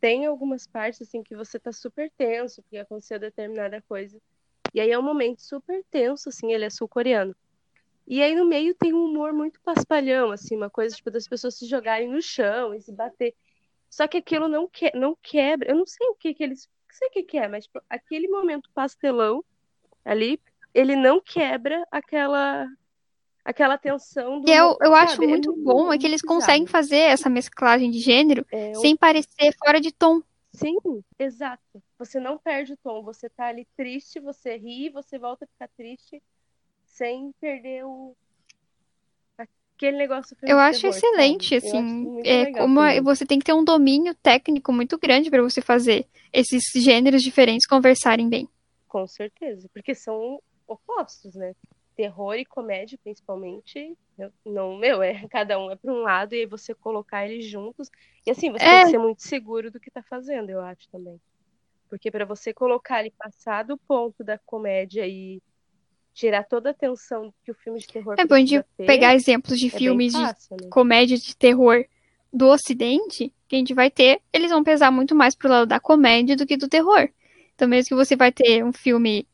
tem 0.00 0.26
algumas 0.26 0.66
partes 0.66 1.02
assim 1.02 1.22
que 1.22 1.36
você 1.36 1.60
tá 1.60 1.70
super 1.70 2.10
tenso 2.18 2.60
porque 2.62 2.78
aconteceu 2.78 3.20
determinada 3.20 3.80
coisa. 3.82 4.18
E 4.74 4.80
aí 4.80 4.90
é 4.90 4.98
um 4.98 5.02
momento 5.02 5.42
super 5.42 5.82
tenso, 5.90 6.28
assim, 6.28 6.52
ele 6.52 6.64
é 6.64 6.70
sul-coreano. 6.70 7.34
E 8.06 8.22
aí 8.22 8.34
no 8.34 8.44
meio 8.44 8.74
tem 8.74 8.92
um 8.92 9.04
humor 9.04 9.32
muito 9.32 9.60
paspalhão, 9.60 10.30
assim, 10.32 10.56
uma 10.56 10.70
coisa 10.70 10.96
tipo 10.96 11.10
das 11.10 11.28
pessoas 11.28 11.56
se 11.56 11.66
jogarem 11.66 12.08
no 12.08 12.20
chão 12.20 12.74
e 12.74 12.80
se 12.80 12.92
bater. 12.92 13.34
Só 13.88 14.08
que 14.08 14.16
aquilo 14.18 14.48
não, 14.48 14.66
que, 14.68 14.90
não 14.96 15.16
quebra. 15.22 15.70
Eu 15.70 15.76
não 15.76 15.86
sei 15.86 16.06
o 16.08 16.14
que 16.14 16.34
que 16.34 16.42
eles. 16.42 16.68
Não 16.88 16.96
sei 16.98 17.08
o 17.08 17.10
que 17.10 17.22
que 17.22 17.38
é, 17.38 17.48
mas 17.48 17.64
tipo, 17.64 17.80
aquele 17.88 18.28
momento 18.28 18.70
pastelão 18.74 19.44
ali, 20.04 20.40
ele 20.74 20.96
não 20.96 21.20
quebra 21.20 21.86
aquela 21.90 22.66
aquela 23.44 23.76
tensão 23.78 24.40
do. 24.40 24.48
E 24.48 24.52
eu, 24.52 24.76
eu 24.80 24.94
acho 24.94 25.14
sabe? 25.16 25.26
É 25.26 25.28
muito 25.28 25.54
bom 25.56 25.92
é 25.92 25.98
que 25.98 26.06
eles 26.06 26.22
conseguem 26.22 26.66
fazer 26.66 26.96
essa 26.96 27.28
mesclagem 27.28 27.90
de 27.90 27.98
gênero 27.98 28.46
É, 28.50 28.70
um- 28.70 28.80
sem 28.80 28.96
parecer 28.96 29.54
fora 29.58 29.80
de 29.80 29.92
tom. 29.92 30.20
Sim, 30.52 30.76
exato. 31.18 31.82
Você 32.04 32.18
não 32.18 32.36
perde 32.36 32.72
o 32.72 32.76
tom. 32.76 33.00
Você 33.04 33.30
tá 33.30 33.46
ali 33.46 33.64
triste, 33.76 34.18
você 34.18 34.56
ri, 34.56 34.90
você 34.90 35.20
volta 35.20 35.44
a 35.44 35.48
ficar 35.48 35.68
triste 35.76 36.20
sem 36.84 37.32
perder 37.40 37.84
o. 37.84 38.16
Aquele 39.38 39.98
negócio 39.98 40.36
Eu 40.42 40.58
acho 40.58 40.80
terror, 40.80 40.96
excelente, 40.96 41.60
sabe? 41.60 41.66
Acho 41.66 41.76
assim, 41.76 42.08
muito 42.08 42.26
é 42.26 42.44
legal 42.44 42.66
como 42.66 42.80
também. 42.80 43.02
você 43.02 43.24
tem 43.26 43.38
que 43.38 43.44
ter 43.44 43.52
um 43.52 43.64
domínio 43.64 44.14
técnico 44.16 44.72
muito 44.72 44.98
grande 44.98 45.30
para 45.30 45.42
você 45.42 45.60
fazer 45.60 46.06
esses 46.32 46.62
gêneros 46.74 47.22
diferentes 47.22 47.68
conversarem 47.68 48.28
bem. 48.28 48.48
Com 48.88 49.06
certeza, 49.06 49.68
porque 49.72 49.94
são 49.94 50.42
opostos, 50.66 51.36
né? 51.36 51.54
Terror 51.94 52.34
e 52.34 52.44
comédia, 52.44 52.98
principalmente, 53.02 53.96
não, 54.44 54.76
meu, 54.76 55.02
é 55.02 55.12
cada 55.30 55.56
um 55.56 55.70
é 55.70 55.76
para 55.76 55.92
um 55.92 56.00
lado 56.02 56.34
e 56.34 56.40
aí 56.40 56.46
você 56.46 56.74
colocar 56.74 57.28
eles 57.28 57.46
juntos. 57.46 57.88
E 58.26 58.30
assim, 58.30 58.50
você 58.50 58.64
tem 58.64 58.74
É. 58.74 58.84
que 58.84 58.90
ser 58.90 58.98
muito 58.98 59.22
seguro 59.22 59.70
do 59.70 59.78
que 59.78 59.90
tá 59.90 60.02
fazendo, 60.02 60.50
eu 60.50 60.60
acho 60.60 60.88
também. 60.90 61.20
Porque 61.92 62.10
para 62.10 62.24
você 62.24 62.54
colocar 62.54 63.00
ele 63.00 63.12
passar 63.18 63.64
do 63.64 63.76
ponto 63.76 64.24
da 64.24 64.38
comédia 64.38 65.06
e 65.06 65.42
tirar 66.14 66.42
toda 66.42 66.70
a 66.70 66.74
tensão 66.74 67.30
que 67.44 67.50
o 67.50 67.54
filme 67.54 67.78
de 67.78 67.86
terror 67.86 68.14
É 68.16 68.24
bom 68.24 68.42
de 68.42 68.62
ter, 68.78 68.86
pegar 68.86 69.14
exemplos 69.14 69.58
de 69.58 69.66
é 69.66 69.70
filmes 69.70 70.14
de 70.14 70.18
fácil, 70.18 70.56
né? 70.58 70.68
comédia 70.70 71.18
de 71.18 71.36
terror 71.36 71.84
do 72.32 72.46
Ocidente, 72.48 73.30
que 73.46 73.56
a 73.56 73.58
gente 73.58 73.74
vai 73.74 73.90
ter, 73.90 74.22
eles 74.32 74.50
vão 74.50 74.64
pesar 74.64 74.90
muito 74.90 75.14
mais 75.14 75.34
pro 75.34 75.50
lado 75.50 75.66
da 75.66 75.78
comédia 75.78 76.34
do 76.34 76.46
que 76.46 76.56
do 76.56 76.66
terror. 76.66 77.10
Então, 77.54 77.68
mesmo 77.68 77.90
que 77.90 77.94
você 77.94 78.16
vai 78.16 78.32
ter 78.32 78.64
um 78.64 78.72
filme 78.72 79.28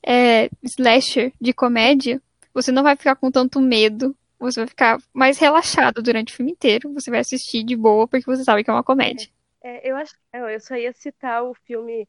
é, 0.00 0.48
slasher 0.62 1.32
de 1.40 1.52
comédia, 1.52 2.22
você 2.54 2.70
não 2.70 2.84
vai 2.84 2.94
ficar 2.94 3.16
com 3.16 3.28
tanto 3.28 3.60
medo, 3.60 4.16
você 4.38 4.60
vai 4.60 4.68
ficar 4.68 5.02
mais 5.12 5.36
relaxado 5.36 6.00
durante 6.00 6.32
o 6.32 6.36
filme 6.36 6.52
inteiro. 6.52 6.92
Você 6.94 7.10
vai 7.10 7.18
assistir 7.18 7.64
de 7.64 7.74
boa 7.74 8.06
porque 8.06 8.24
você 8.24 8.44
sabe 8.44 8.62
que 8.62 8.70
é 8.70 8.72
uma 8.72 8.84
comédia. 8.84 9.26
É, 9.26 9.43
eu 9.64 9.96
acho 9.96 10.14
eu 10.32 10.60
só 10.60 10.76
ia 10.76 10.92
citar 10.92 11.42
o 11.42 11.54
filme 11.54 12.08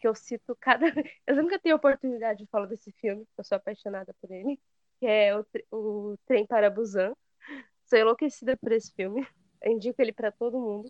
que 0.00 0.08
eu 0.08 0.14
cito 0.14 0.56
cada. 0.58 0.86
Eu 1.26 1.36
nunca 1.36 1.58
tenho 1.58 1.76
oportunidade 1.76 2.40
de 2.40 2.50
falar 2.50 2.66
desse 2.66 2.90
filme, 2.92 3.26
eu 3.36 3.44
sou 3.44 3.56
apaixonada 3.56 4.14
por 4.20 4.30
ele, 4.30 4.58
que 4.98 5.06
é 5.06 5.36
o, 5.36 5.46
o 5.70 6.18
Trem 6.26 6.46
para 6.46 6.70
Busan. 6.70 7.14
Sou 7.84 7.98
enlouquecida 7.98 8.56
por 8.56 8.72
esse 8.72 8.92
filme. 8.94 9.26
Eu 9.62 9.72
indico 9.72 10.00
ele 10.00 10.12
para 10.12 10.32
todo 10.32 10.58
mundo. 10.58 10.88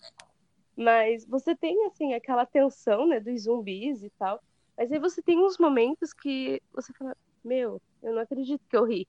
Mas 0.76 1.26
você 1.26 1.56
tem, 1.56 1.86
assim, 1.86 2.14
aquela 2.14 2.46
tensão, 2.46 3.06
né, 3.06 3.18
dos 3.18 3.42
zumbis 3.42 4.04
e 4.04 4.10
tal. 4.10 4.40
Mas 4.78 4.92
aí 4.92 4.98
você 5.00 5.20
tem 5.20 5.38
uns 5.38 5.58
momentos 5.58 6.12
que 6.12 6.62
você 6.72 6.92
fala, 6.92 7.16
meu, 7.44 7.82
eu 8.00 8.14
não 8.14 8.22
acredito 8.22 8.62
que 8.68 8.76
eu 8.76 8.84
ri. 8.84 9.08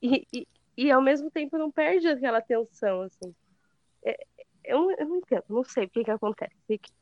E, 0.00 0.26
e, 0.32 0.48
e 0.76 0.90
ao 0.90 1.02
mesmo 1.02 1.30
tempo 1.30 1.58
não 1.58 1.70
perde 1.70 2.08
aquela 2.08 2.40
tensão, 2.40 3.02
assim. 3.02 3.34
É, 4.02 4.26
eu, 4.64 4.90
eu, 4.98 5.08
não 5.08 5.16
entendo, 5.16 5.44
não 5.48 5.64
sei 5.64 5.84
o 5.84 5.88
que 5.88 6.04
que 6.04 6.10
acontece. 6.10 6.52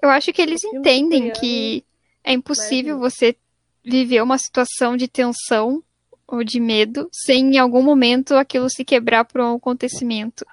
Eu 0.03 0.09
acho 0.09 0.33
que 0.33 0.43
eles 0.43 0.63
entendem 0.65 1.31
que 1.33 1.85
é 2.23 2.33
impossível 2.33 2.99
você 2.99 3.37
viver 3.85 4.23
uma 4.23 4.39
situação 4.39 4.97
de 4.97 5.09
tensão 5.09 5.83
ou 6.27 6.43
de 6.43 6.59
medo 6.59 7.09
sem 7.13 7.55
em 7.55 7.59
algum 7.59 7.83
momento 7.83 8.35
aquilo 8.35 8.69
se 8.69 8.85
quebrar 8.85 9.25
por 9.25 9.41
um 9.41 9.55
acontecimento. 9.55 10.45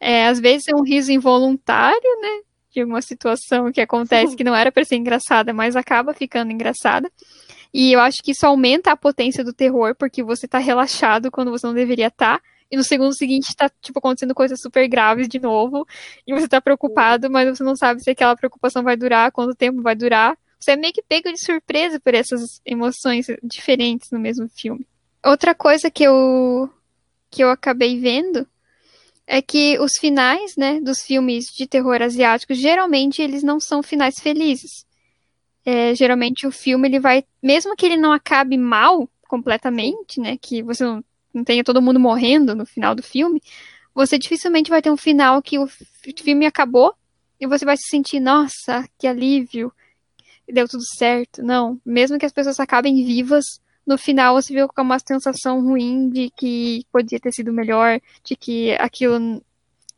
É, 0.00 0.26
às 0.26 0.38
vezes 0.38 0.68
é 0.68 0.76
um 0.76 0.82
riso 0.82 1.10
involuntário, 1.10 2.20
né? 2.20 2.40
De 2.70 2.84
uma 2.84 3.02
situação 3.02 3.72
que 3.72 3.80
acontece 3.80 4.36
que 4.36 4.44
não 4.44 4.54
era 4.54 4.70
para 4.70 4.84
ser 4.84 4.96
engraçada, 4.96 5.52
mas 5.52 5.74
acaba 5.74 6.14
ficando 6.14 6.52
engraçada. 6.52 7.10
E 7.74 7.92
eu 7.92 8.00
acho 8.00 8.22
que 8.22 8.30
isso 8.30 8.46
aumenta 8.46 8.92
a 8.92 8.96
potência 8.96 9.44
do 9.44 9.52
terror, 9.52 9.94
porque 9.94 10.22
você 10.22 10.46
tá 10.46 10.58
relaxado 10.58 11.30
quando 11.30 11.50
você 11.50 11.66
não 11.66 11.74
deveria 11.74 12.06
estar. 12.06 12.38
Tá, 12.38 12.44
e 12.70 12.76
no 12.76 12.84
segundo 12.84 13.14
seguinte 13.14 13.54
tá, 13.56 13.70
tipo, 13.80 13.98
acontecendo 13.98 14.34
coisas 14.34 14.60
super 14.60 14.86
graves 14.88 15.28
de 15.28 15.40
novo. 15.40 15.86
E 16.26 16.34
você 16.34 16.46
tá 16.46 16.60
preocupado, 16.60 17.30
mas 17.30 17.48
você 17.48 17.64
não 17.64 17.74
sabe 17.74 18.02
se 18.02 18.10
aquela 18.10 18.36
preocupação 18.36 18.82
vai 18.82 18.96
durar, 18.96 19.32
quanto 19.32 19.54
tempo 19.54 19.80
vai 19.80 19.94
durar. 19.94 20.36
Você 20.58 20.72
é 20.72 20.76
meio 20.76 20.92
que 20.92 21.02
pego 21.02 21.32
de 21.32 21.42
surpresa 21.42 22.00
por 22.00 22.14
essas 22.14 22.60
emoções 22.64 23.26
diferentes 23.42 24.10
no 24.10 24.18
mesmo 24.18 24.48
filme. 24.48 24.86
Outra 25.24 25.54
coisa 25.54 25.90
que 25.90 26.04
eu 26.04 26.70
que 27.30 27.42
eu 27.42 27.50
acabei 27.50 28.00
vendo 28.00 28.46
é 29.26 29.42
que 29.42 29.78
os 29.78 29.92
finais, 29.98 30.56
né, 30.56 30.80
dos 30.80 31.02
filmes 31.02 31.44
de 31.54 31.66
terror 31.66 32.00
asiáticos, 32.00 32.56
geralmente 32.56 33.20
eles 33.20 33.42
não 33.42 33.60
são 33.60 33.82
finais 33.82 34.18
felizes. 34.18 34.86
É, 35.64 35.94
geralmente 35.94 36.46
o 36.46 36.50
filme 36.50 36.88
ele 36.88 36.98
vai, 36.98 37.22
mesmo 37.42 37.76
que 37.76 37.84
ele 37.84 37.98
não 37.98 38.10
acabe 38.10 38.56
mal 38.56 39.06
completamente, 39.28 40.18
né, 40.18 40.38
que 40.40 40.62
você 40.62 40.82
não, 40.82 41.04
não 41.38 41.44
tenha 41.44 41.64
todo 41.64 41.80
mundo 41.80 41.98
morrendo 41.98 42.54
no 42.54 42.66
final 42.66 42.94
do 42.94 43.02
filme, 43.02 43.42
você 43.94 44.18
dificilmente 44.18 44.70
vai 44.70 44.82
ter 44.82 44.90
um 44.90 44.96
final 44.96 45.42
que 45.42 45.58
o 45.58 45.66
filme 45.66 46.46
acabou 46.46 46.94
e 47.40 47.46
você 47.46 47.64
vai 47.64 47.76
se 47.76 47.88
sentir, 47.88 48.20
nossa, 48.20 48.88
que 48.98 49.06
alívio, 49.06 49.72
deu 50.46 50.68
tudo 50.68 50.82
certo. 50.96 51.42
Não, 51.42 51.80
mesmo 51.84 52.18
que 52.18 52.26
as 52.26 52.32
pessoas 52.32 52.60
acabem 52.60 53.04
vivas, 53.04 53.44
no 53.86 53.96
final 53.96 54.34
você 54.34 54.52
viu 54.52 54.68
com 54.68 54.82
uma 54.82 54.98
sensação 54.98 55.62
ruim 55.62 56.10
de 56.10 56.30
que 56.36 56.84
podia 56.92 57.18
ter 57.18 57.32
sido 57.32 57.52
melhor, 57.52 58.00
de 58.22 58.36
que 58.36 58.72
aquilo, 58.72 59.42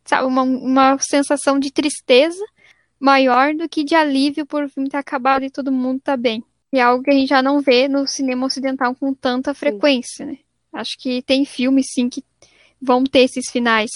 sabe, 0.04 0.26
uma, 0.26 0.42
uma 0.42 0.98
sensação 0.98 1.58
de 1.58 1.72
tristeza 1.72 2.44
maior 2.98 3.54
do 3.54 3.68
que 3.68 3.82
de 3.82 3.94
alívio 3.94 4.44
por 4.44 4.64
o 4.64 4.68
filme 4.68 4.88
ter 4.88 4.98
acabado 4.98 5.44
e 5.44 5.50
todo 5.50 5.72
mundo 5.72 6.00
tá 6.00 6.16
bem. 6.16 6.44
E 6.72 6.78
é 6.78 6.82
algo 6.82 7.02
que 7.02 7.10
a 7.10 7.14
gente 7.14 7.28
já 7.28 7.42
não 7.42 7.60
vê 7.60 7.88
no 7.88 8.06
cinema 8.06 8.46
ocidental 8.46 8.94
com 8.94 9.12
tanta 9.12 9.52
frequência, 9.54 10.24
né? 10.24 10.38
Acho 10.72 10.96
que 10.98 11.22
tem 11.22 11.44
filmes, 11.44 11.86
sim, 11.92 12.08
que 12.08 12.24
vão 12.80 13.04
ter 13.04 13.20
esses 13.20 13.50
finais 13.50 13.90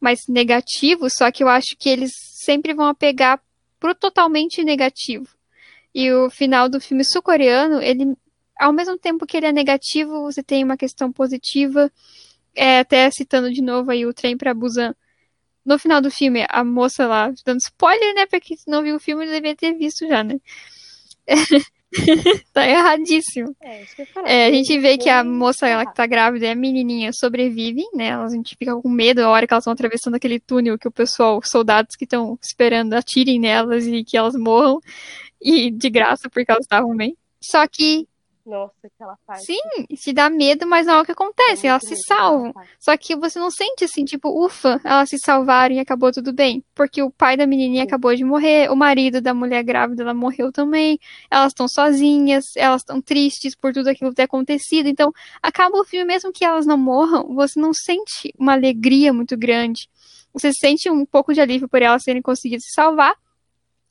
mais 0.00 0.20
negativos, 0.28 1.14
só 1.16 1.30
que 1.30 1.42
eu 1.42 1.48
acho 1.48 1.76
que 1.78 1.88
eles 1.88 2.12
sempre 2.44 2.74
vão 2.74 2.86
apegar 2.86 3.40
pro 3.80 3.94
totalmente 3.94 4.62
negativo. 4.62 5.28
E 5.94 6.12
o 6.12 6.30
final 6.30 6.68
do 6.68 6.80
filme 6.80 7.04
sul-coreano, 7.04 7.82
ele 7.82 8.16
ao 8.58 8.72
mesmo 8.72 8.98
tempo 8.98 9.26
que 9.26 9.36
ele 9.36 9.46
é 9.46 9.52
negativo, 9.52 10.22
você 10.22 10.42
tem 10.42 10.64
uma 10.64 10.76
questão 10.76 11.12
positiva. 11.12 11.90
É, 12.54 12.80
até 12.80 13.08
citando 13.10 13.52
de 13.52 13.62
novo 13.62 13.90
aí 13.90 14.04
o 14.04 14.12
trem 14.12 14.36
para 14.36 14.52
Busan. 14.52 14.94
No 15.64 15.78
final 15.78 16.00
do 16.00 16.10
filme, 16.10 16.46
a 16.48 16.64
moça 16.64 17.06
lá, 17.06 17.32
dando 17.44 17.60
spoiler, 17.60 18.14
né? 18.14 18.26
Porque 18.26 18.56
se 18.56 18.68
não 18.70 18.82
viu 18.82 18.96
o 18.96 19.00
filme, 19.00 19.26
devia 19.26 19.54
ter 19.54 19.74
visto 19.74 20.06
já, 20.08 20.24
né? 20.24 20.40
tá 22.52 22.68
erradíssimo. 22.68 23.54
É, 23.62 23.84
é, 24.26 24.46
a 24.46 24.52
gente 24.52 24.78
vê 24.78 24.98
que 24.98 25.08
a 25.08 25.24
moça 25.24 25.66
ela 25.66 25.86
que 25.86 25.94
tá 25.94 26.06
grávida 26.06 26.46
e 26.46 26.50
a 26.50 26.54
menininha 26.54 27.10
sobrevivem, 27.12 27.88
né? 27.94 28.08
Elas, 28.08 28.32
a 28.32 28.36
gente 28.36 28.56
fica 28.56 28.76
com 28.76 28.88
medo 28.88 29.20
a 29.20 29.28
hora 29.28 29.46
que 29.46 29.54
elas 29.54 29.62
estão 29.62 29.72
atravessando 29.72 30.14
aquele 30.14 30.38
túnel 30.38 30.78
que 30.78 30.88
o 30.88 30.92
pessoal, 30.92 31.38
os 31.38 31.48
soldados 31.48 31.96
que 31.96 32.04
estão 32.04 32.38
esperando, 32.42 32.94
atirem 32.94 33.40
nelas 33.40 33.86
e 33.86 34.04
que 34.04 34.16
elas 34.16 34.34
morram. 34.34 34.80
E 35.40 35.70
de 35.70 35.88
graça, 35.88 36.28
porque 36.28 36.50
elas 36.50 36.64
estavam 36.64 36.96
bem. 36.96 37.16
Só 37.40 37.66
que 37.68 38.08
nossa, 38.48 38.72
aquela 38.82 39.16
parte. 39.26 39.44
Sim, 39.44 39.60
te 39.94 40.12
dá 40.12 40.30
medo, 40.30 40.66
mas 40.66 40.86
não 40.86 40.94
é 40.94 41.02
o 41.02 41.04
que 41.04 41.12
acontece, 41.12 41.66
elas 41.66 41.82
se 41.82 41.94
salvam. 42.06 42.52
Só 42.80 42.96
que 42.96 43.14
você 43.14 43.38
não 43.38 43.50
sente 43.50 43.84
assim, 43.84 44.04
tipo, 44.04 44.28
ufa, 44.44 44.80
elas 44.82 45.10
se 45.10 45.18
salvaram 45.18 45.74
e 45.74 45.78
acabou 45.78 46.10
tudo 46.10 46.32
bem. 46.32 46.64
Porque 46.74 47.02
o 47.02 47.10
pai 47.10 47.36
da 47.36 47.46
menininha 47.46 47.82
Sim. 47.82 47.88
acabou 47.88 48.14
de 48.14 48.24
morrer, 48.24 48.70
o 48.70 48.76
marido 48.76 49.20
da 49.20 49.34
mulher 49.34 49.62
grávida 49.62 50.02
ela 50.02 50.14
morreu 50.14 50.50
também, 50.50 50.98
elas 51.30 51.48
estão 51.48 51.68
sozinhas, 51.68 52.46
elas 52.56 52.80
estão 52.80 53.02
tristes 53.02 53.54
por 53.54 53.72
tudo 53.72 53.88
aquilo 53.88 54.14
ter 54.14 54.22
acontecido. 54.22 54.88
Então, 54.88 55.12
acaba 55.42 55.78
o 55.78 55.84
filme, 55.84 56.06
mesmo 56.06 56.32
que 56.32 56.44
elas 56.44 56.64
não 56.64 56.78
morram, 56.78 57.34
você 57.34 57.60
não 57.60 57.74
sente 57.74 58.32
uma 58.38 58.54
alegria 58.54 59.12
muito 59.12 59.36
grande. 59.36 59.90
Você 60.32 60.52
sente 60.52 60.90
um 60.90 61.04
pouco 61.04 61.34
de 61.34 61.40
alívio 61.40 61.68
por 61.68 61.82
elas 61.82 62.02
terem 62.02 62.22
conseguido 62.22 62.62
se 62.62 62.72
salvar, 62.72 63.14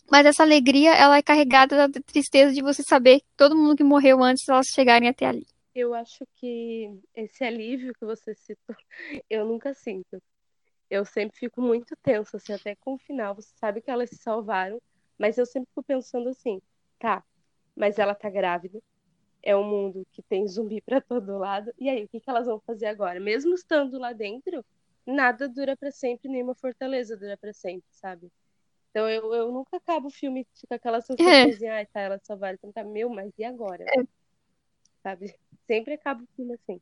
mas 0.10 0.26
essa 0.26 0.44
alegria, 0.44 0.94
ela 0.94 1.18
é 1.18 1.22
carregada 1.22 1.88
da 1.88 2.02
tristeza 2.02 2.54
de 2.54 2.62
você 2.62 2.82
saber 2.84 3.20
que 3.20 3.26
todo 3.36 3.56
mundo 3.56 3.76
que 3.76 3.84
morreu 3.84 4.24
antes 4.24 4.48
elas 4.48 4.68
chegarem 4.68 5.10
até 5.10 5.26
ali. 5.26 5.46
Eu 5.76 5.94
acho 5.94 6.26
que 6.36 6.92
esse 7.14 7.44
alívio 7.44 7.94
que 7.94 8.06
você 8.06 8.34
citou, 8.34 8.76
eu 9.30 9.46
nunca 9.46 9.74
sinto. 9.74 10.22
Eu 10.90 11.06
sempre 11.06 11.38
fico 11.38 11.62
muito 11.62 11.96
tensa, 12.02 12.38
assim, 12.38 12.54
até 12.54 12.76
com 12.76 12.94
o 12.96 12.98
final. 12.98 13.36
Você 13.36 13.52
sabe 13.60 13.82
que 13.82 13.92
elas 13.92 14.10
se 14.10 14.18
salvaram, 14.18 14.82
mas 15.18 15.38
eu 15.38 15.46
sempre 15.46 15.70
fico 15.70 15.84
pensando 15.84 16.30
assim, 16.30 16.62
tá, 16.98 17.24
mas 17.76 18.00
ela 18.00 18.16
tá 18.16 18.30
grávida, 18.30 18.80
é 19.44 19.56
um 19.56 19.64
mundo 19.64 20.06
que 20.12 20.22
tem 20.22 20.48
zumbi 20.48 20.82
para 20.82 21.00
todo 21.02 21.38
lado, 21.38 21.72
e 21.80 21.90
aí, 21.90 22.04
o 22.04 22.08
que, 22.08 22.20
que 22.20 22.30
elas 22.30 22.48
vão 22.48 22.60
fazer 22.60 22.88
agora? 22.88 23.20
Mesmo 23.20 23.54
estando 23.54 23.98
lá 23.98 24.14
dentro, 24.14 24.64
nada 25.06 25.48
dura 25.48 25.76
para 25.78 25.92
sempre, 25.92 26.30
nenhuma 26.30 26.56
fortaleza 26.56 27.16
dura 27.16 27.38
para 27.38 27.54
sempre, 27.54 27.88
sabe? 27.92 28.32
Então 28.98 29.08
eu, 29.08 29.32
eu 29.32 29.52
nunca 29.52 29.78
acabo 29.78 30.08
o 30.08 30.12
filme 30.12 30.44
com 30.68 30.74
aquela 30.74 31.00
sensação 31.02 31.28
é. 31.30 31.46
de, 31.52 31.68
ai, 31.68 31.86
tá, 31.86 32.00
ela 32.00 32.20
só 32.24 32.36
vale 32.36 32.58
tentar, 32.58 32.84
meu, 32.84 33.08
mas 33.12 33.32
e 33.38 33.44
agora? 33.44 33.84
É. 33.84 34.04
Sabe? 35.04 35.36
Sempre 35.68 35.94
acaba 35.94 36.24
o 36.24 36.28
filme 36.36 36.56
assim. 36.56 36.82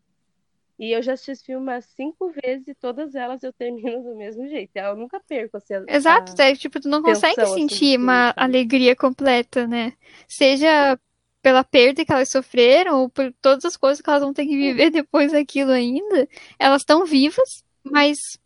E 0.79 0.93
eu 0.93 1.01
já 1.01 1.11
assisti 1.11 1.31
esse 1.31 1.43
filme 1.43 1.61
umas 1.61 1.83
cinco 1.83 2.31
vezes 2.31 2.69
e 2.69 2.75
todas 2.75 3.15
elas 3.15 3.43
eu 3.43 3.51
termino 3.51 4.01
do 4.01 4.15
mesmo 4.15 4.47
jeito. 4.47 4.71
Eu 4.77 4.95
nunca 4.95 5.19
perco 5.27 5.57
assim, 5.57 5.73
a, 5.73 5.83
Exato, 5.89 6.41
a 6.41 6.45
é, 6.45 6.55
tipo, 6.55 6.79
tu 6.79 6.87
não 6.87 7.01
consegue 7.01 7.41
assim, 7.41 7.67
sentir 7.67 7.99
uma 7.99 8.33
alegria 8.37 8.95
completa, 8.95 9.67
né? 9.67 9.91
Seja 10.25 10.97
pela 11.41 11.65
perda 11.65 12.05
que 12.05 12.11
elas 12.13 12.29
sofreram 12.29 13.01
ou 13.01 13.09
por 13.09 13.33
todas 13.41 13.65
as 13.65 13.75
coisas 13.75 14.01
que 14.01 14.09
elas 14.09 14.23
vão 14.23 14.33
ter 14.33 14.45
que 14.45 14.55
viver 14.55 14.89
depois 14.89 15.33
daquilo 15.33 15.71
ainda. 15.71 16.29
Elas 16.57 16.81
estão 16.81 17.05
vivas, 17.05 17.61
mas 17.83 18.39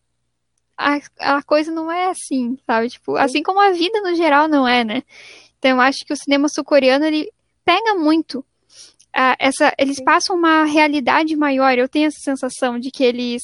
a, 0.80 1.00
a 1.38 1.44
coisa 1.44 1.72
não 1.72 1.92
é 1.92 2.08
assim, 2.08 2.58
sabe? 2.66 2.90
Tipo, 2.90 3.18
assim 3.18 3.44
como 3.44 3.60
a 3.60 3.72
vida 3.72 4.00
no 4.02 4.16
geral 4.16 4.48
não 4.48 4.66
é, 4.66 4.86
né? 4.86 5.04
Então 5.60 5.72
eu 5.72 5.82
acho 5.82 6.06
que 6.06 6.14
o 6.14 6.18
cinema 6.18 6.48
sul-coreano 6.48 7.04
ele 7.06 7.30
pega 7.66 7.96
muito 7.96 8.46
essa, 9.38 9.74
eles 9.78 10.02
passam 10.02 10.36
uma 10.36 10.64
realidade 10.64 11.36
maior. 11.36 11.78
Eu 11.78 11.90
tenho 11.90 12.08
essa 12.08 12.20
sensação 12.20 12.80
de 12.80 12.92
que 12.92 13.04
eles 13.04 13.42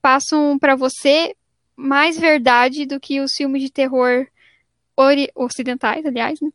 passam 0.00 0.58
para 0.58 0.74
você 0.74 1.36
mais 1.76 2.18
verdade 2.18 2.86
do 2.86 2.98
que 2.98 3.20
os 3.20 3.32
filmes 3.32 3.62
de 3.62 3.70
terror 3.70 4.26
ocidentais, 5.34 6.04
aliás, 6.06 6.40
né? 6.40 6.50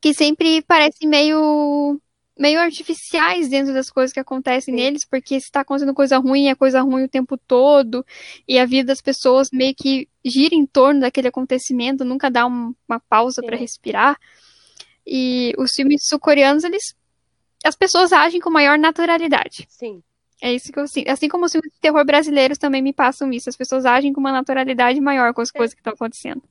Que 0.00 0.14
sempre 0.14 0.62
parecem 0.62 1.08
meio 1.08 2.00
meio 2.38 2.60
artificiais 2.60 3.48
dentro 3.48 3.74
das 3.74 3.90
coisas 3.90 4.12
que 4.12 4.20
acontecem 4.20 4.74
Sim. 4.74 4.80
neles, 4.80 5.04
porque 5.04 5.40
se 5.40 5.50
tá 5.50 5.60
acontecendo 5.60 5.94
coisa 5.94 6.18
ruim, 6.18 6.48
é 6.48 6.54
coisa 6.54 6.80
ruim 6.80 7.04
o 7.04 7.08
tempo 7.08 7.36
todo, 7.36 8.04
e 8.46 8.58
a 8.58 8.64
vida 8.64 8.88
das 8.88 9.00
pessoas 9.00 9.50
meio 9.52 9.74
que 9.74 10.08
gira 10.24 10.54
em 10.54 10.64
torno 10.64 11.00
daquele 11.00 11.28
acontecimento, 11.28 12.04
nunca 12.04 12.30
dá 12.30 12.46
um, 12.46 12.74
uma 12.88 13.00
pausa 13.00 13.42
para 13.42 13.56
respirar. 13.56 14.18
E 15.06 15.52
os 15.58 15.72
filmes 15.72 16.06
sul-coreanos, 16.06 16.64
eles 16.64 16.94
as 17.64 17.74
pessoas 17.74 18.12
agem 18.12 18.40
com 18.40 18.50
maior 18.50 18.78
naturalidade. 18.78 19.66
Sim. 19.68 20.02
É 20.40 20.52
isso 20.52 20.72
que 20.72 20.78
eu 20.78 20.86
sinto. 20.86 21.10
Assim 21.10 21.28
como 21.28 21.46
os 21.46 21.52
filmes 21.52 21.72
de 21.72 21.80
terror 21.80 22.04
brasileiros 22.04 22.58
também 22.58 22.80
me 22.80 22.92
passam 22.92 23.32
isso. 23.32 23.48
As 23.48 23.56
pessoas 23.56 23.84
agem 23.84 24.12
com 24.12 24.20
uma 24.20 24.30
naturalidade 24.30 25.00
maior 25.00 25.34
com 25.34 25.40
as 25.40 25.50
coisas 25.50 25.74
que 25.74 25.80
estão 25.80 25.92
acontecendo. 25.92 26.42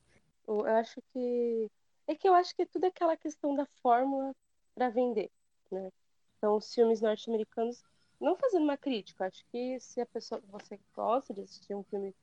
Eu 0.46 0.66
acho 0.66 1.00
que. 1.12 1.70
É 2.06 2.14
que 2.14 2.28
eu 2.28 2.34
acho 2.34 2.54
que 2.54 2.62
é 2.62 2.66
tudo 2.66 2.84
aquela 2.84 3.16
questão 3.16 3.54
da 3.54 3.66
fórmula 3.82 4.34
para 4.74 4.88
vender, 4.88 5.30
né? 5.70 5.90
Então, 6.36 6.56
os 6.56 6.72
filmes 6.72 7.00
norte-americanos, 7.00 7.82
não 8.20 8.36
fazendo 8.36 8.64
uma 8.64 8.76
crítica, 8.76 9.26
acho 9.26 9.44
que 9.50 9.78
se 9.80 10.00
a 10.00 10.06
pessoa, 10.06 10.40
você 10.50 10.78
gosta 10.94 11.34
de 11.34 11.42
assistir 11.42 11.74
um 11.74 11.82
filme 11.84 12.14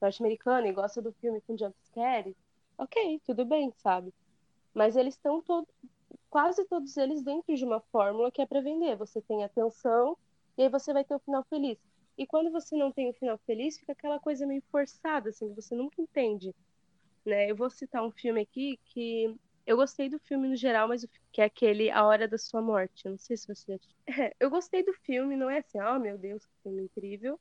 norte-americano 0.00 0.66
e 0.66 0.72
gosta 0.72 1.00
do 1.00 1.12
filme 1.12 1.40
com 1.40 1.56
jumpscare, 1.56 2.36
ok, 2.76 3.20
tudo 3.24 3.44
bem, 3.44 3.72
sabe? 3.78 4.12
Mas 4.74 4.96
eles 4.96 5.14
estão 5.14 5.40
todos, 5.40 5.72
quase 6.28 6.64
todos 6.64 6.96
eles 6.96 7.22
dentro 7.22 7.54
de 7.54 7.64
uma 7.64 7.80
fórmula 7.80 8.30
que 8.30 8.42
é 8.42 8.46
para 8.46 8.60
vender. 8.60 8.96
Você 8.96 9.20
tem 9.20 9.44
atenção 9.44 10.16
e 10.56 10.62
aí 10.62 10.68
você 10.68 10.92
vai 10.92 11.04
ter 11.04 11.14
o 11.14 11.20
final 11.20 11.44
feliz. 11.44 11.78
E 12.16 12.26
quando 12.26 12.50
você 12.50 12.76
não 12.76 12.92
tem 12.92 13.08
o 13.08 13.14
final 13.14 13.38
feliz, 13.46 13.78
fica 13.78 13.92
aquela 13.92 14.18
coisa 14.18 14.46
meio 14.46 14.62
forçada, 14.70 15.30
assim, 15.30 15.48
que 15.48 15.62
você 15.62 15.74
nunca 15.74 16.00
entende. 16.00 16.54
Né? 17.24 17.50
Eu 17.50 17.56
vou 17.56 17.70
citar 17.70 18.04
um 18.04 18.10
filme 18.10 18.40
aqui 18.40 18.78
que 18.86 19.34
eu 19.66 19.76
gostei 19.76 20.08
do 20.08 20.18
filme 20.18 20.48
no 20.48 20.56
geral, 20.56 20.88
mas 20.88 21.06
que 21.30 21.40
é 21.40 21.44
aquele 21.44 21.90
A 21.90 22.04
Hora 22.04 22.26
da 22.26 22.38
Sua 22.38 22.60
Morte. 22.60 23.06
Eu 23.06 23.12
não 23.12 23.18
sei 23.18 23.36
se 23.36 23.46
você 23.46 23.78
já... 23.78 24.22
É, 24.24 24.34
eu 24.38 24.50
gostei 24.50 24.84
do 24.84 24.92
filme, 24.92 25.36
não 25.36 25.48
é 25.48 25.58
assim, 25.58 25.80
oh 25.80 25.98
meu 25.98 26.18
Deus, 26.18 26.44
que 26.44 26.52
filme 26.62 26.82
incrível. 26.82 27.38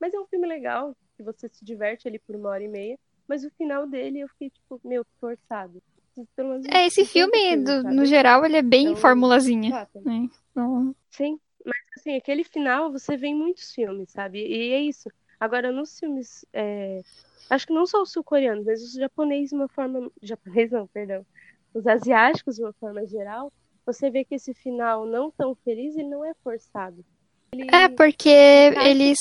Mas 0.00 0.14
é 0.14 0.20
um 0.20 0.26
filme 0.26 0.46
legal, 0.46 0.96
que 1.16 1.22
você 1.22 1.48
se 1.48 1.64
diverte 1.64 2.06
ali 2.08 2.18
por 2.18 2.36
uma 2.36 2.50
hora 2.50 2.62
e 2.62 2.68
meia. 2.68 2.98
Mas 3.26 3.44
o 3.44 3.50
final 3.50 3.86
dele 3.86 4.20
eu 4.20 4.28
fiquei, 4.28 4.50
tipo, 4.50 4.80
meu, 4.84 5.04
forçado. 5.20 5.82
É, 6.72 6.86
esse 6.86 7.04
filme, 7.04 7.56
do, 7.56 7.82
no 7.82 8.04
geral, 8.04 8.44
ele 8.44 8.56
é 8.56 8.62
bem 8.62 8.84
então, 8.84 8.96
formulazinha. 8.96 9.88
Né? 10.04 10.28
Então... 10.52 10.94
Sim, 11.10 11.40
mas 11.64 11.76
assim, 11.96 12.14
aquele 12.14 12.44
final 12.44 12.92
você 12.92 13.16
vê 13.16 13.28
em 13.28 13.34
muitos 13.34 13.72
filmes, 13.72 14.10
sabe? 14.10 14.38
E 14.38 14.72
é 14.72 14.80
isso. 14.80 15.10
Agora, 15.40 15.72
nos 15.72 15.98
filmes. 15.98 16.44
É... 16.52 17.00
Acho 17.50 17.66
que 17.66 17.72
não 17.72 17.84
só 17.84 18.00
os 18.00 18.12
sul-coreanos, 18.12 18.64
mas 18.64 18.82
os 18.82 18.92
japoneses 18.92 19.50
de 19.50 19.56
uma 19.56 19.68
forma. 19.68 20.10
Japonês 20.22 20.70
não, 20.70 20.86
perdão. 20.86 21.26
Os 21.74 21.86
asiáticos, 21.86 22.56
de 22.56 22.62
uma 22.62 22.72
forma 22.74 23.04
geral, 23.06 23.52
você 23.84 24.08
vê 24.08 24.24
que 24.24 24.36
esse 24.36 24.54
final 24.54 25.04
não 25.06 25.30
tão 25.30 25.54
feliz, 25.56 25.96
ele 25.96 26.08
não 26.08 26.24
é 26.24 26.32
forçado. 26.42 27.04
Ele 27.52 27.68
é, 27.74 27.88
porque 27.88 28.28
eles 28.28 29.18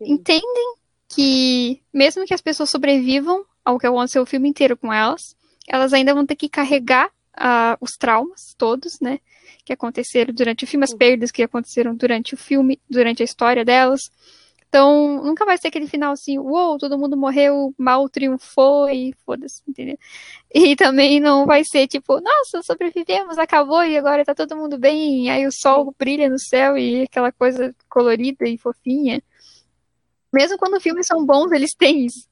entendem 0.00 0.74
que, 1.08 1.82
mesmo 1.92 2.24
que 2.24 2.34
as 2.34 2.40
pessoas 2.40 2.70
sobrevivam 2.70 3.44
ao 3.64 3.78
que 3.78 3.86
aconteceu 3.86 4.22
o 4.22 4.26
filme 4.26 4.48
inteiro 4.48 4.76
com 4.76 4.92
elas, 4.92 5.36
elas 5.66 5.92
ainda 5.92 6.14
vão 6.14 6.24
ter 6.24 6.36
que 6.36 6.48
carregar 6.48 7.08
uh, 7.36 7.76
os 7.80 7.92
traumas 7.92 8.54
todos, 8.56 9.00
né? 9.00 9.18
Que 9.64 9.72
aconteceram 9.72 10.32
durante 10.32 10.64
o 10.64 10.66
filme, 10.66 10.84
as 10.84 10.94
perdas 10.94 11.30
que 11.30 11.42
aconteceram 11.42 11.94
durante 11.94 12.34
o 12.34 12.36
filme, 12.36 12.80
durante 12.88 13.22
a 13.22 13.24
história 13.24 13.64
delas. 13.64 14.00
Então, 14.68 15.22
nunca 15.22 15.44
vai 15.44 15.56
ser 15.56 15.68
aquele 15.68 15.86
final 15.86 16.12
assim, 16.12 16.38
uou, 16.38 16.76
todo 16.76 16.98
mundo 16.98 17.16
morreu, 17.16 17.74
mal 17.78 18.08
triunfou 18.08 18.88
e 18.90 19.14
foda-se, 19.24 19.62
entendeu? 19.66 19.98
E 20.52 20.76
também 20.76 21.20
não 21.20 21.46
vai 21.46 21.64
ser 21.64 21.86
tipo, 21.86 22.20
nossa, 22.20 22.62
sobrevivemos, 22.62 23.38
acabou 23.38 23.84
e 23.84 23.96
agora 23.96 24.24
tá 24.24 24.34
todo 24.34 24.56
mundo 24.56 24.76
bem, 24.78 25.26
e 25.26 25.30
aí 25.30 25.46
o 25.46 25.52
sol 25.52 25.94
brilha 25.98 26.28
no 26.28 26.38
céu 26.38 26.76
e 26.76 27.02
aquela 27.02 27.32
coisa 27.32 27.74
colorida 27.88 28.46
e 28.46 28.58
fofinha. 28.58 29.22
Mesmo 30.32 30.58
quando 30.58 30.80
filmes 30.80 31.06
são 31.06 31.24
bons, 31.24 31.52
eles 31.52 31.74
têm 31.74 32.06
isso. 32.06 32.28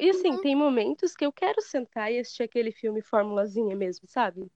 E 0.00 0.10
assim, 0.10 0.30
uhum. 0.30 0.40
tem 0.40 0.56
momentos 0.56 1.14
que 1.14 1.24
eu 1.24 1.32
quero 1.32 1.60
sentar 1.62 2.12
e 2.12 2.18
assistir 2.18 2.42
aquele 2.42 2.72
filme 2.72 3.00
formulazinha 3.00 3.76
mesmo, 3.76 4.08
sabe? 4.08 4.50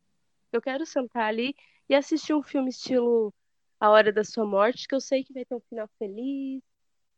Eu 0.53 0.61
quero 0.61 0.85
sentar 0.85 1.29
ali 1.29 1.55
e 1.89 1.95
assistir 1.95 2.35
um 2.35 2.43
filme 2.43 2.71
estilo 2.71 3.33
A 3.81 3.91
Hora 3.91 4.13
da 4.13 4.25
Sua 4.25 4.45
Morte, 4.45 4.89
que 4.89 4.95
eu 4.95 5.01
sei 5.01 5.23
que 5.25 5.33
vai 5.33 5.45
ter 5.45 5.55
um 5.55 5.61
final 5.61 5.89
feliz, 5.99 6.63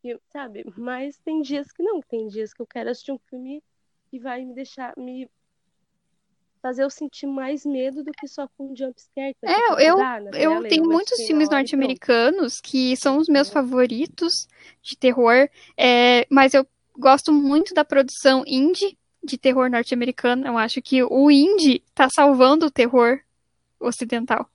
e, 0.03 0.17
sabe? 0.31 0.63
Mas 0.77 1.17
tem 1.19 1.41
dias 1.41 1.71
que 1.71 1.83
não, 1.83 2.01
tem 2.01 2.27
dias 2.27 2.53
que 2.53 2.61
eu 2.61 2.67
quero 2.67 2.89
assistir 2.89 3.11
um 3.11 3.19
filme 3.29 3.63
que 4.09 4.19
vai 4.19 4.43
me 4.43 4.53
deixar, 4.53 4.93
me 4.97 5.29
fazer 6.61 6.83
eu 6.83 6.89
sentir 6.89 7.25
mais 7.25 7.65
medo 7.65 8.03
do 8.03 8.11
que 8.11 8.27
só 8.27 8.47
com 8.55 8.71
um 8.71 8.75
jumpscare. 8.75 9.35
É, 9.43 9.87
eu, 9.87 9.97
eu 10.33 10.67
tenho 10.67 10.85
muitos 10.85 11.25
filmes 11.25 11.49
norte-americanos 11.49 12.61
que 12.61 12.95
são 12.95 13.17
os 13.17 13.27
meus 13.27 13.49
é. 13.49 13.51
favoritos 13.51 14.47
de 14.81 14.95
terror, 14.95 15.49
é, 15.75 16.27
mas 16.29 16.53
eu 16.53 16.65
gosto 16.97 17.33
muito 17.33 17.73
da 17.73 17.83
produção 17.83 18.43
indie 18.45 18.97
de 19.23 19.37
terror 19.37 19.69
norte-americano. 19.69 20.45
Eu 20.45 20.57
acho 20.57 20.81
que 20.81 21.03
o 21.03 21.31
indie 21.31 21.83
tá 21.95 22.07
salvando 22.09 22.67
o 22.67 22.71
terror 22.71 23.19
ocidental. 23.79 24.50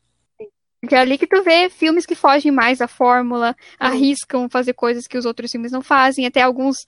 Porque 0.86 0.94
é 0.94 0.98
ali 0.98 1.18
que 1.18 1.26
tu 1.26 1.42
vê 1.42 1.68
filmes 1.68 2.06
que 2.06 2.14
fogem 2.14 2.52
mais 2.52 2.78
da 2.78 2.86
fórmula, 2.86 3.56
Sim. 3.58 3.76
arriscam 3.76 4.48
fazer 4.48 4.72
coisas 4.72 5.08
que 5.08 5.18
os 5.18 5.26
outros 5.26 5.50
filmes 5.50 5.72
não 5.72 5.82
fazem. 5.82 6.26
Até 6.26 6.42
alguns 6.42 6.86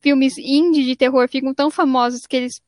filmes 0.00 0.36
indie 0.36 0.84
de 0.84 0.94
terror 0.94 1.26
ficam 1.30 1.54
tão 1.54 1.70
famosos 1.70 2.26
que 2.26 2.36
eles 2.36 2.60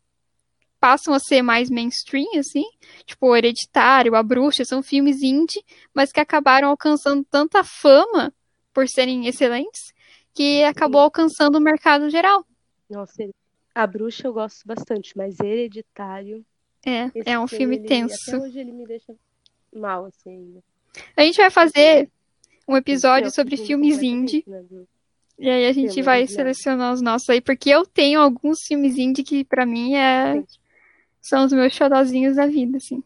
passam 0.81 1.13
a 1.13 1.19
ser 1.19 1.43
mais 1.43 1.69
mainstream, 1.69 2.39
assim. 2.39 2.65
Tipo, 3.05 3.37
Hereditário, 3.37 4.17
A 4.17 4.23
Bruxa, 4.23 4.65
são 4.65 4.83
filmes 4.83 5.23
indie, 5.23 5.63
mas 5.93 6.11
que 6.11 6.19
acabaram 6.19 6.71
alcançando 6.71 7.23
tanta 7.31 7.63
fama 7.63 8.33
por 8.73 8.89
serem 8.89 9.27
excelentes, 9.27 9.93
que 10.33 10.65
acabou 10.65 11.03
alcançando 11.03 11.59
o 11.59 11.61
mercado 11.61 12.09
geral. 12.09 12.43
Nossa, 12.89 13.29
a 13.75 13.87
bruxa 13.87 14.27
eu 14.27 14.33
gosto 14.33 14.67
bastante, 14.67 15.15
mas 15.15 15.39
hereditário. 15.39 16.43
É, 16.87 17.11
é 17.27 17.39
um 17.39 17.47
filme 17.47 17.77
ele, 17.77 17.87
tenso. 17.87 18.31
Até 18.31 18.39
hoje 18.43 18.59
ele 18.59 18.73
me 18.73 18.87
deixa 18.87 19.15
mal, 19.75 20.07
assim. 20.07 20.63
A 21.17 21.23
gente 21.23 21.37
vai 21.37 21.51
fazer 21.51 22.09
um 22.67 22.77
episódio 22.77 23.31
sobre 23.31 23.57
filmes 23.57 24.03
indie. 24.03 24.45
E 25.39 25.49
aí 25.49 25.67
a 25.67 25.73
gente 25.73 26.03
vai 26.03 26.27
selecionar 26.27 26.93
os 26.93 27.01
nossos 27.01 27.29
aí, 27.31 27.41
porque 27.41 27.71
eu 27.71 27.87
tenho 27.87 28.21
alguns 28.21 28.59
filmes 28.67 28.99
indie 28.99 29.23
que 29.23 29.45
para 29.45 29.65
mim 29.65 29.95
é... 29.95 30.43
são 31.21 31.45
os 31.45 31.53
meus 31.53 31.73
xodozinhos 31.75 32.37
da 32.37 32.47
vida, 32.47 32.77
assim. 32.77 33.03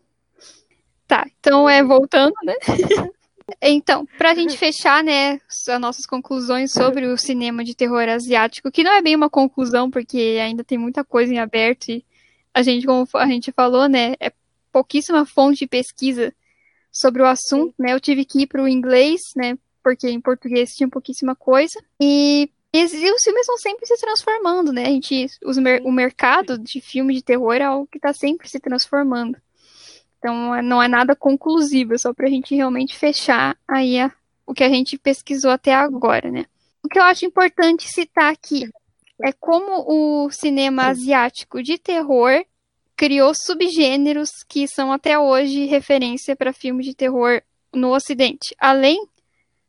Tá, 1.07 1.27
então 1.39 1.69
é 1.69 1.83
voltando, 1.83 2.35
né? 2.45 2.55
Então, 3.61 4.07
para 4.17 4.31
a 4.31 4.35
gente 4.35 4.57
fechar, 4.57 5.05
né, 5.05 5.39
as 5.69 5.79
nossas 5.79 6.07
conclusões 6.07 6.73
sobre 6.73 7.07
o 7.07 7.19
cinema 7.19 7.63
de 7.63 7.75
terror 7.75 8.09
asiático, 8.09 8.71
que 8.71 8.83
não 8.83 8.93
é 8.93 9.03
bem 9.03 9.15
uma 9.15 9.29
conclusão, 9.29 9.91
porque 9.91 10.39
ainda 10.43 10.65
tem 10.65 10.79
muita 10.79 11.05
coisa 11.05 11.33
em 11.33 11.39
aberto 11.39 11.91
e 11.91 12.05
a 12.55 12.63
gente, 12.63 12.87
como 12.87 13.07
a 13.15 13.27
gente 13.27 13.53
falou, 13.53 13.87
né, 13.87 14.15
é 14.19 14.33
pouquíssima 14.73 15.27
fonte 15.27 15.59
de 15.61 15.67
pesquisa 15.67 16.33
sobre 16.95 17.21
o 17.21 17.27
assunto, 17.27 17.75
né, 17.77 17.93
eu 17.93 18.01
tive 18.01 18.25
que 18.25 18.43
ir 18.43 18.47
para 18.47 18.63
o 18.63 18.69
inglês, 18.69 19.21
né, 19.37 19.59
porque 19.83 20.09
em 20.09 20.21
português 20.21 20.75
tinha 20.75 20.89
pouquíssima 20.89 21.35
coisa, 21.35 21.83
e, 22.01 22.49
e 22.73 22.85
os 22.85 22.93
filmes 22.93 23.41
estão 23.41 23.59
sempre 23.59 23.85
se 23.85 24.01
transformando, 24.01 24.73
né, 24.73 24.85
a 24.85 24.91
gente, 24.91 25.27
os, 25.45 25.57
o 25.57 25.91
mercado 25.91 26.57
de 26.57 26.81
filme 26.81 27.13
de 27.15 27.23
terror 27.23 27.55
é 27.55 27.65
algo 27.65 27.89
que 27.91 27.99
está 27.99 28.13
sempre 28.13 28.49
se 28.49 28.61
transformando. 28.61 29.37
Então 30.19 30.63
não 30.63 30.83
é 30.83 30.89
nada 30.89 31.15
conclusivo, 31.15 31.93
é 31.93 31.99
só 31.99 32.15
para 32.15 32.27
a 32.27 32.31
gente 32.31 32.55
realmente 32.55 32.97
fechar 32.97 33.59
aí 33.69 34.01
a, 34.01 34.11
o 34.47 34.55
que 34.55 34.65
a 34.65 34.71
gente 34.71 34.97
pesquisou 34.97 35.51
até 35.51 35.75
agora, 35.75 36.31
né? 36.31 36.47
O 36.83 36.89
que 36.89 36.99
eu 36.99 37.03
acho 37.03 37.27
importante 37.27 37.87
citar 37.87 38.33
aqui 38.33 38.71
é 39.23 39.33
como 39.33 39.85
o 39.87 40.31
cinema 40.31 40.87
asiático 40.87 41.63
de 41.63 41.77
terror 41.77 42.43
criou 42.97 43.33
subgêneros 43.35 44.31
que 44.49 44.67
são 44.69 44.93
até 44.93 45.19
hoje 45.19 45.67
referência 45.67 46.37
para 46.37 46.53
filmes 46.53 46.87
de 46.87 46.95
terror 46.95 47.43
no 47.73 47.95
Ocidente. 47.95 48.55
Além 48.59 49.07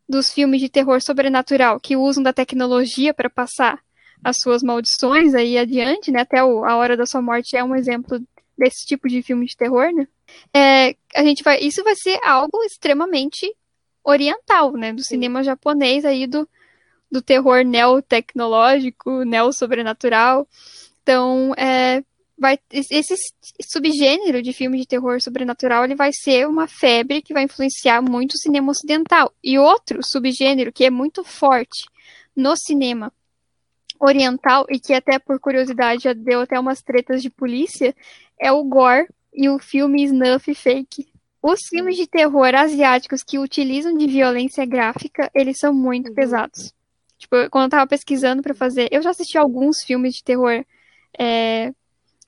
dos 0.07 0.31
filmes 0.31 0.61
de 0.61 0.69
terror 0.69 1.01
sobrenatural 1.01 1.79
que 1.79 1.95
usam 1.97 2.21
da 2.21 2.31
tecnologia 2.31 3.13
para 3.13 3.29
passar 3.29 3.79
as 4.23 4.37
suas 4.39 4.61
maldições 4.63 5.33
aí 5.33 5.57
adiante, 5.57 6.11
né? 6.11 6.21
Até 6.21 6.43
o, 6.43 6.63
a 6.63 6.75
hora 6.75 6.95
da 6.95 7.05
sua 7.05 7.21
morte 7.21 7.55
é 7.55 7.63
um 7.63 7.75
exemplo 7.75 8.19
desse 8.57 8.85
tipo 8.85 9.07
de 9.07 9.21
filme 9.21 9.45
de 9.45 9.57
terror, 9.57 9.91
né? 9.93 10.07
É, 10.53 10.95
a 11.15 11.23
gente 11.23 11.43
vai, 11.43 11.59
isso 11.59 11.83
vai 11.83 11.95
ser 11.95 12.19
algo 12.23 12.63
extremamente 12.63 13.51
oriental, 14.03 14.71
né? 14.73 14.93
Do 14.93 15.03
cinema 15.03 15.43
japonês 15.43 16.05
aí 16.05 16.27
do, 16.27 16.47
do 17.11 17.21
terror 17.21 17.63
neotecnológico, 17.63 19.23
neo-sobrenatural. 19.23 20.47
Então, 21.01 21.53
é, 21.57 22.03
vai, 22.37 22.59
esse 22.71 23.15
subgênero 23.71 24.41
de 24.41 24.53
filme 24.53 24.79
de 24.79 24.87
terror 24.87 25.21
sobrenatural 25.21 25.85
ele 25.85 25.95
vai 25.95 26.11
ser 26.13 26.47
uma 26.47 26.67
febre 26.67 27.21
que 27.21 27.33
vai 27.33 27.43
influenciar 27.43 28.01
muito 28.01 28.33
o 28.33 28.37
cinema 28.37 28.71
ocidental. 28.71 29.33
E 29.43 29.57
outro 29.57 29.99
subgênero 30.03 30.71
que 30.71 30.85
é 30.85 30.89
muito 30.89 31.23
forte 31.23 31.85
no 32.35 32.55
cinema 32.57 33.11
oriental 33.99 34.65
e 34.69 34.79
que 34.79 34.93
até 34.93 35.17
por 35.17 35.39
curiosidade 35.39 36.03
já 36.03 36.13
deu 36.13 36.41
até 36.41 36.59
umas 36.59 36.81
tretas 36.81 37.21
de 37.21 37.29
polícia 37.29 37.95
é 38.39 38.51
o 38.51 38.63
gore 38.63 39.07
e 39.33 39.49
o 39.49 39.57
filme 39.57 40.03
snuff 40.03 40.53
fake. 40.53 41.07
Os 41.41 41.59
filmes 41.69 41.95
de 41.95 42.07
terror 42.07 42.55
asiáticos 42.55 43.23
que 43.23 43.37
utilizam 43.37 43.95
de 43.95 44.07
violência 44.07 44.65
gráfica, 44.65 45.29
eles 45.33 45.59
são 45.59 45.73
muito 45.73 46.09
uhum. 46.09 46.15
pesados. 46.15 46.73
Tipo, 47.17 47.49
quando 47.49 47.65
eu 47.65 47.69
tava 47.69 47.87
pesquisando 47.87 48.41
para 48.41 48.53
fazer, 48.53 48.89
eu 48.91 49.01
já 49.01 49.11
assisti 49.11 49.37
alguns 49.37 49.83
filmes 49.83 50.15
de 50.15 50.23
terror 50.23 50.65
é, 51.17 51.71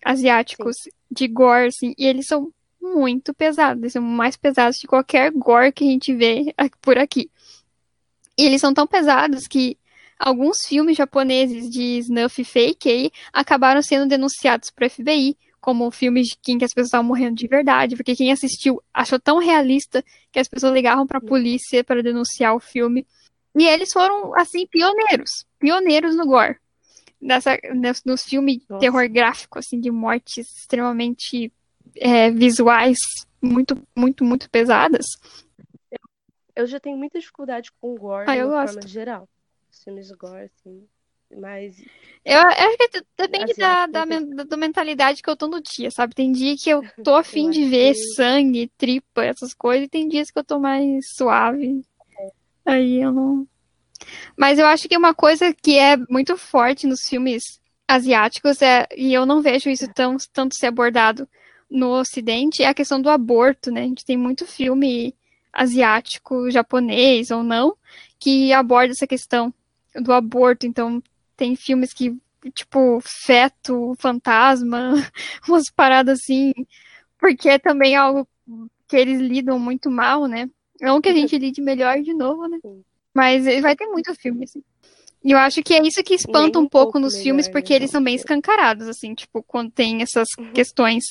asiáticos 0.04 0.76
Sim. 0.84 0.90
de 1.12 1.28
gore, 1.28 1.68
assim, 1.68 1.94
e 1.98 2.06
eles 2.06 2.28
são 2.28 2.52
muito 2.82 3.34
pesados, 3.34 3.94
são 3.94 4.02
mais 4.02 4.38
pesados 4.38 4.78
de 4.78 4.88
qualquer 4.88 5.32
gore 5.32 5.72
que 5.72 5.84
a 5.84 5.88
gente 5.88 6.14
vê 6.14 6.54
por 6.82 6.98
aqui. 6.98 7.30
E 8.38 8.46
eles 8.46 8.62
são 8.62 8.74
tão 8.74 8.86
pesados 8.88 9.48
que 9.48 9.78
alguns 10.18 10.60
filmes 10.66 10.98
japoneses 10.98 11.70
de 11.70 12.00
snuff 12.00 12.44
fake 12.44 12.90
aí 12.90 13.12
acabaram 13.34 13.82
sendo 13.82 14.08
denunciados 14.08 14.70
pro 14.72 14.90
FBI 14.90 15.38
como 15.60 15.92
filmes 15.92 16.28
de 16.28 16.38
quem 16.42 16.58
que 16.58 16.64
as 16.64 16.72
pessoas 16.72 16.88
estavam 16.88 17.08
morrendo 17.08 17.36
de 17.36 17.48
verdade, 17.48 17.96
porque 17.96 18.16
quem 18.16 18.32
assistiu 18.32 18.82
achou 18.94 19.20
tão 19.20 19.38
realista 19.38 20.04
que 20.32 20.40
as 20.40 20.48
pessoas 20.48 20.74
ligavam 20.74 21.06
para 21.06 21.18
a 21.18 21.22
polícia 21.22 21.84
para 21.84 22.02
denunciar 22.02 22.56
o 22.56 22.60
filme. 22.60 23.06
E 23.56 23.66
eles 23.66 23.92
foram 23.92 24.34
assim 24.36 24.66
pioneiros, 24.68 25.46
pioneiros 25.60 26.16
no 26.16 26.26
gore. 26.26 26.58
Nessa, 27.20 27.58
nos, 27.74 28.04
nos 28.04 28.24
filmes 28.24 28.58
de 28.60 28.66
terror 28.80 29.10
gráfico, 29.10 29.58
assim, 29.58 29.80
de 29.80 29.90
mortes 29.90 30.48
extremamente 30.58 31.52
é, 31.96 32.30
visuais, 32.30 32.98
muito, 33.42 33.76
muito, 33.96 34.24
muito 34.24 34.50
pesadas. 34.50 35.06
Eu 36.56 36.66
já 36.66 36.80
tenho 36.80 36.98
muita 36.98 37.20
dificuldade 37.20 37.72
com 37.80 37.96
gore 37.96 38.26
ah, 38.30 38.36
de 38.36 38.42
forma 38.42 38.88
geral. 38.88 39.30
Os 39.72 39.84
filmes 39.84 40.12
gore, 40.12 40.46
assim, 40.46 40.88
mas 41.40 41.76
Eu 42.26 42.40
acho 42.40 42.78
que 42.78 43.02
depende 43.18 43.52
Assim, 43.52 43.62
da, 43.62 43.68
acho 43.74 43.86
que 43.86 43.92
da, 43.92 44.06
tem- 44.06 44.26
men- 44.26 44.36
da 44.48 44.58
mentalidade 44.58 45.22
que 45.22 45.30
eu 45.30 45.38
tô 45.38 45.48
no 45.48 45.62
dia, 45.62 45.92
sabe? 45.92 46.16
Tem 46.16 46.32
dia 46.32 46.56
que 46.58 46.70
eu 46.70 46.82
tô 47.04 47.16
afim 47.16 47.46
Eu 47.48 47.52
de 47.52 47.66
ver 47.66 47.94
que- 47.94 48.14
sangue, 48.16 48.72
tripa, 48.78 49.24
essas 49.24 49.54
coisas, 49.54 49.86
e 49.86 49.90
tem 49.90 50.08
dias 50.08 50.32
que 50.32 50.40
eu 50.40 50.44
tô 50.44 50.60
mais 50.60 51.06
suave. 51.16 51.82
Aí 52.66 53.02
eu 53.02 53.12
não. 53.12 53.48
Mas 54.38 54.60
eu 54.60 54.66
acho 54.66 54.88
que 54.88 54.98
uma 54.98 55.14
coisa 55.14 55.54
que 55.54 55.78
é 55.78 55.98
muito 56.10 56.38
forte 56.38 56.88
nos 56.88 57.02
filmes 57.08 57.60
asiáticos 57.88 58.62
é, 58.62 58.88
e 58.96 59.14
eu 59.14 59.26
não 59.26 59.42
vejo 59.42 59.70
isso 59.70 59.88
tão, 59.94 60.18
tanto 60.34 60.56
ser 60.56 60.68
abordado 60.68 61.28
no 61.70 61.90
Ocidente, 62.00 62.64
é 62.64 62.68
a 62.68 62.74
questão 62.74 63.02
do 63.02 63.10
aborto, 63.10 63.72
né? 63.72 63.82
A 63.82 63.86
gente 63.86 64.06
tem 64.06 64.18
muito 64.18 64.46
filme 64.46 65.14
asiático, 65.52 66.50
japonês 66.52 67.32
ou 67.32 67.44
não, 67.44 67.76
que 68.20 68.54
aborda 68.54 68.92
essa 68.92 69.08
questão 69.08 69.54
do 69.96 70.14
aborto. 70.14 70.66
Então, 70.66 71.02
tem 71.36 71.56
filmes 71.56 71.94
que, 71.94 72.16
tipo, 72.54 73.00
feto, 73.02 73.96
fantasma, 74.00 74.94
umas 75.48 75.70
paradas 75.70 76.20
assim, 76.20 76.54
porque 77.18 77.50
é 77.50 77.60
também 77.60 77.96
algo 77.96 78.28
que 78.88 78.96
eles 78.96 79.20
lidam 79.20 79.60
muito 79.60 79.90
mal, 79.92 80.26
né? 80.28 80.50
Não 80.80 81.02
que 81.02 81.10
a 81.10 81.14
gente 81.14 81.38
lide 81.38 81.62
melhor 81.62 82.02
de 82.02 82.14
novo, 82.14 82.48
né? 82.48 82.60
Sim. 82.62 82.84
Mas 83.18 83.46
vai 83.64 83.76
ter 83.76 83.88
muito 83.88 84.14
filme, 84.14 84.44
assim. 84.44 84.62
E 85.26 85.32
eu 85.32 85.40
acho 85.40 85.64
que 85.64 85.74
é 85.74 85.82
isso 85.82 86.04
que 86.04 86.14
espanta 86.14 86.60
um 86.60 86.62
um 86.62 86.68
pouco 86.68 86.92
pouco 86.92 87.00
nos 87.00 87.20
filmes, 87.20 87.48
melhor, 87.48 87.54
porque 87.54 87.74
né? 87.74 87.78
eles 87.78 87.90
são 87.90 88.04
bem 88.04 88.14
escancarados, 88.14 88.88
assim, 88.88 89.16
tipo, 89.16 89.42
quando 89.42 89.72
tem 89.72 90.04
essas 90.04 90.28
questões 90.54 91.04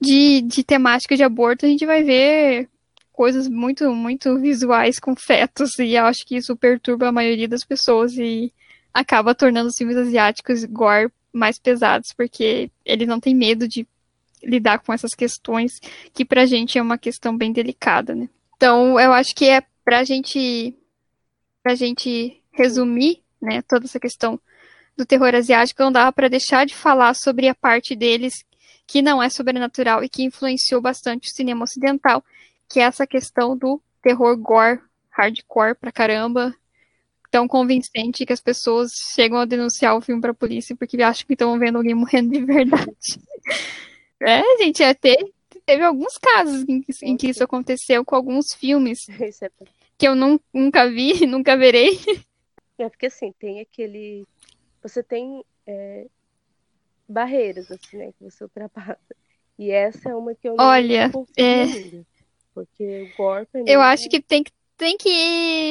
de, 0.00 0.42
de 0.42 0.64
temática 0.64 1.16
de 1.16 1.22
aborto, 1.22 1.64
a 1.64 1.68
gente 1.68 1.86
vai 1.86 2.02
ver 2.02 2.68
coisas 3.12 3.46
muito, 3.46 3.94
muito 3.94 4.40
visuais 4.40 4.98
com 4.98 5.14
fetos, 5.14 5.78
e 5.78 5.94
eu 5.94 6.04
acho 6.06 6.26
que 6.26 6.36
isso 6.36 6.56
perturba 6.56 7.06
a 7.06 7.12
maioria 7.12 7.46
das 7.46 7.64
pessoas 7.64 8.16
e 8.16 8.52
acaba 8.92 9.36
tornando 9.36 9.68
os 9.68 9.76
filmes 9.76 9.96
asiáticos 9.96 10.64
gore 10.64 11.12
mais 11.32 11.60
pesados, 11.60 12.12
porque 12.12 12.72
eles 12.84 13.06
não 13.06 13.20
têm 13.20 13.36
medo 13.36 13.68
de 13.68 13.86
lidar 14.42 14.80
com 14.80 14.92
essas 14.92 15.14
questões, 15.14 15.78
que 16.12 16.24
pra 16.24 16.44
gente 16.44 16.76
é 16.76 16.82
uma 16.82 16.98
questão 16.98 17.36
bem 17.36 17.52
delicada, 17.52 18.16
né? 18.16 18.28
Então, 18.56 18.98
eu 18.98 19.12
acho 19.12 19.32
que 19.36 19.44
é 19.44 19.62
pra 19.84 20.04
gente, 20.04 20.74
pra 21.68 21.74
gente 21.74 22.42
resumir, 22.50 23.22
né, 23.38 23.60
toda 23.60 23.84
essa 23.84 24.00
questão 24.00 24.40
do 24.96 25.04
terror 25.04 25.34
asiático, 25.34 25.82
não 25.82 25.92
dava 25.92 26.10
pra 26.10 26.26
deixar 26.26 26.64
de 26.64 26.74
falar 26.74 27.12
sobre 27.14 27.46
a 27.46 27.54
parte 27.54 27.94
deles 27.94 28.32
que 28.86 29.02
não 29.02 29.22
é 29.22 29.28
sobrenatural 29.28 30.02
e 30.02 30.08
que 30.08 30.24
influenciou 30.24 30.80
bastante 30.80 31.28
o 31.28 31.34
cinema 31.34 31.64
ocidental, 31.64 32.24
que 32.66 32.80
é 32.80 32.84
essa 32.84 33.06
questão 33.06 33.54
do 33.54 33.82
terror 34.00 34.34
gore, 34.38 34.80
hardcore 35.10 35.74
pra 35.74 35.92
caramba, 35.92 36.54
tão 37.30 37.46
convincente 37.46 38.24
que 38.24 38.32
as 38.32 38.40
pessoas 38.40 38.88
chegam 39.14 39.38
a 39.38 39.44
denunciar 39.44 39.94
o 39.94 40.00
filme 40.00 40.22
pra 40.22 40.32
polícia 40.32 40.74
porque 40.74 40.96
acham 41.02 41.26
que 41.26 41.34
estão 41.34 41.58
vendo 41.58 41.76
alguém 41.76 41.94
morrendo 41.94 42.30
de 42.32 42.42
verdade. 42.42 42.90
É, 44.20 44.42
gente, 44.58 44.82
até 44.82 45.16
teve 45.64 45.84
alguns 45.84 46.18
casos 46.18 46.64
em 46.68 46.82
que, 46.82 46.92
em 47.04 47.16
que 47.16 47.28
isso 47.28 47.44
aconteceu 47.44 48.04
com 48.04 48.16
alguns 48.16 48.46
filmes 48.52 48.98
Isso 49.08 49.44
é 49.44 49.48
que 49.98 50.06
eu 50.06 50.14
nun- 50.14 50.38
nunca 50.54 50.88
vi, 50.88 51.12
nunca 51.26 51.56
verei. 51.56 51.98
É 52.78 52.88
porque 52.88 53.06
assim, 53.06 53.32
tem 53.38 53.60
aquele. 53.60 54.24
Você 54.82 55.02
tem 55.02 55.44
é, 55.66 56.06
barreiras, 57.08 57.70
assim, 57.70 57.96
né? 57.98 58.12
Que 58.12 58.24
você 58.24 58.44
ultrapassa. 58.44 58.98
E 59.58 59.70
essa 59.72 60.10
é 60.10 60.14
uma 60.14 60.34
que 60.34 60.48
eu 60.48 60.54
não 60.54 60.64
Olha, 60.64 61.10
consegui 61.10 61.42
é- 61.42 61.62
ainda. 61.64 62.06
Porque 62.54 63.02
o 63.02 63.16
pra 63.16 63.46
mim 63.54 63.64
Eu 63.66 63.80
é- 63.80 63.84
acho 63.84 64.08
que 64.08 64.22
tem 64.22 64.42
que 64.42 64.52
tem 64.76 64.96
que 64.96 65.08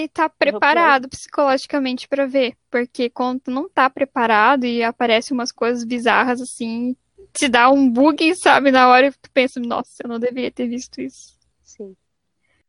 estar 0.03 0.27
preparado 0.27 1.07
psicologicamente 1.07 2.09
pra 2.09 2.25
ver, 2.25 2.57
porque 2.69 3.09
quando 3.09 3.39
tu 3.39 3.51
não 3.51 3.69
tá 3.69 3.89
preparado 3.89 4.65
e 4.65 4.83
aparecem 4.83 5.33
umas 5.33 5.49
coisas 5.49 5.85
bizarras 5.85 6.41
assim, 6.41 6.93
te 7.31 7.47
dá 7.47 7.69
um 7.71 7.89
bug, 7.89 8.35
sabe, 8.35 8.69
na 8.69 8.89
hora 8.89 9.09
que 9.09 9.17
tu 9.17 9.31
pensa, 9.31 9.61
nossa, 9.61 10.03
eu 10.03 10.09
não 10.09 10.19
deveria 10.19 10.51
ter 10.51 10.67
visto 10.67 10.99
isso. 10.99 11.37
Sim. 11.63 11.95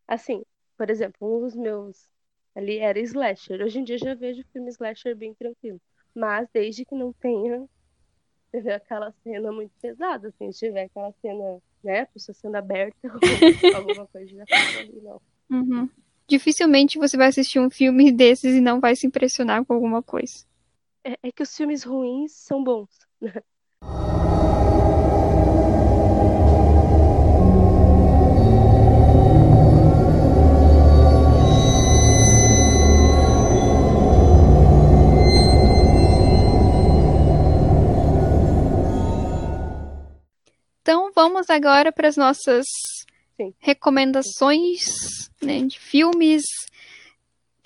Assim, 0.06 0.44
por 0.78 0.88
exemplo, 0.88 1.36
um 1.36 1.40
dos 1.40 1.56
meus 1.56 2.08
ali 2.54 2.78
era 2.78 2.98
slasher. 3.00 3.60
Hoje 3.60 3.80
em 3.80 3.84
dia 3.84 3.96
eu 3.96 4.00
já 4.00 4.14
vejo 4.14 4.44
filme 4.52 4.70
slasher 4.70 5.16
bem 5.16 5.34
tranquilo. 5.34 5.80
Mas 6.14 6.48
desde 6.52 6.84
que 6.84 6.94
não 6.94 7.12
tenha 7.12 7.68
teve 8.50 8.72
aquela 8.72 9.12
cena 9.22 9.52
muito 9.52 9.72
pesada, 9.80 10.28
assim, 10.28 10.50
se 10.52 10.60
tiver 10.60 10.84
aquela 10.84 11.12
cena, 11.20 11.60
né, 11.84 12.06
pessoa 12.06 12.34
sendo 12.34 12.54
aberta, 12.54 12.96
alguma 13.76 14.06
coisa 14.06 14.34
já 14.34 14.44
ali, 14.80 15.00
não. 15.02 15.20
Uhum. 15.50 15.90
Dificilmente 16.26 16.98
você 16.98 17.16
vai 17.16 17.28
assistir 17.28 17.58
um 17.58 17.70
filme 17.70 18.10
desses 18.12 18.54
e 18.54 18.60
não 18.60 18.80
vai 18.80 18.94
se 18.94 19.06
impressionar 19.06 19.64
com 19.64 19.74
alguma 19.74 20.02
coisa. 20.02 20.46
É, 21.04 21.16
é 21.22 21.32
que 21.32 21.42
os 21.42 21.54
filmes 21.56 21.82
ruins 21.82 22.32
são 22.32 22.62
bons. 22.62 22.88
Vamos 41.18 41.50
agora 41.50 41.90
para 41.90 42.06
as 42.06 42.16
nossas 42.16 42.64
Sim. 43.36 43.52
recomendações, 43.58 44.84
né, 45.42 45.62
de 45.62 45.76
filmes 45.76 46.44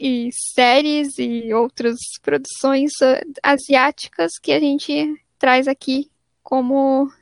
e 0.00 0.30
séries 0.54 1.18
e 1.18 1.52
outras 1.52 1.98
produções 2.22 2.92
eh, 3.02 3.22
asiáticas 3.42 4.30
que 4.42 4.52
a 4.52 4.58
gente 4.58 5.22
traz 5.38 5.68
aqui 5.68 6.10
como 6.42 7.12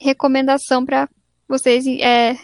recomendação 0.00 0.86
para 0.86 1.08
vocês 1.48 1.84
eh, 1.84 2.38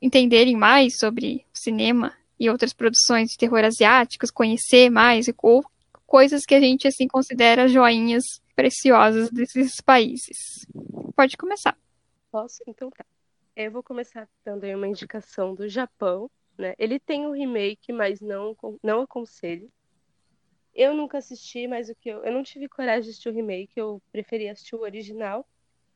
entenderem 0.00 0.56
mais 0.56 0.96
sobre 0.98 1.44
cinema 1.52 2.14
e 2.40 2.48
outras 2.48 2.72
produções 2.72 3.32
de 3.32 3.36
terror 3.36 3.66
asiáticos, 3.66 4.30
conhecer 4.30 4.88
mais 4.88 5.26
ou 5.42 5.62
coisas 6.06 6.46
que 6.46 6.54
a 6.54 6.60
gente 6.60 6.88
assim 6.88 7.06
considera 7.06 7.68
joinhas 7.68 8.24
preciosas 8.56 9.28
desses 9.30 9.78
países. 9.82 10.38
Pode 11.14 11.36
começar. 11.36 11.76
Posso? 12.30 12.62
Então 12.66 12.90
tá. 12.90 13.04
Eu 13.56 13.72
vou 13.72 13.82
começar 13.82 14.28
dando 14.44 14.64
aí 14.64 14.74
uma 14.74 14.86
indicação 14.86 15.54
do 15.54 15.68
Japão, 15.68 16.30
né? 16.56 16.74
Ele 16.78 16.98
tem 16.98 17.26
um 17.26 17.32
remake, 17.32 17.92
mas 17.92 18.20
não, 18.20 18.56
não 18.82 19.02
aconselho. 19.02 19.70
Eu 20.74 20.94
nunca 20.94 21.18
assisti, 21.18 21.66
mas 21.66 21.88
o 21.88 21.94
que 21.94 22.08
eu, 22.08 22.24
eu 22.24 22.32
não 22.32 22.42
tive 22.42 22.68
coragem 22.68 23.02
de 23.02 23.10
assistir 23.10 23.28
o 23.28 23.32
remake, 23.32 23.72
eu 23.74 24.00
preferi 24.12 24.48
assistir 24.48 24.76
o 24.76 24.82
original. 24.82 25.46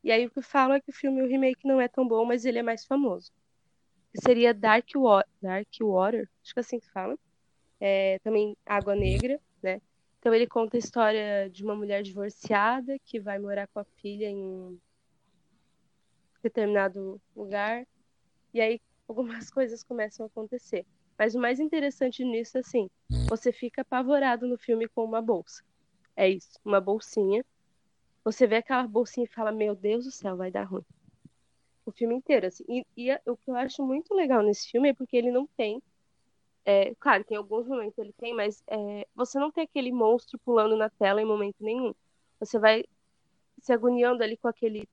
E 0.03 0.11
aí 0.11 0.27
o 0.27 0.31
que 0.31 0.43
falam 0.43 0.77
é 0.77 0.81
que 0.81 0.91
o 0.91 0.95
filme, 0.95 1.23
o 1.23 1.29
remake 1.29 1.67
não 1.67 1.81
é 1.81 1.87
tão 1.87 2.07
bom, 2.07 2.25
mas 2.25 2.45
ele 2.45 2.59
é 2.59 2.63
mais 2.63 2.85
famoso. 2.85 3.31
Seria 4.15 4.53
Dark 4.53 4.89
Water, 4.95 5.31
Dark 5.41 5.69
Water, 5.81 6.29
acho 6.43 6.53
que 6.53 6.59
é 6.59 6.63
assim 6.63 6.81
que 6.81 6.91
fala. 6.91 7.17
É, 7.81 8.19
também 8.21 8.57
Água 8.67 8.97
Negra, 8.97 9.41
né? 9.63 9.81
Então 10.19 10.35
ele 10.35 10.47
conta 10.47 10.77
a 10.77 10.79
história 10.79 11.49
de 11.51 11.65
uma 11.65 11.75
mulher 11.75 12.03
divorciada 12.03 12.99
que 13.05 13.21
vai 13.21 13.39
morar 13.39 13.69
com 13.69 13.81
a 13.81 13.85
filha 13.85 14.29
em 14.29 14.81
determinado 16.43 17.21
lugar. 17.35 17.87
E 18.53 18.61
aí 18.61 18.81
algumas 19.09 19.51
coisas 19.51 19.83
começam 19.83 20.25
a 20.25 20.27
acontecer. 20.27 20.87
Mas 21.19 21.35
o 21.35 21.41
mais 21.41 21.61
interessante 21.61 22.25
nisso 22.25 22.57
é 22.57 22.61
assim, 22.61 22.91
você 23.29 23.53
fica 23.53 23.83
apavorado 23.83 24.47
no 24.47 24.59
filme 24.59 24.89
com 24.89 25.05
uma 25.05 25.21
bolsa. 25.21 25.63
É 26.17 26.29
isso, 26.29 26.59
uma 26.65 26.81
bolsinha. 26.81 27.45
Você 28.25 28.47
vê 28.47 28.57
aquela 28.57 28.87
bolsinha 28.87 29.25
e 29.25 29.35
fala, 29.35 29.53
meu 29.53 29.75
Deus 29.75 30.05
do 30.05 30.11
céu, 30.11 30.37
vai 30.37 30.51
dar 30.51 30.65
ruim. 30.65 30.85
O 31.85 31.91
filme 31.91 32.15
inteiro, 32.15 32.47
assim. 32.47 32.65
E, 32.69 32.87
e 32.97 33.13
o 33.27 33.37
que 33.37 33.51
eu 33.51 33.57
acho 33.57 33.85
muito 33.85 34.15
legal 34.15 34.43
nesse 34.43 34.71
filme 34.71 34.91
é 34.91 34.95
porque 34.95 35.17
ele 35.17 35.31
não 35.31 35.47
tem. 35.47 35.83
É, 36.65 36.95
claro, 36.95 37.25
tem 37.25 37.37
alguns 37.37 37.67
momentos 37.67 37.99
ele 37.99 38.13
tem, 38.13 38.35
mas 38.35 38.63
é, 38.69 39.07
você 39.15 39.39
não 39.39 39.51
tem 39.51 39.65
aquele 39.65 39.91
monstro 39.91 40.39
pulando 40.45 40.77
na 40.77 40.89
tela 40.89 41.21
em 41.21 41.25
momento 41.25 41.57
nenhum. 41.61 41.93
Você 42.39 42.59
vai 42.59 42.85
se 43.61 43.73
agoniando 43.73 44.23
ali 44.23 44.37
com 44.37 44.49
aquele 44.49 44.89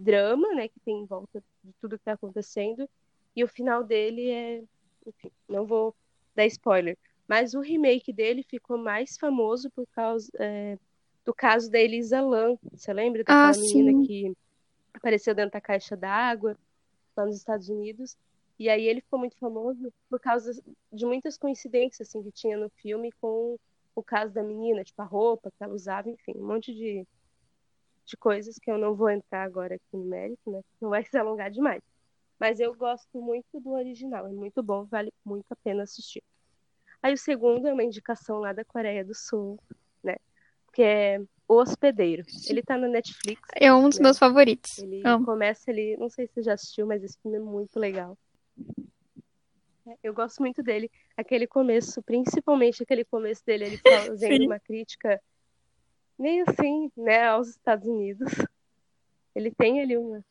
drama, 0.00 0.48
né, 0.54 0.68
que 0.68 0.80
tem 0.80 1.00
em 1.00 1.04
volta 1.04 1.42
de 1.62 1.72
tudo 1.80 1.98
que 1.98 2.04
tá 2.04 2.12
acontecendo. 2.12 2.88
E 3.36 3.44
o 3.44 3.48
final 3.48 3.84
dele 3.84 4.30
é. 4.30 4.62
Enfim, 5.06 5.30
não 5.48 5.64
vou 5.66 5.94
dar 6.34 6.46
spoiler. 6.46 6.96
Mas 7.28 7.54
o 7.54 7.60
remake 7.60 8.12
dele 8.12 8.42
ficou 8.42 8.76
mais 8.76 9.16
famoso 9.16 9.70
por 9.70 9.86
causa 9.94 10.28
é, 10.38 10.76
do 11.24 11.32
caso 11.32 11.70
da 11.70 11.78
Elisa 11.78 12.20
Lam. 12.20 12.58
Você 12.72 12.92
lembra 12.92 13.20
daquela 13.22 13.50
Ah, 13.50 13.52
menina 13.52 13.92
sim. 13.92 14.06
que 14.06 14.36
apareceu 14.92 15.34
dentro 15.34 15.52
da 15.52 15.60
caixa 15.60 15.96
d'água 15.96 16.56
lá 17.16 17.24
nos 17.26 17.36
Estados 17.36 17.68
Unidos? 17.68 18.16
E 18.58 18.68
aí 18.68 18.86
ele 18.86 19.00
ficou 19.00 19.18
muito 19.18 19.36
famoso 19.36 19.92
por 20.08 20.20
causa 20.20 20.52
de 20.92 21.06
muitas 21.06 21.38
coincidências 21.38 22.08
assim 22.08 22.22
que 22.22 22.30
tinha 22.32 22.58
no 22.58 22.68
filme 22.68 23.10
com 23.20 23.56
o 23.94 24.02
caso 24.02 24.32
da 24.34 24.42
menina, 24.42 24.84
tipo 24.84 25.00
a 25.00 25.04
roupa 25.04 25.50
que 25.50 25.62
ela 25.64 25.72
usava, 25.72 26.10
enfim, 26.10 26.34
um 26.36 26.46
monte 26.46 26.74
de, 26.74 27.06
de 28.10 28.16
coisas 28.16 28.58
que 28.58 28.70
eu 28.70 28.76
não 28.76 28.94
vou 28.94 29.08
entrar 29.08 29.44
agora 29.44 29.76
aqui 29.76 29.96
no 29.96 30.04
mérito, 30.04 30.50
né? 30.50 30.60
Não 30.80 30.90
vai 30.90 31.04
se 31.04 31.16
alongar 31.16 31.50
demais. 31.50 31.82
Mas 32.38 32.58
eu 32.58 32.74
gosto 32.74 33.20
muito 33.20 33.60
do 33.60 33.70
original, 33.72 34.26
é 34.26 34.32
muito 34.32 34.62
bom, 34.62 34.84
vale 34.84 35.12
muito 35.24 35.46
a 35.50 35.56
pena 35.56 35.82
assistir. 35.82 36.22
Aí 37.02 37.14
o 37.14 37.18
segundo 37.18 37.66
é 37.66 37.72
uma 37.72 37.84
indicação 37.84 38.38
lá 38.38 38.52
da 38.52 38.64
Coreia 38.64 39.04
do 39.04 39.14
Sul, 39.14 39.58
né? 40.02 40.16
Que 40.72 40.82
é 40.82 41.20
O 41.48 41.60
Hospedeiro. 41.60 42.22
Ele 42.48 42.62
tá 42.62 42.76
na 42.76 42.88
Netflix. 42.88 43.42
É 43.54 43.72
um 43.72 43.88
dos 43.88 43.98
né? 43.98 44.04
meus 44.04 44.18
favoritos. 44.18 44.78
Ele 44.78 45.02
Amo. 45.04 45.24
começa 45.24 45.70
ali, 45.70 45.96
não 45.96 46.10
sei 46.10 46.26
se 46.26 46.34
você 46.34 46.42
já 46.42 46.54
assistiu, 46.54 46.86
mas 46.86 47.02
esse 47.02 47.18
filme 47.20 47.38
é 47.38 47.40
muito 47.40 47.78
legal. 47.78 48.18
Eu 50.02 50.14
gosto 50.14 50.40
muito 50.40 50.62
dele. 50.62 50.90
Aquele 51.16 51.46
começo, 51.46 52.02
principalmente 52.02 52.82
aquele 52.82 53.04
começo 53.04 53.44
dele, 53.44 53.64
ele 53.64 53.78
fazendo 53.78 54.46
uma 54.46 54.60
crítica 54.60 55.20
meio 56.20 56.44
assim, 56.48 56.90
né, 56.96 57.26
aos 57.28 57.48
Estados 57.48 57.88
Unidos. 57.88 58.30
Ele 59.34 59.50
tem 59.52 59.80
ali 59.80 59.96
uma. 59.96 60.24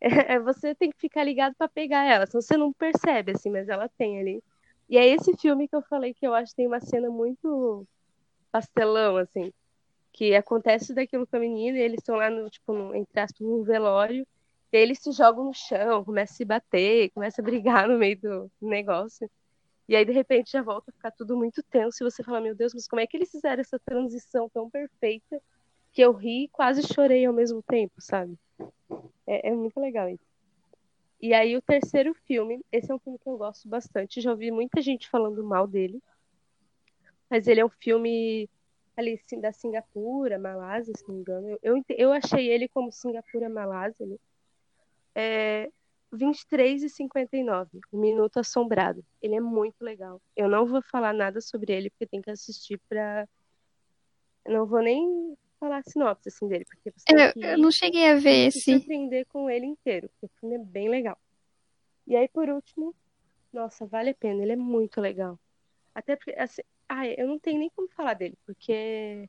É, 0.00 0.38
você 0.38 0.76
tem 0.76 0.92
que 0.92 0.98
ficar 0.98 1.24
ligado 1.24 1.56
pra 1.56 1.68
pegar 1.68 2.04
ela, 2.04 2.24
senão 2.24 2.40
você 2.40 2.56
não 2.56 2.72
percebe, 2.72 3.32
assim, 3.32 3.50
mas 3.50 3.68
ela 3.68 3.88
tem 3.88 4.20
ali. 4.20 4.42
E 4.88 4.96
é 4.96 5.04
esse 5.04 5.36
filme 5.36 5.66
que 5.66 5.74
eu 5.74 5.82
falei 5.82 6.14
que 6.14 6.24
eu 6.24 6.34
acho 6.34 6.52
que 6.52 6.56
tem 6.58 6.68
uma 6.68 6.80
cena 6.80 7.10
muito 7.10 7.84
pastelão, 8.52 9.16
assim, 9.16 9.52
que 10.12 10.36
acontece 10.36 10.94
daquilo 10.94 11.26
com 11.26 11.36
a 11.36 11.40
menina 11.40 11.78
e 11.78 11.82
eles 11.82 11.98
estão 12.00 12.16
lá 12.16 12.30
no, 12.30 12.48
tipo, 12.48 12.72
no, 12.72 12.94
entre 12.94 13.20
aspas, 13.20 13.40
num 13.40 13.64
velório, 13.64 14.26
e 14.72 14.76
eles 14.76 15.00
se 15.00 15.10
jogam 15.12 15.46
no 15.46 15.54
chão, 15.54 16.04
começam 16.04 16.34
a 16.34 16.36
se 16.36 16.44
bater, 16.44 17.10
começam 17.10 17.44
a 17.44 17.46
brigar 17.46 17.88
no 17.88 17.98
meio 17.98 18.18
do 18.20 18.52
negócio. 18.62 19.28
E 19.88 19.96
aí, 19.96 20.04
de 20.04 20.12
repente, 20.12 20.52
já 20.52 20.60
volta 20.60 20.90
a 20.90 20.92
ficar 20.92 21.10
tudo 21.10 21.36
muito 21.36 21.62
tenso, 21.62 22.02
e 22.02 22.10
você 22.10 22.22
fala, 22.22 22.42
meu 22.42 22.54
Deus, 22.54 22.74
mas 22.74 22.86
como 22.86 23.00
é 23.00 23.06
que 23.06 23.16
eles 23.16 23.30
fizeram 23.30 23.60
essa 23.60 23.78
transição 23.78 24.48
tão 24.48 24.68
perfeita 24.68 25.40
que 25.92 26.02
eu 26.02 26.12
ri 26.12 26.44
e 26.44 26.48
quase 26.48 26.82
chorei 26.82 27.24
ao 27.24 27.32
mesmo 27.32 27.62
tempo, 27.62 27.94
sabe? 27.98 28.38
É, 29.26 29.48
é 29.48 29.54
muito 29.54 29.80
legal 29.80 30.08
isso. 30.10 30.26
E 31.20 31.32
aí, 31.32 31.56
o 31.56 31.62
terceiro 31.62 32.14
filme, 32.26 32.60
esse 32.70 32.92
é 32.92 32.94
um 32.94 32.98
filme 32.98 33.18
que 33.18 33.28
eu 33.28 33.38
gosto 33.38 33.66
bastante, 33.66 34.20
já 34.20 34.30
ouvi 34.30 34.50
muita 34.50 34.82
gente 34.82 35.08
falando 35.08 35.42
mal 35.42 35.66
dele, 35.66 36.02
mas 37.30 37.48
ele 37.48 37.60
é 37.60 37.64
um 37.64 37.70
filme 37.70 38.48
ali 38.96 39.18
da 39.40 39.52
Singapura, 39.52 40.38
Malásia, 40.38 40.92
se 40.96 41.06
não 41.08 41.14
me 41.14 41.20
engano. 41.20 41.48
Eu, 41.48 41.58
eu, 41.62 41.84
eu 41.88 42.12
achei 42.12 42.48
ele 42.48 42.68
como 42.68 42.92
Singapura, 42.92 43.48
Malásia, 43.48 44.06
né? 44.06 44.16
É 45.14 45.70
23 46.12 46.82
e 46.82 46.88
59, 46.88 47.80
O 47.92 47.98
Minuto 47.98 48.38
Assombrado. 48.38 49.04
Ele 49.20 49.36
é 49.36 49.40
muito 49.40 49.82
legal. 49.82 50.20
Eu 50.34 50.48
não 50.48 50.66
vou 50.66 50.82
falar 50.82 51.12
nada 51.12 51.40
sobre 51.40 51.72
ele, 51.72 51.90
porque 51.90 52.06
tem 52.06 52.22
que 52.22 52.30
assistir 52.30 52.80
pra... 52.88 53.28
Eu 54.44 54.52
não 54.54 54.66
vou 54.66 54.80
nem 54.80 55.36
falar 55.60 55.78
a 55.78 55.82
sinopse, 55.82 56.28
assim, 56.28 56.48
dele, 56.48 56.64
porque 56.64 56.90
você 56.90 57.04
Eu, 57.10 57.32
que 57.32 57.40
eu 57.40 57.58
não 57.58 57.70
cheguei 57.70 58.10
a 58.10 58.14
ver 58.14 58.50
se 58.50 58.58
esse. 58.58 58.72
surpreender 58.72 59.26
com 59.26 59.50
ele 59.50 59.66
inteiro, 59.66 60.08
porque 60.08 60.26
o 60.26 60.40
filme 60.40 60.54
é 60.54 60.58
bem 60.58 60.88
legal. 60.88 61.18
E 62.06 62.16
aí, 62.16 62.28
por 62.28 62.48
último, 62.48 62.94
nossa, 63.52 63.84
vale 63.84 64.10
a 64.10 64.14
pena, 64.14 64.42
ele 64.42 64.52
é 64.52 64.56
muito 64.56 65.00
legal. 65.00 65.38
Até 65.94 66.16
porque, 66.16 66.30
assim, 66.38 66.62
ai, 66.88 67.14
eu 67.18 67.26
não 67.26 67.38
tenho 67.38 67.58
nem 67.58 67.68
como 67.70 67.88
falar 67.88 68.14
dele, 68.14 68.38
porque, 68.46 69.28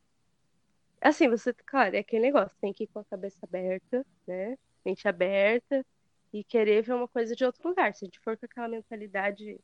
assim, 1.01 1.27
você, 1.27 1.53
claro, 1.65 1.95
é 1.95 1.99
aquele 1.99 2.21
negócio, 2.21 2.55
tem 2.61 2.71
que 2.71 2.85
ir 2.85 2.87
com 2.87 2.99
a 2.99 3.05
cabeça 3.05 3.39
aberta, 3.43 4.05
né? 4.25 4.57
Mente 4.85 5.07
aberta 5.07 5.85
e 6.33 6.43
querer 6.43 6.83
ver 6.83 6.93
uma 6.93 7.07
coisa 7.07 7.35
de 7.35 7.43
outro 7.43 7.67
lugar. 7.67 7.93
Se 7.93 8.05
a 8.05 8.07
gente 8.07 8.19
for 8.19 8.37
com 8.37 8.45
aquela 8.45 8.67
mentalidade 8.67 9.59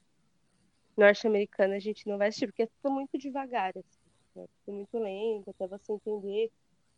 norte-americana, 0.97 1.75
a 1.75 1.79
gente 1.79 2.07
não 2.07 2.17
vai 2.17 2.29
assistir, 2.29 2.47
porque 2.47 2.63
é 2.63 2.69
tudo 2.81 2.93
muito 2.93 3.17
devagar, 3.17 3.71
assim, 3.77 3.99
né? 4.35 4.45
Tudo 4.65 4.75
muito 4.75 4.97
lento, 4.97 5.49
até 5.49 5.67
você 5.67 5.93
entender 5.93 6.51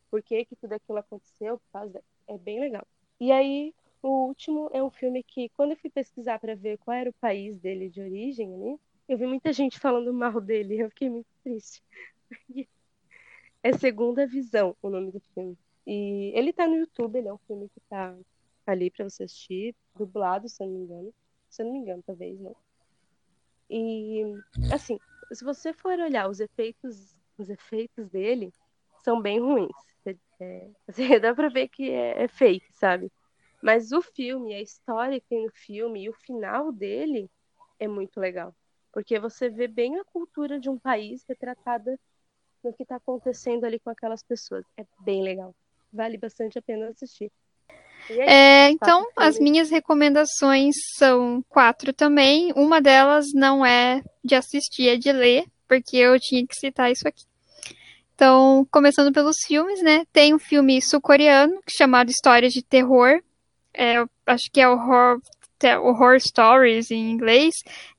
por 0.10 0.22
que 0.22 0.46
que 0.46 0.56
tudo 0.56 0.74
aquilo 0.74 1.00
aconteceu, 1.00 1.58
por 1.60 1.72
causa 1.72 1.94
da... 1.94 2.02
é 2.28 2.38
bem 2.38 2.60
legal. 2.60 2.86
E 3.20 3.32
aí, 3.32 3.74
o 4.02 4.28
último 4.28 4.70
é 4.74 4.82
um 4.84 4.90
filme 4.90 5.24
que, 5.24 5.50
quando 5.50 5.72
eu 5.72 5.78
fui 5.78 5.90
pesquisar 5.90 6.40
para 6.40 6.56
ver 6.56 6.78
qual 6.78 6.96
era 6.96 7.10
o 7.10 7.14
país 7.14 7.58
dele 7.58 7.90
de 7.90 8.02
origem 8.02 8.54
ali, 8.54 8.80
eu 9.08 9.18
vi 9.18 9.26
muita 9.26 9.52
gente 9.54 9.80
falando 9.80 10.14
mal 10.14 10.40
dele, 10.40 10.80
eu 10.80 10.90
fiquei 10.90 11.10
muito 11.10 11.28
triste. 11.44 11.84
É 13.64 13.74
Segunda 13.74 14.26
Visão, 14.26 14.78
o 14.82 14.90
nome 14.90 15.12
do 15.12 15.20
filme. 15.34 15.58
E 15.86 16.32
ele 16.36 16.54
tá 16.54 16.68
no 16.68 16.76
YouTube, 16.76 17.18
ele 17.18 17.28
é 17.28 17.34
um 17.34 17.40
filme 17.40 17.68
que 17.68 17.82
tá 17.90 18.16
ali 18.72 18.92
para 18.92 19.10
você 19.10 19.24
assistir, 19.24 19.76
dublado, 19.96 20.48
se 20.50 20.62
eu 20.64 20.68
não 20.68 20.76
me 20.76 20.84
engano. 20.84 21.14
Se 21.50 21.62
eu 21.62 21.66
não 21.66 21.74
me 21.74 21.80
engano, 21.80 22.04
talvez, 22.06 22.40
não. 22.40 22.56
E 23.70 24.24
assim, 24.72 25.00
se 25.32 25.44
você 25.44 25.74
for 25.74 26.00
olhar 26.00 26.30
os 26.30 26.40
efeitos, 26.40 27.16
os 27.38 27.50
efeitos 27.50 28.10
dele 28.10 28.52
são 29.04 29.22
bem 29.22 29.40
ruins. 29.40 29.72
É, 30.40 30.70
assim, 30.88 31.20
dá 31.20 31.34
pra 31.34 31.50
ver 31.50 31.68
que 31.68 31.90
é, 31.90 32.24
é 32.24 32.28
fake, 32.28 32.66
sabe? 32.74 33.12
Mas 33.62 33.92
o 33.92 34.02
filme, 34.02 34.54
a 34.54 34.62
história 34.62 35.20
que 35.20 35.28
tem 35.28 35.44
no 35.44 35.52
filme 35.52 36.04
e 36.04 36.10
o 36.10 36.14
final 36.14 36.72
dele 36.72 37.30
é 37.80 37.88
muito 37.88 38.20
legal. 38.20 38.56
Porque 38.92 39.20
você 39.20 39.50
vê 39.50 39.68
bem 39.68 40.00
a 40.00 40.06
cultura 40.06 40.60
de 40.60 40.70
um 40.70 40.78
país 40.78 41.24
retratada 41.28 42.00
no 42.64 42.74
que 42.74 42.86
tá 42.86 42.96
acontecendo 42.98 43.66
ali 43.66 43.80
com 43.80 43.90
aquelas 43.90 44.24
pessoas. 44.24 44.66
É 44.78 44.86
bem 45.02 45.24
legal. 45.24 45.56
Vale 45.92 46.18
bastante 46.18 46.58
a 46.58 46.62
pena 46.62 46.90
assistir. 46.90 47.32
E 48.10 48.20
É, 48.22 48.68
isso, 48.68 48.76
então, 48.76 49.08
as 49.16 49.40
minhas 49.40 49.70
recomendações 49.70 50.76
são 50.98 51.44
quatro 51.50 51.94
também. 51.94 52.52
Uma 52.56 52.82
delas 52.82 53.26
não 53.34 53.66
é 53.66 54.02
de 54.24 54.36
assistir, 54.36 54.90
é 54.90 54.96
de 54.98 55.12
ler, 55.12 55.46
porque 55.68 55.98
eu 55.98 56.20
tinha 56.20 56.46
que 56.46 56.56
citar 56.56 56.92
isso 56.92 57.08
aqui. 57.08 57.24
Então, 58.16 58.68
começando 58.72 59.14
pelos 59.14 59.38
filmes, 59.46 59.82
né? 59.84 60.04
Tem 60.12 60.34
um 60.34 60.40
filme 60.40 60.82
sul-coreano 60.82 61.60
chamado 61.70 62.10
Histórias 62.10 62.52
de 62.52 62.64
Terror. 62.64 63.22
É, 63.74 64.04
acho 64.26 64.50
que 64.52 64.60
é 64.60 64.68
Horror, 64.68 65.22
Te- 65.60 65.78
Horror 65.78 66.20
Stories 66.20 66.90
em 66.90 67.12
inglês. 67.12 67.54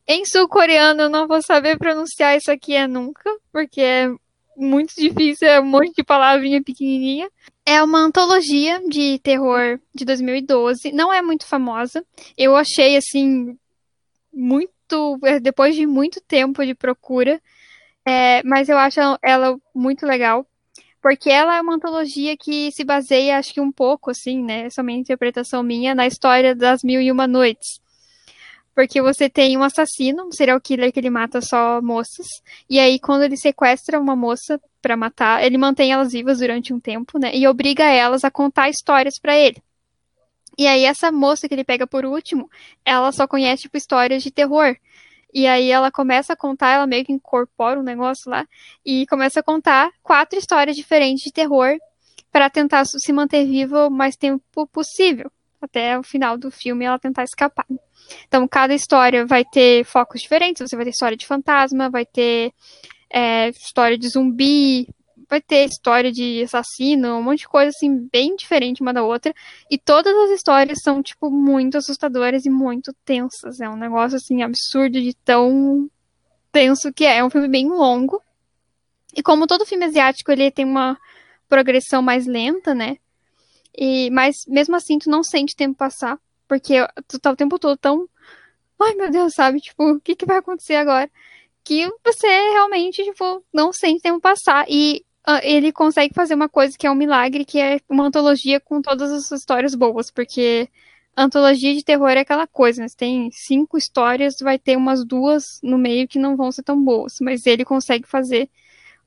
Em 0.08 0.24
sul-coreano 0.24 1.02
eu 1.02 1.08
não 1.08 1.28
vou 1.28 1.40
saber 1.40 1.78
pronunciar 1.78 2.36
isso 2.36 2.50
aqui 2.50 2.74
é 2.74 2.88
nunca, 2.88 3.30
porque 3.52 3.80
é 3.80 4.10
muito 4.56 4.92
difícil, 4.96 5.46
é 5.46 5.60
um 5.60 5.66
monte 5.66 5.92
de 5.94 6.02
palavrinha 6.02 6.60
pequenininha. 6.62 7.30
É 7.70 7.82
uma 7.82 7.98
antologia 7.98 8.80
de 8.88 9.18
terror 9.18 9.78
de 9.94 10.06
2012. 10.06 10.90
Não 10.90 11.12
é 11.12 11.20
muito 11.20 11.44
famosa. 11.44 12.02
Eu 12.34 12.56
achei, 12.56 12.96
assim, 12.96 13.58
muito. 14.32 15.18
Depois 15.42 15.76
de 15.76 15.86
muito 15.86 16.18
tempo 16.18 16.64
de 16.64 16.74
procura. 16.74 17.38
É, 18.06 18.42
mas 18.42 18.70
eu 18.70 18.78
acho 18.78 18.98
ela 19.22 19.58
muito 19.74 20.06
legal. 20.06 20.46
Porque 21.02 21.28
ela 21.28 21.58
é 21.58 21.60
uma 21.60 21.74
antologia 21.74 22.38
que 22.38 22.72
se 22.72 22.84
baseia, 22.84 23.36
acho 23.36 23.52
que 23.52 23.60
um 23.60 23.70
pouco, 23.70 24.10
assim, 24.10 24.42
né? 24.42 24.68
É 24.74 24.80
uma 24.80 24.92
interpretação 24.92 25.62
minha, 25.62 25.94
na 25.94 26.06
história 26.06 26.54
das 26.54 26.82
Mil 26.82 27.02
e 27.02 27.12
Uma 27.12 27.26
Noites. 27.26 27.82
Porque 28.74 29.02
você 29.02 29.28
tem 29.28 29.58
um 29.58 29.62
assassino, 29.62 30.28
um 30.28 30.32
serial 30.32 30.58
killer 30.58 30.90
que 30.90 31.00
ele 31.00 31.10
mata 31.10 31.42
só 31.42 31.82
moças. 31.82 32.28
E 32.70 32.80
aí, 32.80 32.98
quando 32.98 33.24
ele 33.24 33.36
sequestra 33.36 34.00
uma 34.00 34.16
moça 34.16 34.58
pra 34.88 34.96
matar, 34.96 35.44
ele 35.44 35.58
mantém 35.58 35.92
elas 35.92 36.12
vivas 36.12 36.38
durante 36.38 36.72
um 36.72 36.80
tempo, 36.80 37.18
né? 37.18 37.30
E 37.34 37.46
obriga 37.46 37.84
elas 37.84 38.24
a 38.24 38.30
contar 38.30 38.70
histórias 38.70 39.18
pra 39.20 39.36
ele. 39.36 39.62
E 40.56 40.66
aí, 40.66 40.84
essa 40.84 41.12
moça 41.12 41.46
que 41.46 41.54
ele 41.54 41.62
pega 41.62 41.86
por 41.86 42.06
último, 42.06 42.50
ela 42.86 43.12
só 43.12 43.28
conhece, 43.28 43.64
tipo, 43.64 43.76
histórias 43.76 44.22
de 44.22 44.30
terror. 44.30 44.74
E 45.32 45.46
aí 45.46 45.70
ela 45.70 45.90
começa 45.90 46.32
a 46.32 46.36
contar, 46.36 46.70
ela 46.70 46.86
meio 46.86 47.04
que 47.04 47.12
incorpora 47.12 47.78
um 47.78 47.82
negócio 47.82 48.30
lá 48.30 48.46
e 48.82 49.06
começa 49.08 49.40
a 49.40 49.42
contar 49.42 49.90
quatro 50.02 50.38
histórias 50.38 50.74
diferentes 50.74 51.22
de 51.22 51.30
terror 51.30 51.76
pra 52.32 52.48
tentar 52.48 52.86
se 52.86 53.12
manter 53.12 53.44
viva 53.44 53.88
o 53.88 53.90
mais 53.90 54.16
tempo 54.16 54.66
possível, 54.68 55.30
até 55.60 55.98
o 55.98 56.02
final 56.02 56.38
do 56.38 56.50
filme 56.50 56.86
ela 56.86 56.98
tentar 56.98 57.24
escapar. 57.24 57.66
Então, 58.26 58.48
cada 58.48 58.74
história 58.74 59.26
vai 59.26 59.44
ter 59.44 59.84
focos 59.84 60.22
diferentes. 60.22 60.66
Você 60.66 60.74
vai 60.76 60.86
ter 60.86 60.92
história 60.92 61.16
de 61.16 61.26
fantasma, 61.26 61.90
vai 61.90 62.06
ter 62.06 62.54
é, 63.10 63.48
história 63.50 63.98
de 63.98 64.08
zumbi, 64.08 64.88
vai 65.28 65.40
ter 65.40 65.66
história 65.66 66.10
de 66.10 66.42
assassino, 66.42 67.16
um 67.16 67.22
monte 67.22 67.40
de 67.40 67.48
coisa 67.48 67.68
assim, 67.68 68.08
bem 68.10 68.34
diferente 68.34 68.80
uma 68.80 68.94
da 68.94 69.02
outra. 69.02 69.34
E 69.70 69.76
todas 69.76 70.14
as 70.14 70.30
histórias 70.30 70.78
são, 70.82 71.02
tipo, 71.02 71.30
muito 71.30 71.76
assustadoras 71.76 72.46
e 72.46 72.50
muito 72.50 72.94
tensas. 73.04 73.60
É 73.60 73.68
um 73.68 73.76
negócio, 73.76 74.16
assim, 74.16 74.42
absurdo 74.42 75.00
de 75.00 75.14
tão 75.24 75.88
tenso 76.50 76.92
que 76.92 77.04
é. 77.04 77.18
É 77.18 77.24
um 77.24 77.30
filme 77.30 77.48
bem 77.48 77.68
longo. 77.68 78.22
E 79.14 79.22
como 79.22 79.46
todo 79.46 79.66
filme 79.66 79.84
asiático, 79.84 80.32
ele 80.32 80.50
tem 80.50 80.64
uma 80.64 80.98
progressão 81.48 82.00
mais 82.00 82.26
lenta, 82.26 82.74
né? 82.74 82.96
E, 83.76 84.10
mas 84.10 84.44
mesmo 84.46 84.76
assim, 84.76 84.98
tu 84.98 85.10
não 85.10 85.22
sente 85.22 85.54
o 85.54 85.56
tempo 85.56 85.76
passar. 85.76 86.18
Porque 86.46 86.74
tu 87.06 87.18
tá 87.18 87.30
o 87.30 87.36
tempo 87.36 87.58
todo 87.58 87.76
tão. 87.76 88.08
Ai, 88.80 88.94
meu 88.94 89.10
Deus, 89.10 89.34
sabe? 89.34 89.60
Tipo, 89.60 89.92
o 89.92 90.00
que, 90.00 90.16
que 90.16 90.24
vai 90.24 90.38
acontecer 90.38 90.76
agora? 90.76 91.10
Que 91.64 91.88
você 92.04 92.26
realmente, 92.26 93.04
tipo, 93.04 93.44
não 93.52 93.72
sente 93.72 94.02
tempo 94.02 94.20
passar. 94.20 94.66
E 94.68 95.04
uh, 95.28 95.40
ele 95.42 95.72
consegue 95.72 96.14
fazer 96.14 96.34
uma 96.34 96.48
coisa 96.48 96.76
que 96.76 96.86
é 96.86 96.90
um 96.90 96.94
milagre, 96.94 97.44
que 97.44 97.60
é 97.60 97.80
uma 97.88 98.06
antologia 98.06 98.60
com 98.60 98.80
todas 98.80 99.10
as 99.10 99.30
histórias 99.30 99.74
boas, 99.74 100.10
porque 100.10 100.68
antologia 101.16 101.74
de 101.74 101.84
terror 101.84 102.10
é 102.10 102.20
aquela 102.20 102.46
coisa, 102.46 102.80
né? 102.80 102.88
Você 102.88 102.96
tem 102.96 103.30
cinco 103.32 103.76
histórias, 103.76 104.36
vai 104.40 104.58
ter 104.58 104.76
umas 104.76 105.04
duas 105.04 105.44
no 105.62 105.76
meio 105.76 106.08
que 106.08 106.18
não 106.18 106.36
vão 106.36 106.52
ser 106.52 106.62
tão 106.62 106.82
boas, 106.82 107.14
mas 107.20 107.44
ele 107.46 107.64
consegue 107.64 108.06
fazer 108.06 108.48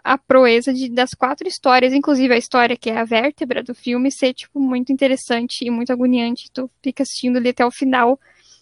a 0.03 0.17
proeza 0.17 0.73
de, 0.73 0.89
das 0.89 1.11
quatro 1.11 1.47
histórias, 1.47 1.93
inclusive 1.93 2.33
a 2.33 2.37
história 2.37 2.75
que 2.75 2.89
é 2.89 2.97
a 2.97 3.05
vértebra 3.05 3.63
do 3.63 3.73
filme, 3.73 4.11
ser, 4.11 4.33
tipo, 4.33 4.59
muito 4.59 4.91
interessante 4.91 5.63
e 5.65 5.69
muito 5.69 5.93
agoniante. 5.93 6.49
Tu 6.51 6.69
fica 6.81 7.03
assistindo 7.03 7.37
ali 7.37 7.49
até 7.49 7.65
o 7.65 7.71
final. 7.71 8.19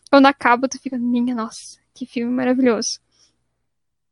Quando 0.10 0.26
acaba, 0.26 0.68
tu 0.68 0.80
fica, 0.80 0.98
minha 0.98 1.34
nossa, 1.36 1.80
que 1.94 2.06
filme 2.06 2.32
maravilhoso. 2.32 3.00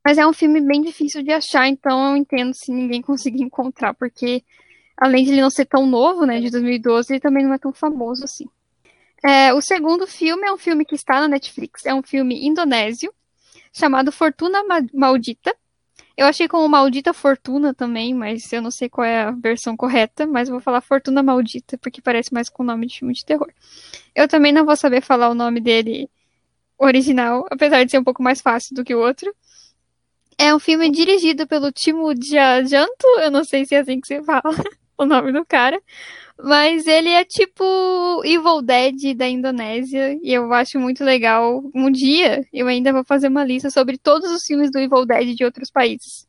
Mas 0.07 0.17
é 0.17 0.25
um 0.25 0.31
filme 0.31 0.61
bem 0.61 0.81
difícil 0.81 1.21
de 1.21 1.33
achar, 1.33 1.67
então 1.67 2.11
eu 2.11 2.15
entendo 2.15 2.53
se 2.53 2.71
ninguém 2.71 3.01
conseguir 3.01 3.43
encontrar, 3.43 3.93
porque 3.93 4.41
além 4.95 5.25
de 5.25 5.31
ele 5.31 5.41
não 5.41 5.49
ser 5.49 5.65
tão 5.65 5.85
novo, 5.85 6.25
né, 6.25 6.39
de 6.39 6.49
2012, 6.49 7.11
ele 7.11 7.19
também 7.19 7.43
não 7.43 7.53
é 7.53 7.57
tão 7.57 7.73
famoso 7.73 8.23
assim. 8.23 8.45
É, 9.21 9.53
o 9.53 9.59
segundo 9.59 10.07
filme 10.07 10.47
é 10.47 10.53
um 10.53 10.57
filme 10.57 10.85
que 10.85 10.95
está 10.95 11.19
na 11.19 11.27
Netflix, 11.27 11.85
é 11.85 11.93
um 11.93 12.01
filme 12.01 12.47
indonésio, 12.47 13.13
chamado 13.73 14.09
Fortuna 14.09 14.59
Maldita. 14.93 15.53
Eu 16.15 16.25
achei 16.25 16.47
como 16.47 16.69
Maldita 16.69 17.13
Fortuna 17.13 17.73
também, 17.73 18.13
mas 18.13 18.49
eu 18.53 18.61
não 18.61 18.71
sei 18.71 18.87
qual 18.87 19.03
é 19.03 19.23
a 19.23 19.31
versão 19.31 19.75
correta, 19.75 20.25
mas 20.25 20.47
vou 20.47 20.61
falar 20.61 20.79
Fortuna 20.79 21.21
Maldita, 21.21 21.77
porque 21.79 22.01
parece 22.01 22.33
mais 22.33 22.47
com 22.47 22.63
o 22.63 22.65
nome 22.65 22.87
de 22.87 22.99
filme 22.99 23.13
de 23.13 23.25
terror. 23.25 23.51
Eu 24.15 24.25
também 24.25 24.53
não 24.53 24.65
vou 24.65 24.77
saber 24.77 25.01
falar 25.01 25.27
o 25.27 25.35
nome 25.35 25.59
dele 25.59 26.09
original, 26.77 27.45
apesar 27.51 27.83
de 27.83 27.91
ser 27.91 27.99
um 27.99 28.05
pouco 28.05 28.23
mais 28.23 28.39
fácil 28.39 28.73
do 28.73 28.85
que 28.85 28.95
o 28.95 29.01
outro. 29.01 29.35
É 30.39 30.53
um 30.53 30.59
filme 30.59 30.89
dirigido 30.91 31.47
pelo 31.47 31.71
Timo 31.71 32.13
Janto, 32.21 33.07
eu 33.19 33.31
não 33.31 33.43
sei 33.43 33.65
se 33.65 33.73
é 33.75 33.79
assim 33.79 33.99
que 33.99 34.07
se 34.07 34.23
fala 34.23 34.43
o 34.97 35.05
nome 35.05 35.31
do 35.31 35.43
cara, 35.45 35.81
mas 36.39 36.85
ele 36.85 37.09
é 37.09 37.25
tipo 37.25 37.63
Evil 38.23 38.61
Dead 38.61 39.15
da 39.15 39.27
Indonésia 39.27 40.17
e 40.21 40.31
eu 40.33 40.53
acho 40.53 40.79
muito 40.79 41.03
legal. 41.03 41.63
Um 41.73 41.89
dia 41.91 42.45
eu 42.53 42.67
ainda 42.67 42.93
vou 42.93 43.03
fazer 43.03 43.27
uma 43.29 43.43
lista 43.43 43.71
sobre 43.71 43.97
todos 43.97 44.31
os 44.31 44.43
filmes 44.43 44.71
do 44.71 44.79
Evil 44.79 45.05
Dead 45.05 45.35
de 45.35 45.43
outros 45.43 45.71
países, 45.71 46.27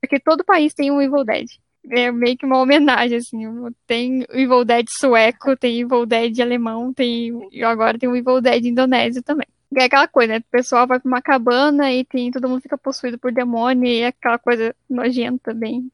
porque 0.00 0.18
todo 0.18 0.44
país 0.44 0.72
tem 0.74 0.90
um 0.90 1.00
Evil 1.02 1.24
Dead. 1.24 1.46
É 1.90 2.12
meio 2.12 2.36
que 2.36 2.46
uma 2.46 2.60
homenagem, 2.60 3.18
assim. 3.18 3.40
Tem 3.86 4.24
Evil 4.30 4.64
Dead 4.64 4.86
sueco, 4.88 5.56
tem 5.56 5.80
Evil 5.80 6.06
Dead 6.06 6.38
alemão, 6.40 6.92
tem. 6.94 7.32
E 7.50 7.62
agora 7.64 7.98
tem 7.98 8.08
o 8.08 8.16
Evil 8.16 8.40
Dead 8.40 8.64
indonésio 8.64 9.22
também. 9.22 9.48
É 9.74 9.84
aquela 9.84 10.06
coisa, 10.06 10.34
né? 10.34 10.38
O 10.38 10.50
pessoal 10.50 10.86
vai 10.86 11.00
pra 11.00 11.08
uma 11.08 11.22
cabana 11.22 11.92
e 11.92 12.04
tem, 12.04 12.30
todo 12.30 12.48
mundo 12.48 12.60
fica 12.60 12.76
possuído 12.76 13.18
por 13.18 13.32
demônio 13.32 13.86
e 13.86 14.00
é 14.00 14.06
aquela 14.08 14.38
coisa 14.38 14.74
nojenta, 14.88 15.54
bem, 15.54 15.90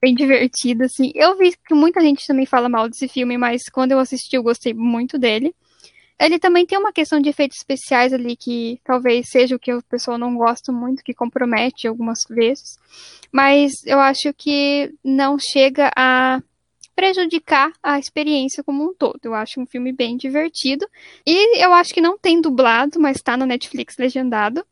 bem 0.00 0.14
divertida, 0.14 0.86
assim. 0.86 1.12
Eu 1.14 1.36
vi 1.36 1.54
que 1.56 1.74
muita 1.74 2.00
gente 2.00 2.26
também 2.26 2.46
fala 2.46 2.68
mal 2.68 2.88
desse 2.88 3.06
filme, 3.06 3.38
mas 3.38 3.62
quando 3.70 3.92
eu 3.92 4.00
assisti 4.00 4.36
eu 4.36 4.42
gostei 4.42 4.74
muito 4.74 5.18
dele. 5.18 5.54
Ele 6.20 6.38
também 6.40 6.66
tem 6.66 6.76
uma 6.76 6.92
questão 6.92 7.20
de 7.20 7.28
efeitos 7.28 7.58
especiais 7.58 8.12
ali 8.12 8.36
que 8.36 8.80
talvez 8.82 9.28
seja 9.30 9.54
o 9.54 9.58
que 9.58 9.72
o 9.72 9.82
pessoal 9.84 10.18
não 10.18 10.36
gosta 10.36 10.72
muito, 10.72 11.04
que 11.04 11.14
compromete 11.14 11.86
algumas 11.86 12.18
vezes. 12.28 12.76
Mas 13.30 13.72
eu 13.86 14.00
acho 14.00 14.34
que 14.34 14.92
não 15.04 15.38
chega 15.38 15.92
a 15.96 16.42
prejudicar 16.98 17.72
a 17.80 17.96
experiência 17.96 18.64
como 18.64 18.82
um 18.82 18.92
todo. 18.92 19.20
Eu 19.22 19.32
acho 19.32 19.60
um 19.60 19.66
filme 19.66 19.92
bem 19.92 20.16
divertido. 20.16 20.84
E 21.24 21.62
eu 21.64 21.72
acho 21.72 21.94
que 21.94 22.00
não 22.00 22.18
tem 22.18 22.40
dublado, 22.40 22.98
mas 22.98 23.18
está 23.18 23.36
no 23.36 23.46
Netflix 23.46 23.96
legendado. 23.96 24.66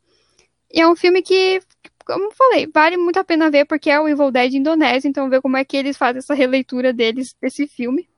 E 0.69 0.81
é 0.81 0.85
um 0.85 0.93
filme 0.93 1.21
que, 1.21 1.61
como 2.05 2.29
falei, 2.31 2.67
vale 2.67 2.97
muito 2.97 3.17
a 3.17 3.23
pena 3.23 3.49
ver, 3.49 3.63
porque 3.63 3.89
é 3.89 3.97
o 3.97 4.09
Evil 4.09 4.29
Dead 4.29 4.55
Indonésia, 4.55 5.07
então 5.07 5.29
ver 5.29 5.41
como 5.41 5.55
é 5.55 5.63
que 5.63 5.77
eles 5.77 5.95
fazem 5.95 6.17
essa 6.17 6.33
releitura 6.33 6.91
deles 6.91 7.33
desse 7.41 7.65
filme. 7.65 8.09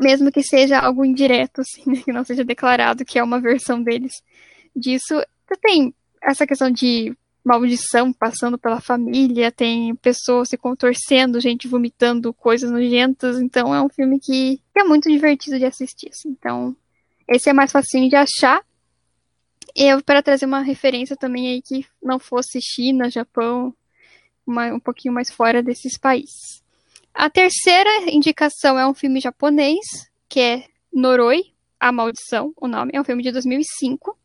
Mesmo 0.00 0.32
que 0.32 0.42
seja 0.42 0.78
algo 0.78 1.04
indireto, 1.04 1.60
assim, 1.60 1.82
né? 1.84 2.02
que 2.02 2.12
não 2.12 2.24
seja 2.24 2.42
declarado 2.42 3.04
que 3.04 3.18
é 3.18 3.22
uma 3.22 3.38
versão 3.38 3.82
deles 3.82 4.22
disso. 4.74 5.22
Tem 5.60 5.94
essa 6.22 6.46
questão 6.46 6.70
de 6.70 7.14
maldição 7.48 8.12
passando 8.12 8.58
pela 8.58 8.78
família, 8.78 9.50
tem 9.50 9.94
pessoas 9.96 10.50
se 10.50 10.58
contorcendo, 10.58 11.40
gente 11.40 11.66
vomitando 11.66 12.34
coisas 12.34 12.70
nojentas, 12.70 13.40
então 13.40 13.74
é 13.74 13.80
um 13.80 13.88
filme 13.88 14.20
que, 14.20 14.60
é 14.76 14.84
muito 14.84 15.08
divertido 15.08 15.58
de 15.58 15.64
assistir. 15.64 16.10
Assim. 16.10 16.28
Então, 16.28 16.76
esse 17.26 17.48
é 17.48 17.52
mais 17.54 17.72
facinho 17.72 18.08
de 18.08 18.16
achar. 18.16 18.62
E 19.74 20.02
para 20.02 20.22
trazer 20.22 20.44
uma 20.44 20.60
referência 20.60 21.16
também 21.16 21.48
aí 21.48 21.62
que 21.62 21.86
não 22.02 22.18
fosse 22.18 22.60
China, 22.60 23.10
Japão, 23.10 23.74
uma, 24.46 24.66
um 24.66 24.80
pouquinho 24.80 25.14
mais 25.14 25.30
fora 25.30 25.62
desses 25.62 25.96
países. 25.98 26.62
A 27.14 27.30
terceira 27.30 28.10
indicação 28.10 28.78
é 28.78 28.86
um 28.86 28.94
filme 28.94 29.20
japonês, 29.20 29.80
que 30.28 30.38
é 30.38 30.64
Noroi, 30.92 31.42
A 31.80 31.90
Maldição, 31.90 32.52
o 32.56 32.68
nome. 32.68 32.92
É 32.94 33.00
um 33.00 33.04
filme 33.04 33.22
de 33.22 33.32
2005. 33.32 34.16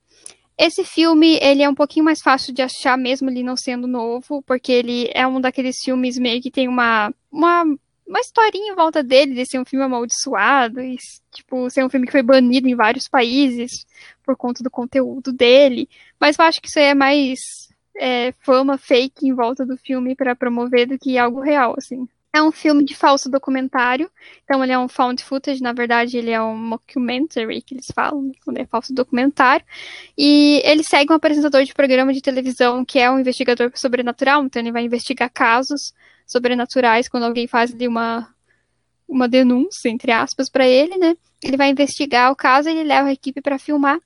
Esse 0.66 0.86
filme, 0.86 1.38
ele 1.42 1.62
é 1.62 1.68
um 1.68 1.76
pouquinho 1.76 2.06
mais 2.06 2.22
fácil 2.22 2.54
de 2.54 2.62
achar, 2.62 2.98
mesmo 2.98 3.30
ele 3.30 3.44
não 3.44 3.58
sendo 3.58 3.86
novo, 3.86 4.42
porque 4.44 4.72
ele 4.72 5.10
é 5.14 5.28
um 5.28 5.42
daqueles 5.42 5.76
filmes 5.84 6.18
meio 6.18 6.42
que 6.42 6.50
tem 6.50 6.70
uma, 6.70 7.14
uma, 7.30 7.64
uma 8.08 8.20
historinha 8.22 8.72
em 8.72 8.76
volta 8.76 9.04
dele, 9.04 9.36
de 9.36 9.46
ser 9.46 9.60
um 9.60 9.66
filme 9.66 9.84
amaldiçoado, 9.84 10.80
e, 10.80 10.96
tipo, 11.34 11.70
ser 11.70 11.84
um 11.84 11.90
filme 11.90 12.06
que 12.06 12.14
foi 12.14 12.24
banido 12.24 12.70
em 12.70 12.76
vários 12.76 13.10
países 13.10 13.86
por 14.24 14.38
conta 14.38 14.64
do 14.64 14.72
conteúdo 14.72 15.34
dele. 15.34 15.90
Mas 16.18 16.40
eu 16.40 16.46
acho 16.46 16.62
que 16.62 16.70
isso 16.70 16.80
aí 16.80 16.86
é 16.86 16.96
mais 16.96 17.40
é, 17.98 18.32
fama 18.40 18.78
fake 18.78 19.28
em 19.28 19.34
volta 19.34 19.66
do 19.66 19.76
filme 19.76 20.16
para 20.16 20.34
promover 20.34 20.88
do 20.88 20.98
que 20.98 21.18
algo 21.18 21.42
real, 21.42 21.76
assim. 21.78 22.08
É 22.36 22.42
um 22.42 22.52
filme 22.52 22.84
de 22.84 22.96
falso 22.96 23.30
documentário, 23.30 24.10
então 24.44 24.64
ele 24.64 24.74
é 24.74 24.80
um 24.80 24.88
found 24.88 25.24
footage, 25.24 25.62
na 25.62 25.72
verdade 25.72 26.18
ele 26.18 26.32
é 26.32 26.42
um 26.42 26.58
mockumentary, 26.58 27.62
que 27.62 27.76
eles 27.76 27.86
falam, 27.94 28.32
quando 28.44 28.58
é 28.58 28.66
falso 28.66 28.92
documentário, 28.92 29.64
e 30.18 30.60
ele 30.66 30.84
segue 30.84 31.14
um 31.14 31.16
apresentador 31.16 31.64
de 31.64 31.76
programa 31.76 32.12
de 32.12 32.22
televisão 32.22 32.84
que 32.84 32.98
é 32.98 33.12
um 33.12 33.20
investigador 33.20 33.72
sobrenatural, 33.76 34.44
então 34.44 34.60
ele 34.60 34.72
vai 34.72 34.84
investigar 34.84 35.30
casos 35.32 35.94
sobrenaturais 36.26 37.08
quando 37.08 37.24
alguém 37.26 37.48
faz 37.48 37.72
ali 37.72 37.88
uma, 37.88 38.28
uma 39.08 39.28
denúncia, 39.28 39.90
entre 39.90 40.12
aspas, 40.12 40.50
para 40.50 40.68
ele, 40.68 40.98
né? 40.98 41.16
Ele 41.44 41.56
vai 41.58 41.70
investigar 41.70 42.32
o 42.32 42.36
caso, 42.36 42.68
ele 42.68 42.84
leva 42.84 43.10
a 43.10 43.14
equipe 43.14 43.42
para 43.42 43.60
filmar 43.60 44.00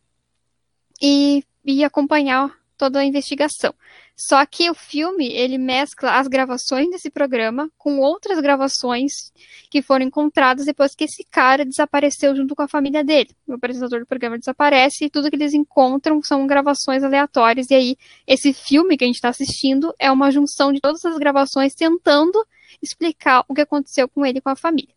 e, 1.01 1.43
e 1.63 1.83
acompanhar 1.83 2.53
toda 2.77 2.99
a 2.99 3.05
investigação. 3.05 3.73
Só 4.19 4.43
que 4.47 4.67
o 4.67 4.73
filme, 4.73 5.31
ele 5.31 5.59
mescla 5.59 6.17
as 6.17 6.27
gravações 6.27 6.89
desse 6.89 7.07
programa 7.07 7.69
com 7.77 7.99
outras 7.99 8.39
gravações 8.39 9.31
que 9.69 9.79
foram 9.79 10.05
encontradas 10.05 10.65
depois 10.65 10.95
que 10.95 11.03
esse 11.03 11.23
cara 11.29 11.63
desapareceu 11.63 12.35
junto 12.35 12.55
com 12.55 12.63
a 12.63 12.67
família 12.67 13.03
dele. 13.03 13.29
O 13.45 13.53
apresentador 13.53 13.99
do 13.99 14.07
programa 14.07 14.39
desaparece 14.39 15.05
e 15.05 15.09
tudo 15.09 15.29
que 15.29 15.35
eles 15.35 15.53
encontram 15.53 16.19
são 16.23 16.47
gravações 16.47 17.03
aleatórias. 17.03 17.69
E 17.69 17.75
aí, 17.75 17.95
esse 18.25 18.53
filme 18.53 18.97
que 18.97 19.03
a 19.03 19.07
gente 19.07 19.17
está 19.17 19.29
assistindo 19.29 19.93
é 19.99 20.11
uma 20.11 20.31
junção 20.31 20.73
de 20.73 20.81
todas 20.81 21.05
as 21.05 21.17
gravações 21.19 21.75
tentando 21.75 22.43
explicar 22.81 23.45
o 23.47 23.53
que 23.53 23.61
aconteceu 23.61 24.09
com 24.09 24.25
ele 24.25 24.39
e 24.39 24.41
com 24.41 24.49
a 24.49 24.55
família. 24.55 24.95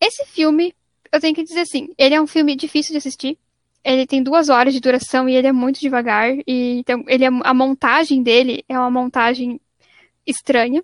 Esse 0.00 0.24
filme, 0.26 0.72
eu 1.10 1.20
tenho 1.20 1.34
que 1.34 1.42
dizer 1.42 1.62
assim, 1.62 1.88
ele 1.98 2.14
é 2.14 2.22
um 2.22 2.26
filme 2.26 2.54
difícil 2.54 2.92
de 2.92 2.98
assistir 2.98 3.36
ele 3.84 4.06
tem 4.06 4.22
duas 4.22 4.48
horas 4.48 4.74
de 4.74 4.80
duração 4.80 5.28
e 5.28 5.34
ele 5.34 5.46
é 5.46 5.52
muito 5.52 5.80
devagar. 5.80 6.30
E 6.46 6.78
então, 6.78 7.04
ele 7.06 7.24
é, 7.24 7.28
a 7.28 7.54
montagem 7.54 8.22
dele 8.22 8.64
é 8.68 8.78
uma 8.78 8.90
montagem 8.90 9.60
estranha. 10.26 10.82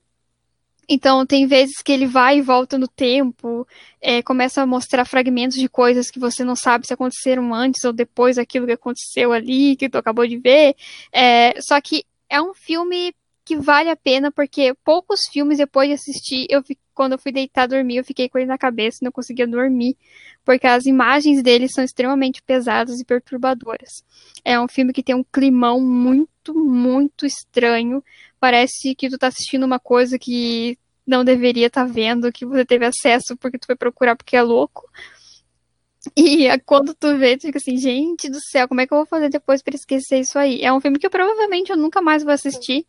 Então, 0.88 1.26
tem 1.26 1.46
vezes 1.46 1.82
que 1.82 1.90
ele 1.90 2.06
vai 2.06 2.38
e 2.38 2.42
volta 2.42 2.78
no 2.78 2.86
tempo, 2.86 3.66
é, 4.00 4.22
começa 4.22 4.62
a 4.62 4.66
mostrar 4.66 5.04
fragmentos 5.04 5.56
de 5.58 5.68
coisas 5.68 6.10
que 6.10 6.20
você 6.20 6.44
não 6.44 6.54
sabe 6.54 6.86
se 6.86 6.94
aconteceram 6.94 7.52
antes 7.52 7.82
ou 7.84 7.92
depois 7.92 8.36
daquilo 8.36 8.66
que 8.66 8.72
aconteceu 8.72 9.32
ali, 9.32 9.74
que 9.74 9.88
tu 9.88 9.98
acabou 9.98 10.26
de 10.26 10.38
ver. 10.38 10.76
É, 11.12 11.60
só 11.60 11.80
que 11.80 12.04
é 12.28 12.40
um 12.40 12.54
filme 12.54 13.12
que 13.46 13.56
vale 13.56 13.88
a 13.88 13.96
pena, 13.96 14.32
porque 14.32 14.74
poucos 14.84 15.20
filmes 15.32 15.58
depois 15.58 15.88
de 15.88 15.94
assistir, 15.94 16.48
eu 16.50 16.64
quando 16.92 17.12
eu 17.12 17.18
fui 17.18 17.30
deitar 17.30 17.68
dormir, 17.68 17.98
eu 17.98 18.04
fiquei 18.04 18.28
com 18.28 18.38
ele 18.38 18.48
na 18.48 18.58
cabeça, 18.58 18.98
não 19.02 19.12
conseguia 19.12 19.46
dormir, 19.46 19.96
porque 20.44 20.66
as 20.66 20.84
imagens 20.84 21.42
dele 21.42 21.68
são 21.68 21.84
extremamente 21.84 22.42
pesadas 22.42 22.98
e 22.98 23.04
perturbadoras. 23.04 24.02
É 24.44 24.58
um 24.58 24.66
filme 24.66 24.92
que 24.92 25.02
tem 25.02 25.14
um 25.14 25.22
climão 25.22 25.80
muito, 25.80 26.54
muito 26.54 27.24
estranho. 27.24 28.02
Parece 28.40 28.94
que 28.96 29.08
tu 29.08 29.16
tá 29.16 29.28
assistindo 29.28 29.64
uma 29.64 29.78
coisa 29.78 30.18
que 30.18 30.76
não 31.06 31.24
deveria 31.24 31.68
estar 31.68 31.86
tá 31.86 31.92
vendo, 31.92 32.32
que 32.32 32.44
você 32.44 32.64
teve 32.64 32.84
acesso 32.84 33.36
porque 33.36 33.58
tu 33.58 33.66
foi 33.66 33.76
procurar 33.76 34.16
porque 34.16 34.36
é 34.36 34.42
louco. 34.42 34.90
E 36.16 36.48
quando 36.64 36.94
tu 36.94 37.16
vê, 37.16 37.36
tu 37.36 37.42
fica 37.42 37.58
assim, 37.58 37.76
gente 37.76 38.28
do 38.28 38.40
céu, 38.50 38.66
como 38.66 38.80
é 38.80 38.86
que 38.86 38.92
eu 38.92 38.98
vou 38.98 39.06
fazer 39.06 39.28
depois 39.28 39.62
para 39.62 39.76
esquecer 39.76 40.18
isso 40.18 40.36
aí? 40.36 40.62
É 40.62 40.72
um 40.72 40.80
filme 40.80 40.98
que 40.98 41.06
eu 41.06 41.10
provavelmente 41.10 41.70
eu 41.70 41.76
nunca 41.76 42.00
mais 42.00 42.24
vou 42.24 42.32
assistir 42.32 42.86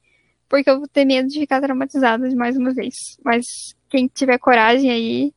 porque 0.50 0.70
eu 0.70 0.80
vou 0.80 0.88
ter 0.88 1.06
medo 1.06 1.28
de 1.28 1.40
ficar 1.40 1.62
traumatizada 1.62 2.30
mais 2.36 2.58
uma 2.58 2.74
vez. 2.74 2.96
Mas 3.24 3.46
quem 3.90 4.08
tiver 4.08 4.38
coragem 4.38 4.90
aí, 4.92 5.34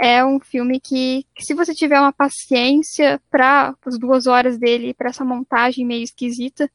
é 0.00 0.24
um 0.24 0.38
filme 0.38 0.78
que, 0.78 1.26
se 1.40 1.54
você 1.54 1.74
tiver 1.74 1.98
uma 2.00 2.12
paciência 2.12 3.20
para 3.30 3.74
as 3.84 3.98
duas 3.98 4.26
horas 4.28 4.56
dele, 4.56 4.94
para 4.94 5.10
essa 5.10 5.24
montagem 5.24 5.84
meio 5.84 6.04
esquisita, 6.04 6.70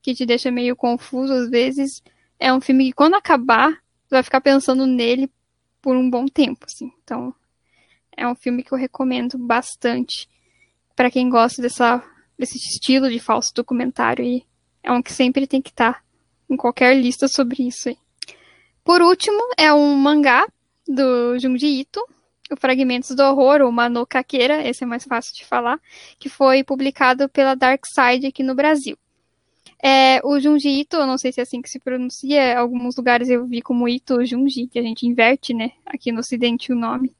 que 0.00 0.14
te 0.14 0.24
deixa 0.24 0.50
meio 0.50 0.74
confuso 0.74 1.32
às 1.32 1.50
vezes. 1.50 2.02
É 2.38 2.52
um 2.52 2.60
filme 2.60 2.86
que 2.86 2.92
quando 2.92 3.14
acabar, 3.14 3.70
você 3.70 4.16
vai 4.16 4.22
ficar 4.22 4.40
pensando 4.40 4.86
nele 4.86 5.30
por 5.82 5.94
um 5.96 6.08
bom 6.08 6.26
tempo, 6.26 6.64
assim. 6.64 6.90
Então, 7.02 7.34
é 8.16 8.26
um 8.26 8.34
filme 8.34 8.62
que 8.62 8.72
eu 8.72 8.78
recomendo 8.78 9.36
bastante 9.36 10.28
para 10.96 11.10
quem 11.10 11.28
gosta 11.28 11.60
dessa, 11.60 12.02
desse 12.38 12.56
estilo 12.56 13.10
de 13.10 13.18
falso 13.18 13.52
documentário 13.54 14.24
e 14.24 14.46
é 14.82 14.90
um 14.90 15.02
que 15.02 15.12
sempre 15.12 15.46
tem 15.46 15.60
que 15.60 15.70
estar 15.70 15.94
tá 15.94 16.02
em 16.48 16.56
qualquer 16.56 16.96
lista 16.96 17.28
sobre 17.28 17.66
isso 17.66 17.88
aí. 17.88 17.98
Por 18.84 19.00
último, 19.00 19.38
é 19.56 19.72
um 19.72 19.94
mangá 19.96 20.46
do 20.86 21.38
Junji 21.38 21.80
Ito, 21.80 22.06
o 22.50 22.56
Fragmentos 22.56 23.10
do 23.16 23.22
Horror, 23.22 23.62
ou 23.62 23.72
Mano 23.72 24.06
Kakeira, 24.06 24.66
esse 24.68 24.84
é 24.84 24.86
mais 24.86 25.04
fácil 25.04 25.34
de 25.34 25.44
falar, 25.44 25.80
que 26.18 26.28
foi 26.28 26.62
publicado 26.62 27.28
pela 27.28 27.54
Dark 27.54 27.84
Side 27.86 28.26
aqui 28.26 28.42
no 28.42 28.54
Brasil. 28.54 28.98
É, 29.82 30.20
o 30.24 30.38
Junji 30.38 30.80
Ito, 30.80 30.96
eu 30.96 31.06
não 31.06 31.18
sei 31.18 31.32
se 31.32 31.40
é 31.40 31.42
assim 31.42 31.60
que 31.60 31.68
se 31.68 31.78
pronuncia, 31.78 32.52
em 32.52 32.56
alguns 32.56 32.96
lugares 32.96 33.28
eu 33.28 33.46
vi 33.46 33.60
como 33.60 33.88
Ito 33.88 34.24
Junji, 34.24 34.66
que 34.66 34.78
a 34.78 34.82
gente 34.82 35.06
inverte, 35.06 35.54
né, 35.54 35.72
aqui 35.86 36.12
no 36.12 36.20
ocidente 36.20 36.72
o 36.72 36.76
nome. 36.76 37.14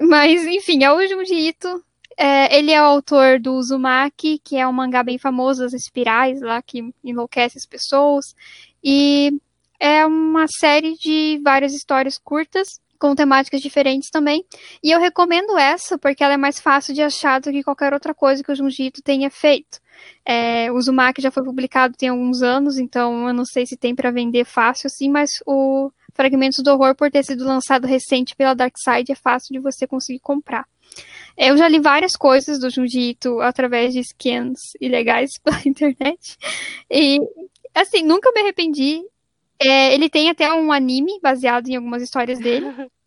Mas, 0.00 0.46
enfim, 0.46 0.84
é 0.84 0.92
o 0.92 1.06
Junji 1.06 1.48
Ito. 1.48 1.84
É, 2.20 2.58
ele 2.58 2.72
é 2.72 2.82
o 2.82 2.84
autor 2.84 3.38
do 3.38 3.54
Uzumaki, 3.54 4.40
que 4.42 4.56
é 4.56 4.66
um 4.66 4.72
mangá 4.72 5.04
bem 5.04 5.18
famoso, 5.18 5.64
as 5.64 5.72
espirais 5.72 6.40
lá, 6.40 6.60
que 6.60 6.92
enlouquece 7.04 7.56
as 7.56 7.64
pessoas. 7.64 8.34
E 8.82 9.40
é 9.78 10.04
uma 10.04 10.46
série 10.48 10.94
de 10.94 11.40
várias 11.44 11.72
histórias 11.72 12.18
curtas, 12.18 12.80
com 12.98 13.14
temáticas 13.14 13.60
diferentes 13.60 14.10
também. 14.10 14.44
E 14.82 14.90
eu 14.90 14.98
recomendo 14.98 15.56
essa 15.56 15.96
porque 15.96 16.24
ela 16.24 16.34
é 16.34 16.36
mais 16.36 16.58
fácil 16.58 16.92
de 16.92 17.00
achar 17.02 17.40
do 17.40 17.52
que 17.52 17.62
qualquer 17.62 17.92
outra 17.92 18.12
coisa 18.12 18.42
que 18.42 18.50
o 18.50 18.54
Junji 18.56 18.86
Ito 18.86 19.00
tenha 19.00 19.30
feito. 19.30 19.78
É, 20.24 20.70
o 20.72 20.74
Uzumaki 20.74 21.22
já 21.22 21.30
foi 21.30 21.44
publicado 21.44 21.96
tem 21.96 22.08
alguns 22.08 22.42
anos, 22.42 22.78
então 22.78 23.28
eu 23.28 23.34
não 23.34 23.44
sei 23.44 23.64
se 23.64 23.76
tem 23.76 23.94
para 23.94 24.10
vender 24.10 24.44
fácil 24.44 24.88
assim, 24.88 25.08
mas 25.08 25.30
o 25.46 25.90
Fragmentos 26.14 26.62
do 26.64 26.72
Horror, 26.72 26.96
por 26.96 27.10
ter 27.10 27.24
sido 27.24 27.44
lançado 27.44 27.86
recente 27.86 28.34
pela 28.34 28.54
Dark 28.54 28.74
Side, 28.76 29.12
é 29.12 29.14
fácil 29.14 29.52
de 29.52 29.60
você 29.60 29.86
conseguir 29.86 30.18
comprar. 30.18 30.66
Eu 31.36 31.56
já 31.56 31.68
li 31.68 31.78
várias 31.78 32.16
coisas 32.16 32.58
do 32.58 32.68
Ito 32.84 33.40
através 33.40 33.94
de 33.94 34.02
scans 34.02 34.58
ilegais 34.80 35.38
pela 35.42 35.60
internet. 35.64 36.36
E, 36.90 37.20
assim, 37.74 38.02
nunca 38.02 38.32
me 38.32 38.40
arrependi. 38.40 39.02
É, 39.60 39.94
ele 39.94 40.08
tem 40.08 40.30
até 40.30 40.52
um 40.52 40.72
anime 40.72 41.18
baseado 41.22 41.68
em 41.68 41.76
algumas 41.76 42.02
histórias 42.02 42.38
dele. 42.38 42.66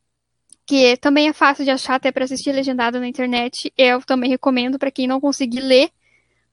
que 0.65 0.95
também 0.97 1.27
é 1.27 1.33
fácil 1.33 1.65
de 1.65 1.71
achar 1.71 1.95
até 1.95 2.13
para 2.13 2.23
assistir 2.23 2.53
legendado 2.53 2.97
na 2.97 3.07
internet. 3.07 3.73
Eu 3.77 4.01
também 4.01 4.29
recomendo 4.29 4.79
para 4.79 4.89
quem 4.89 5.05
não 5.05 5.19
conseguir 5.19 5.59
ler 5.59 5.89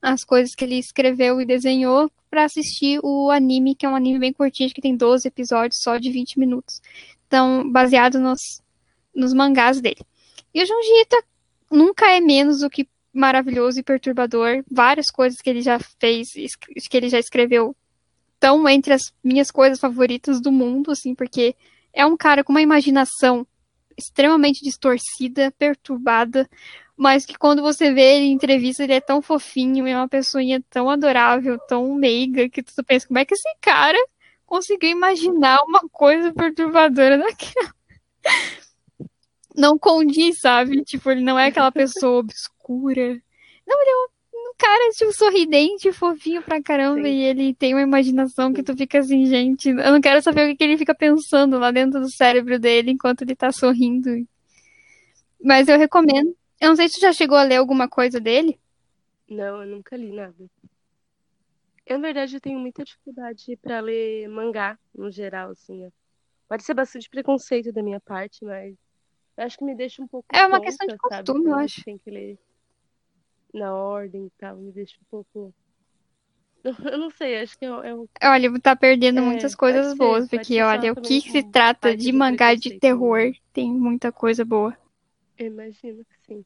as 0.02 0.24
coisas 0.24 0.56
que 0.56 0.64
ele 0.64 0.76
escreveu 0.76 1.40
e 1.40 1.46
desenhou 1.46 2.10
para 2.28 2.44
assistir 2.44 2.98
o 3.02 3.30
anime, 3.30 3.76
que 3.76 3.86
é 3.86 3.88
um 3.88 3.94
anime 3.94 4.18
bem 4.18 4.32
curtinho, 4.32 4.70
que 4.70 4.80
tem 4.80 4.96
12 4.96 5.28
episódios 5.28 5.80
só 5.80 5.96
de 5.98 6.10
20 6.10 6.38
minutos. 6.38 6.80
Então, 7.28 7.70
baseado 7.70 8.18
nos, 8.18 8.40
nos 9.14 9.32
mangás 9.32 9.80
dele. 9.80 10.00
E 10.54 10.62
o 10.62 10.66
Junji 10.66 11.02
Ito 11.02 11.24
nunca 11.70 12.10
é 12.10 12.20
menos 12.20 12.60
do 12.60 12.70
que 12.70 12.88
maravilhoso 13.12 13.80
e 13.80 13.82
perturbador. 13.82 14.64
Várias 14.70 15.06
coisas 15.10 15.40
que 15.40 15.50
ele 15.50 15.60
já 15.60 15.78
fez, 16.00 16.28
que 16.88 16.96
ele 16.96 17.08
já 17.08 17.18
escreveu, 17.18 17.76
estão 18.34 18.68
entre 18.68 18.94
as 18.94 19.12
minhas 19.22 19.50
coisas 19.50 19.80
favoritas 19.80 20.40
do 20.40 20.52
mundo, 20.52 20.92
assim, 20.92 21.14
porque 21.14 21.56
é 21.92 22.06
um 22.06 22.16
cara 22.16 22.44
com 22.44 22.52
uma 22.52 22.62
imaginação 22.62 23.46
extremamente 23.96 24.62
distorcida, 24.62 25.50
perturbada, 25.58 26.48
mas 26.96 27.26
que 27.26 27.36
quando 27.36 27.60
você 27.60 27.92
vê 27.92 28.16
ele 28.16 28.26
em 28.26 28.32
entrevista, 28.32 28.84
ele 28.84 28.92
é 28.92 29.00
tão 29.00 29.20
fofinho, 29.20 29.86
é 29.86 29.96
uma 29.96 30.08
pessoinha 30.08 30.62
tão 30.70 30.88
adorável, 30.88 31.58
tão 31.66 31.92
meiga, 31.94 32.48
que 32.48 32.62
tu 32.62 32.84
pensa, 32.84 33.08
como 33.08 33.18
é 33.18 33.24
que 33.24 33.34
esse 33.34 33.48
cara 33.60 33.98
conseguiu 34.46 34.90
imaginar 34.90 35.60
uma 35.64 35.80
coisa 35.90 36.32
perturbadora 36.32 37.18
daquela? 37.18 37.74
Não 39.58 39.76
condiz, 39.76 40.38
sabe? 40.38 40.84
Tipo, 40.84 41.10
ele 41.10 41.20
não 41.20 41.36
é 41.36 41.48
aquela 41.48 41.72
pessoa 41.72 42.20
obscura. 42.20 43.20
Não, 43.66 43.82
ele 43.82 43.90
é 43.90 43.96
um, 43.96 44.50
um 44.50 44.54
cara, 44.56 44.90
tipo, 44.92 45.12
sorridente, 45.12 45.92
fofinho 45.92 46.40
pra 46.42 46.62
caramba, 46.62 47.02
Sim. 47.02 47.08
e 47.08 47.22
ele 47.24 47.54
tem 47.54 47.74
uma 47.74 47.82
imaginação 47.82 48.52
que 48.52 48.62
tu 48.62 48.76
fica 48.76 49.00
assim, 49.00 49.26
gente, 49.26 49.68
eu 49.68 49.74
não 49.74 50.00
quero 50.00 50.22
saber 50.22 50.44
o 50.44 50.50
que, 50.50 50.56
que 50.56 50.62
ele 50.62 50.78
fica 50.78 50.94
pensando 50.94 51.58
lá 51.58 51.72
dentro 51.72 51.98
do 51.98 52.08
cérebro 52.08 52.56
dele 52.56 52.92
enquanto 52.92 53.22
ele 53.22 53.34
tá 53.34 53.50
sorrindo. 53.50 54.08
Mas 55.42 55.66
eu 55.66 55.76
recomendo. 55.76 56.36
Eu 56.60 56.68
não 56.68 56.76
sei 56.76 56.88
se 56.88 56.94
tu 56.94 57.00
já 57.00 57.12
chegou 57.12 57.36
a 57.36 57.42
ler 57.42 57.56
alguma 57.56 57.88
coisa 57.88 58.20
dele. 58.20 58.60
Não, 59.28 59.62
eu 59.62 59.66
nunca 59.66 59.96
li 59.96 60.12
nada. 60.12 60.36
Eu, 61.84 61.98
na 61.98 62.06
verdade, 62.06 62.36
eu 62.36 62.40
tenho 62.40 62.60
muita 62.60 62.84
dificuldade 62.84 63.56
para 63.56 63.80
ler 63.80 64.28
mangá, 64.28 64.78
no 64.94 65.10
geral, 65.10 65.50
assim. 65.50 65.90
Pode 66.48 66.62
ser 66.62 66.74
bastante 66.74 67.10
preconceito 67.10 67.72
da 67.72 67.82
minha 67.82 67.98
parte, 68.00 68.44
mas 68.44 68.76
eu 69.38 69.44
acho 69.44 69.56
que 69.56 69.64
me 69.64 69.74
deixa 69.74 70.02
um 70.02 70.08
pouco. 70.08 70.26
É 70.34 70.44
uma 70.44 70.60
questão 70.60 70.88
de 70.88 70.98
costume, 70.98 71.44
sabe? 71.44 71.48
eu 71.48 71.54
acho. 71.54 71.84
Tem 71.84 71.96
que 71.96 72.10
ler 72.10 72.36
na 73.54 73.72
ordem 73.72 74.26
e 74.26 74.30
tal, 74.36 74.56
me 74.56 74.72
deixa 74.72 74.96
um 75.00 75.06
pouco. 75.08 75.54
Eu 76.92 76.98
não 76.98 77.08
sei, 77.10 77.40
acho 77.40 77.56
que 77.56 77.64
é, 77.64 77.68
é 77.68 77.94
um... 77.94 78.06
Olha, 78.20 78.60
tá 78.60 78.74
perdendo 78.74 79.20
é, 79.20 79.22
muitas 79.22 79.54
coisas 79.54 79.96
boas, 79.96 80.28
porque, 80.28 80.60
olha, 80.60 80.92
o 80.92 80.96
que 80.96 81.20
se 81.20 81.40
trata 81.44 81.96
de 81.96 82.10
mangá 82.12 82.52
de 82.56 82.80
terror, 82.80 83.32
tem 83.52 83.72
muita 83.72 84.10
coisa 84.10 84.44
boa. 84.44 84.76
Eu 85.38 85.46
imagino 85.46 86.04
que 86.04 86.18
sim. 86.26 86.44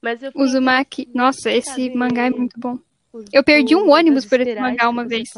Mas 0.00 0.22
eu 0.22 0.32
Uzumaki, 0.34 1.08
nossa, 1.14 1.52
esse 1.52 1.90
mangá 1.94 2.24
é 2.24 2.30
muito 2.30 2.58
bom. 2.58 2.78
Eu 3.32 3.42
perdi 3.42 3.74
um 3.74 3.90
ônibus 3.90 4.26
por 4.26 4.40
esse 4.40 4.60
mangá 4.60 4.88
uma 4.88 5.06
vez. 5.06 5.30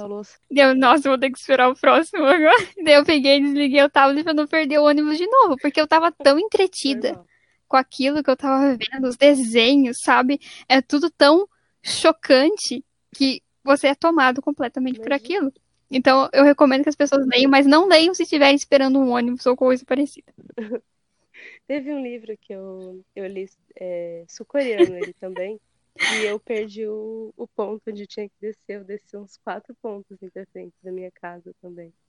Deu, 0.51 0.75
nossa, 0.75 1.07
eu 1.07 1.13
vou 1.13 1.19
ter 1.19 1.31
que 1.31 1.39
esperar 1.39 1.71
o 1.71 1.75
próximo 1.75 2.25
agora. 2.25 2.57
Daí 2.85 2.95
eu 2.95 3.05
peguei, 3.05 3.41
desliguei 3.41 3.83
o 3.83 3.89
tablet 3.89 4.25
pra 4.25 4.35
não 4.35 4.47
perder 4.47 4.79
o 4.79 4.85
ônibus 4.85 5.17
de 5.17 5.27
novo, 5.27 5.57
porque 5.61 5.81
eu 5.81 5.87
tava 5.87 6.11
tão 6.11 6.39
entretida 6.39 7.25
com 7.69 7.77
aquilo 7.77 8.23
que 8.23 8.31
eu 8.31 8.37
tava 8.37 8.77
vendo, 8.77 9.07
os 9.07 9.17
desenhos, 9.17 9.99
sabe? 10.03 10.41
É 10.69 10.83
tudo 10.83 11.09
tão 11.11 11.49
chocante 11.83 12.85
que 13.15 13.43
você 13.63 13.89
é 13.89 13.95
tomado 13.95 14.43
completamente 14.43 15.01
por 15.01 15.13
aquilo. 15.13 15.53
Então 15.91 16.29
eu 16.33 16.45
recomendo 16.45 16.83
que 16.83 16.89
as 16.89 16.97
pessoas 16.97 17.27
leiam, 17.27 17.51
mas 17.51 17.67
não 17.67 17.87
leiam 17.87 18.15
se 18.15 18.25
estiverem 18.25 18.57
esperando 18.57 18.99
um 18.99 19.11
ônibus 19.11 19.47
ou 19.47 19.57
coisa 19.57 19.85
parecida. 19.85 20.33
Teve 21.67 21.93
um 21.93 22.03
livro 22.03 22.37
que 22.41 22.53
eu, 22.53 23.01
eu 23.15 23.27
li, 23.27 23.49
é, 23.77 24.25
sul-coreano 24.29 24.97
ele 24.97 25.15
também, 25.15 25.61
e 26.15 26.25
eu 26.25 26.39
perdi 26.41 26.87
o, 26.87 27.33
o 27.37 27.47
ponto 27.47 27.83
onde 27.89 28.07
tinha 28.07 28.29
que 28.29 28.35
descer. 28.41 28.77
Eu 28.81 28.85
desci 28.85 29.17
uns 29.17 29.37
quatro 29.39 29.75
pontos 29.83 30.17
em 30.23 30.31
frente 30.47 30.75
da 30.83 30.91
minha 30.91 31.11
casa 31.11 31.55
também. 31.61 31.93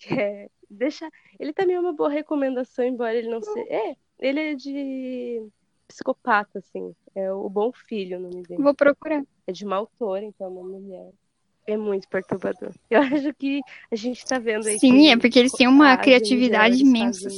Que 0.00 0.14
é, 0.14 0.48
deixa, 0.70 1.10
ele 1.40 1.52
também 1.52 1.74
é 1.74 1.80
uma 1.80 1.92
boa 1.92 2.08
recomendação, 2.08 2.84
embora 2.84 3.16
ele 3.16 3.28
não 3.28 3.42
seja. 3.42 3.66
É, 3.68 3.96
ele 4.20 4.38
é 4.38 4.54
de 4.54 5.42
psicopata, 5.88 6.60
assim. 6.60 6.94
É 7.16 7.32
o 7.32 7.50
Bom 7.50 7.72
Filho, 7.72 8.16
o 8.16 8.20
nome 8.20 8.44
dele. 8.44 8.62
Vou 8.62 8.72
procurar. 8.72 9.24
É 9.44 9.50
de 9.50 9.64
uma 9.64 9.74
autora, 9.74 10.24
então, 10.24 10.46
é 10.46 10.50
uma 10.50 10.62
mulher. 10.62 11.10
É 11.66 11.76
muito 11.76 12.08
perturbador. 12.08 12.72
Eu 12.88 13.00
acho 13.02 13.34
que 13.34 13.60
a 13.90 13.96
gente 13.96 14.24
tá 14.24 14.38
vendo 14.38 14.68
aí. 14.68 14.78
Sim, 14.78 15.10
é 15.10 15.16
porque 15.16 15.40
eles 15.40 15.50
têm 15.50 15.66
uma 15.66 15.96
criatividade 15.96 16.80
imensa 16.80 17.28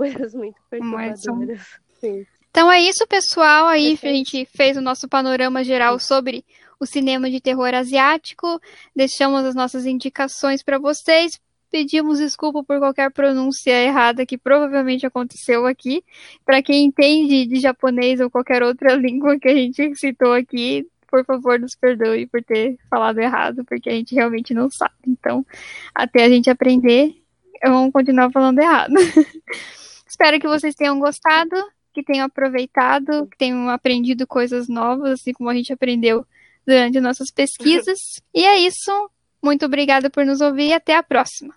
coisas 0.00 0.34
muito 0.34 0.56
perturbadoras. 0.70 1.80
São... 2.00 2.26
Então 2.50 2.70
é 2.70 2.80
isso, 2.80 3.06
pessoal. 3.06 3.66
Aí 3.66 3.98
a 4.02 4.06
gente 4.08 4.44
fez 4.46 4.76
o 4.76 4.80
nosso 4.80 5.08
panorama 5.08 5.62
geral 5.62 5.98
sobre 5.98 6.44
o 6.80 6.86
cinema 6.86 7.30
de 7.30 7.40
terror 7.40 7.74
asiático. 7.74 8.60
Deixamos 8.94 9.44
as 9.44 9.54
nossas 9.54 9.86
indicações 9.86 10.62
para 10.62 10.78
vocês. 10.78 11.38
Pedimos 11.70 12.18
desculpa 12.18 12.64
por 12.64 12.80
qualquer 12.80 13.12
pronúncia 13.12 13.70
errada 13.70 14.26
que 14.26 14.36
provavelmente 14.36 15.06
aconteceu 15.06 15.66
aqui. 15.66 16.02
Para 16.44 16.60
quem 16.60 16.84
entende 16.86 17.46
de 17.46 17.60
japonês 17.60 18.18
ou 18.18 18.28
qualquer 18.28 18.62
outra 18.62 18.94
língua 18.96 19.38
que 19.38 19.48
a 19.48 19.54
gente 19.54 19.94
citou 19.94 20.32
aqui, 20.32 20.84
por 21.08 21.24
favor, 21.24 21.60
nos 21.60 21.76
perdoe 21.76 22.26
por 22.26 22.42
ter 22.42 22.76
falado 22.88 23.18
errado, 23.18 23.64
porque 23.64 23.88
a 23.88 23.92
gente 23.92 24.14
realmente 24.14 24.52
não 24.52 24.68
sabe. 24.68 24.94
Então, 25.06 25.46
até 25.94 26.24
a 26.24 26.28
gente 26.28 26.50
aprender, 26.50 27.14
vamos 27.62 27.92
continuar 27.92 28.30
falando 28.32 28.58
errado. 28.58 28.94
Espero 30.08 30.40
que 30.40 30.48
vocês 30.48 30.74
tenham 30.74 30.98
gostado, 30.98 31.54
que 31.92 32.02
tenham 32.02 32.26
aproveitado, 32.26 33.26
que 33.26 33.36
tenham 33.36 33.68
aprendido 33.68 34.26
coisas 34.26 34.68
novas, 34.68 35.20
assim 35.20 35.32
como 35.32 35.50
a 35.50 35.54
gente 35.54 35.72
aprendeu 35.72 36.26
durante 36.66 37.00
nossas 37.00 37.30
pesquisas. 37.30 37.98
E 38.34 38.44
é 38.44 38.58
isso. 38.58 39.10
Muito 39.42 39.64
obrigada 39.64 40.10
por 40.10 40.24
nos 40.24 40.40
ouvir 40.40 40.68
e 40.68 40.74
até 40.74 40.94
a 40.96 41.02
próxima. 41.02 41.54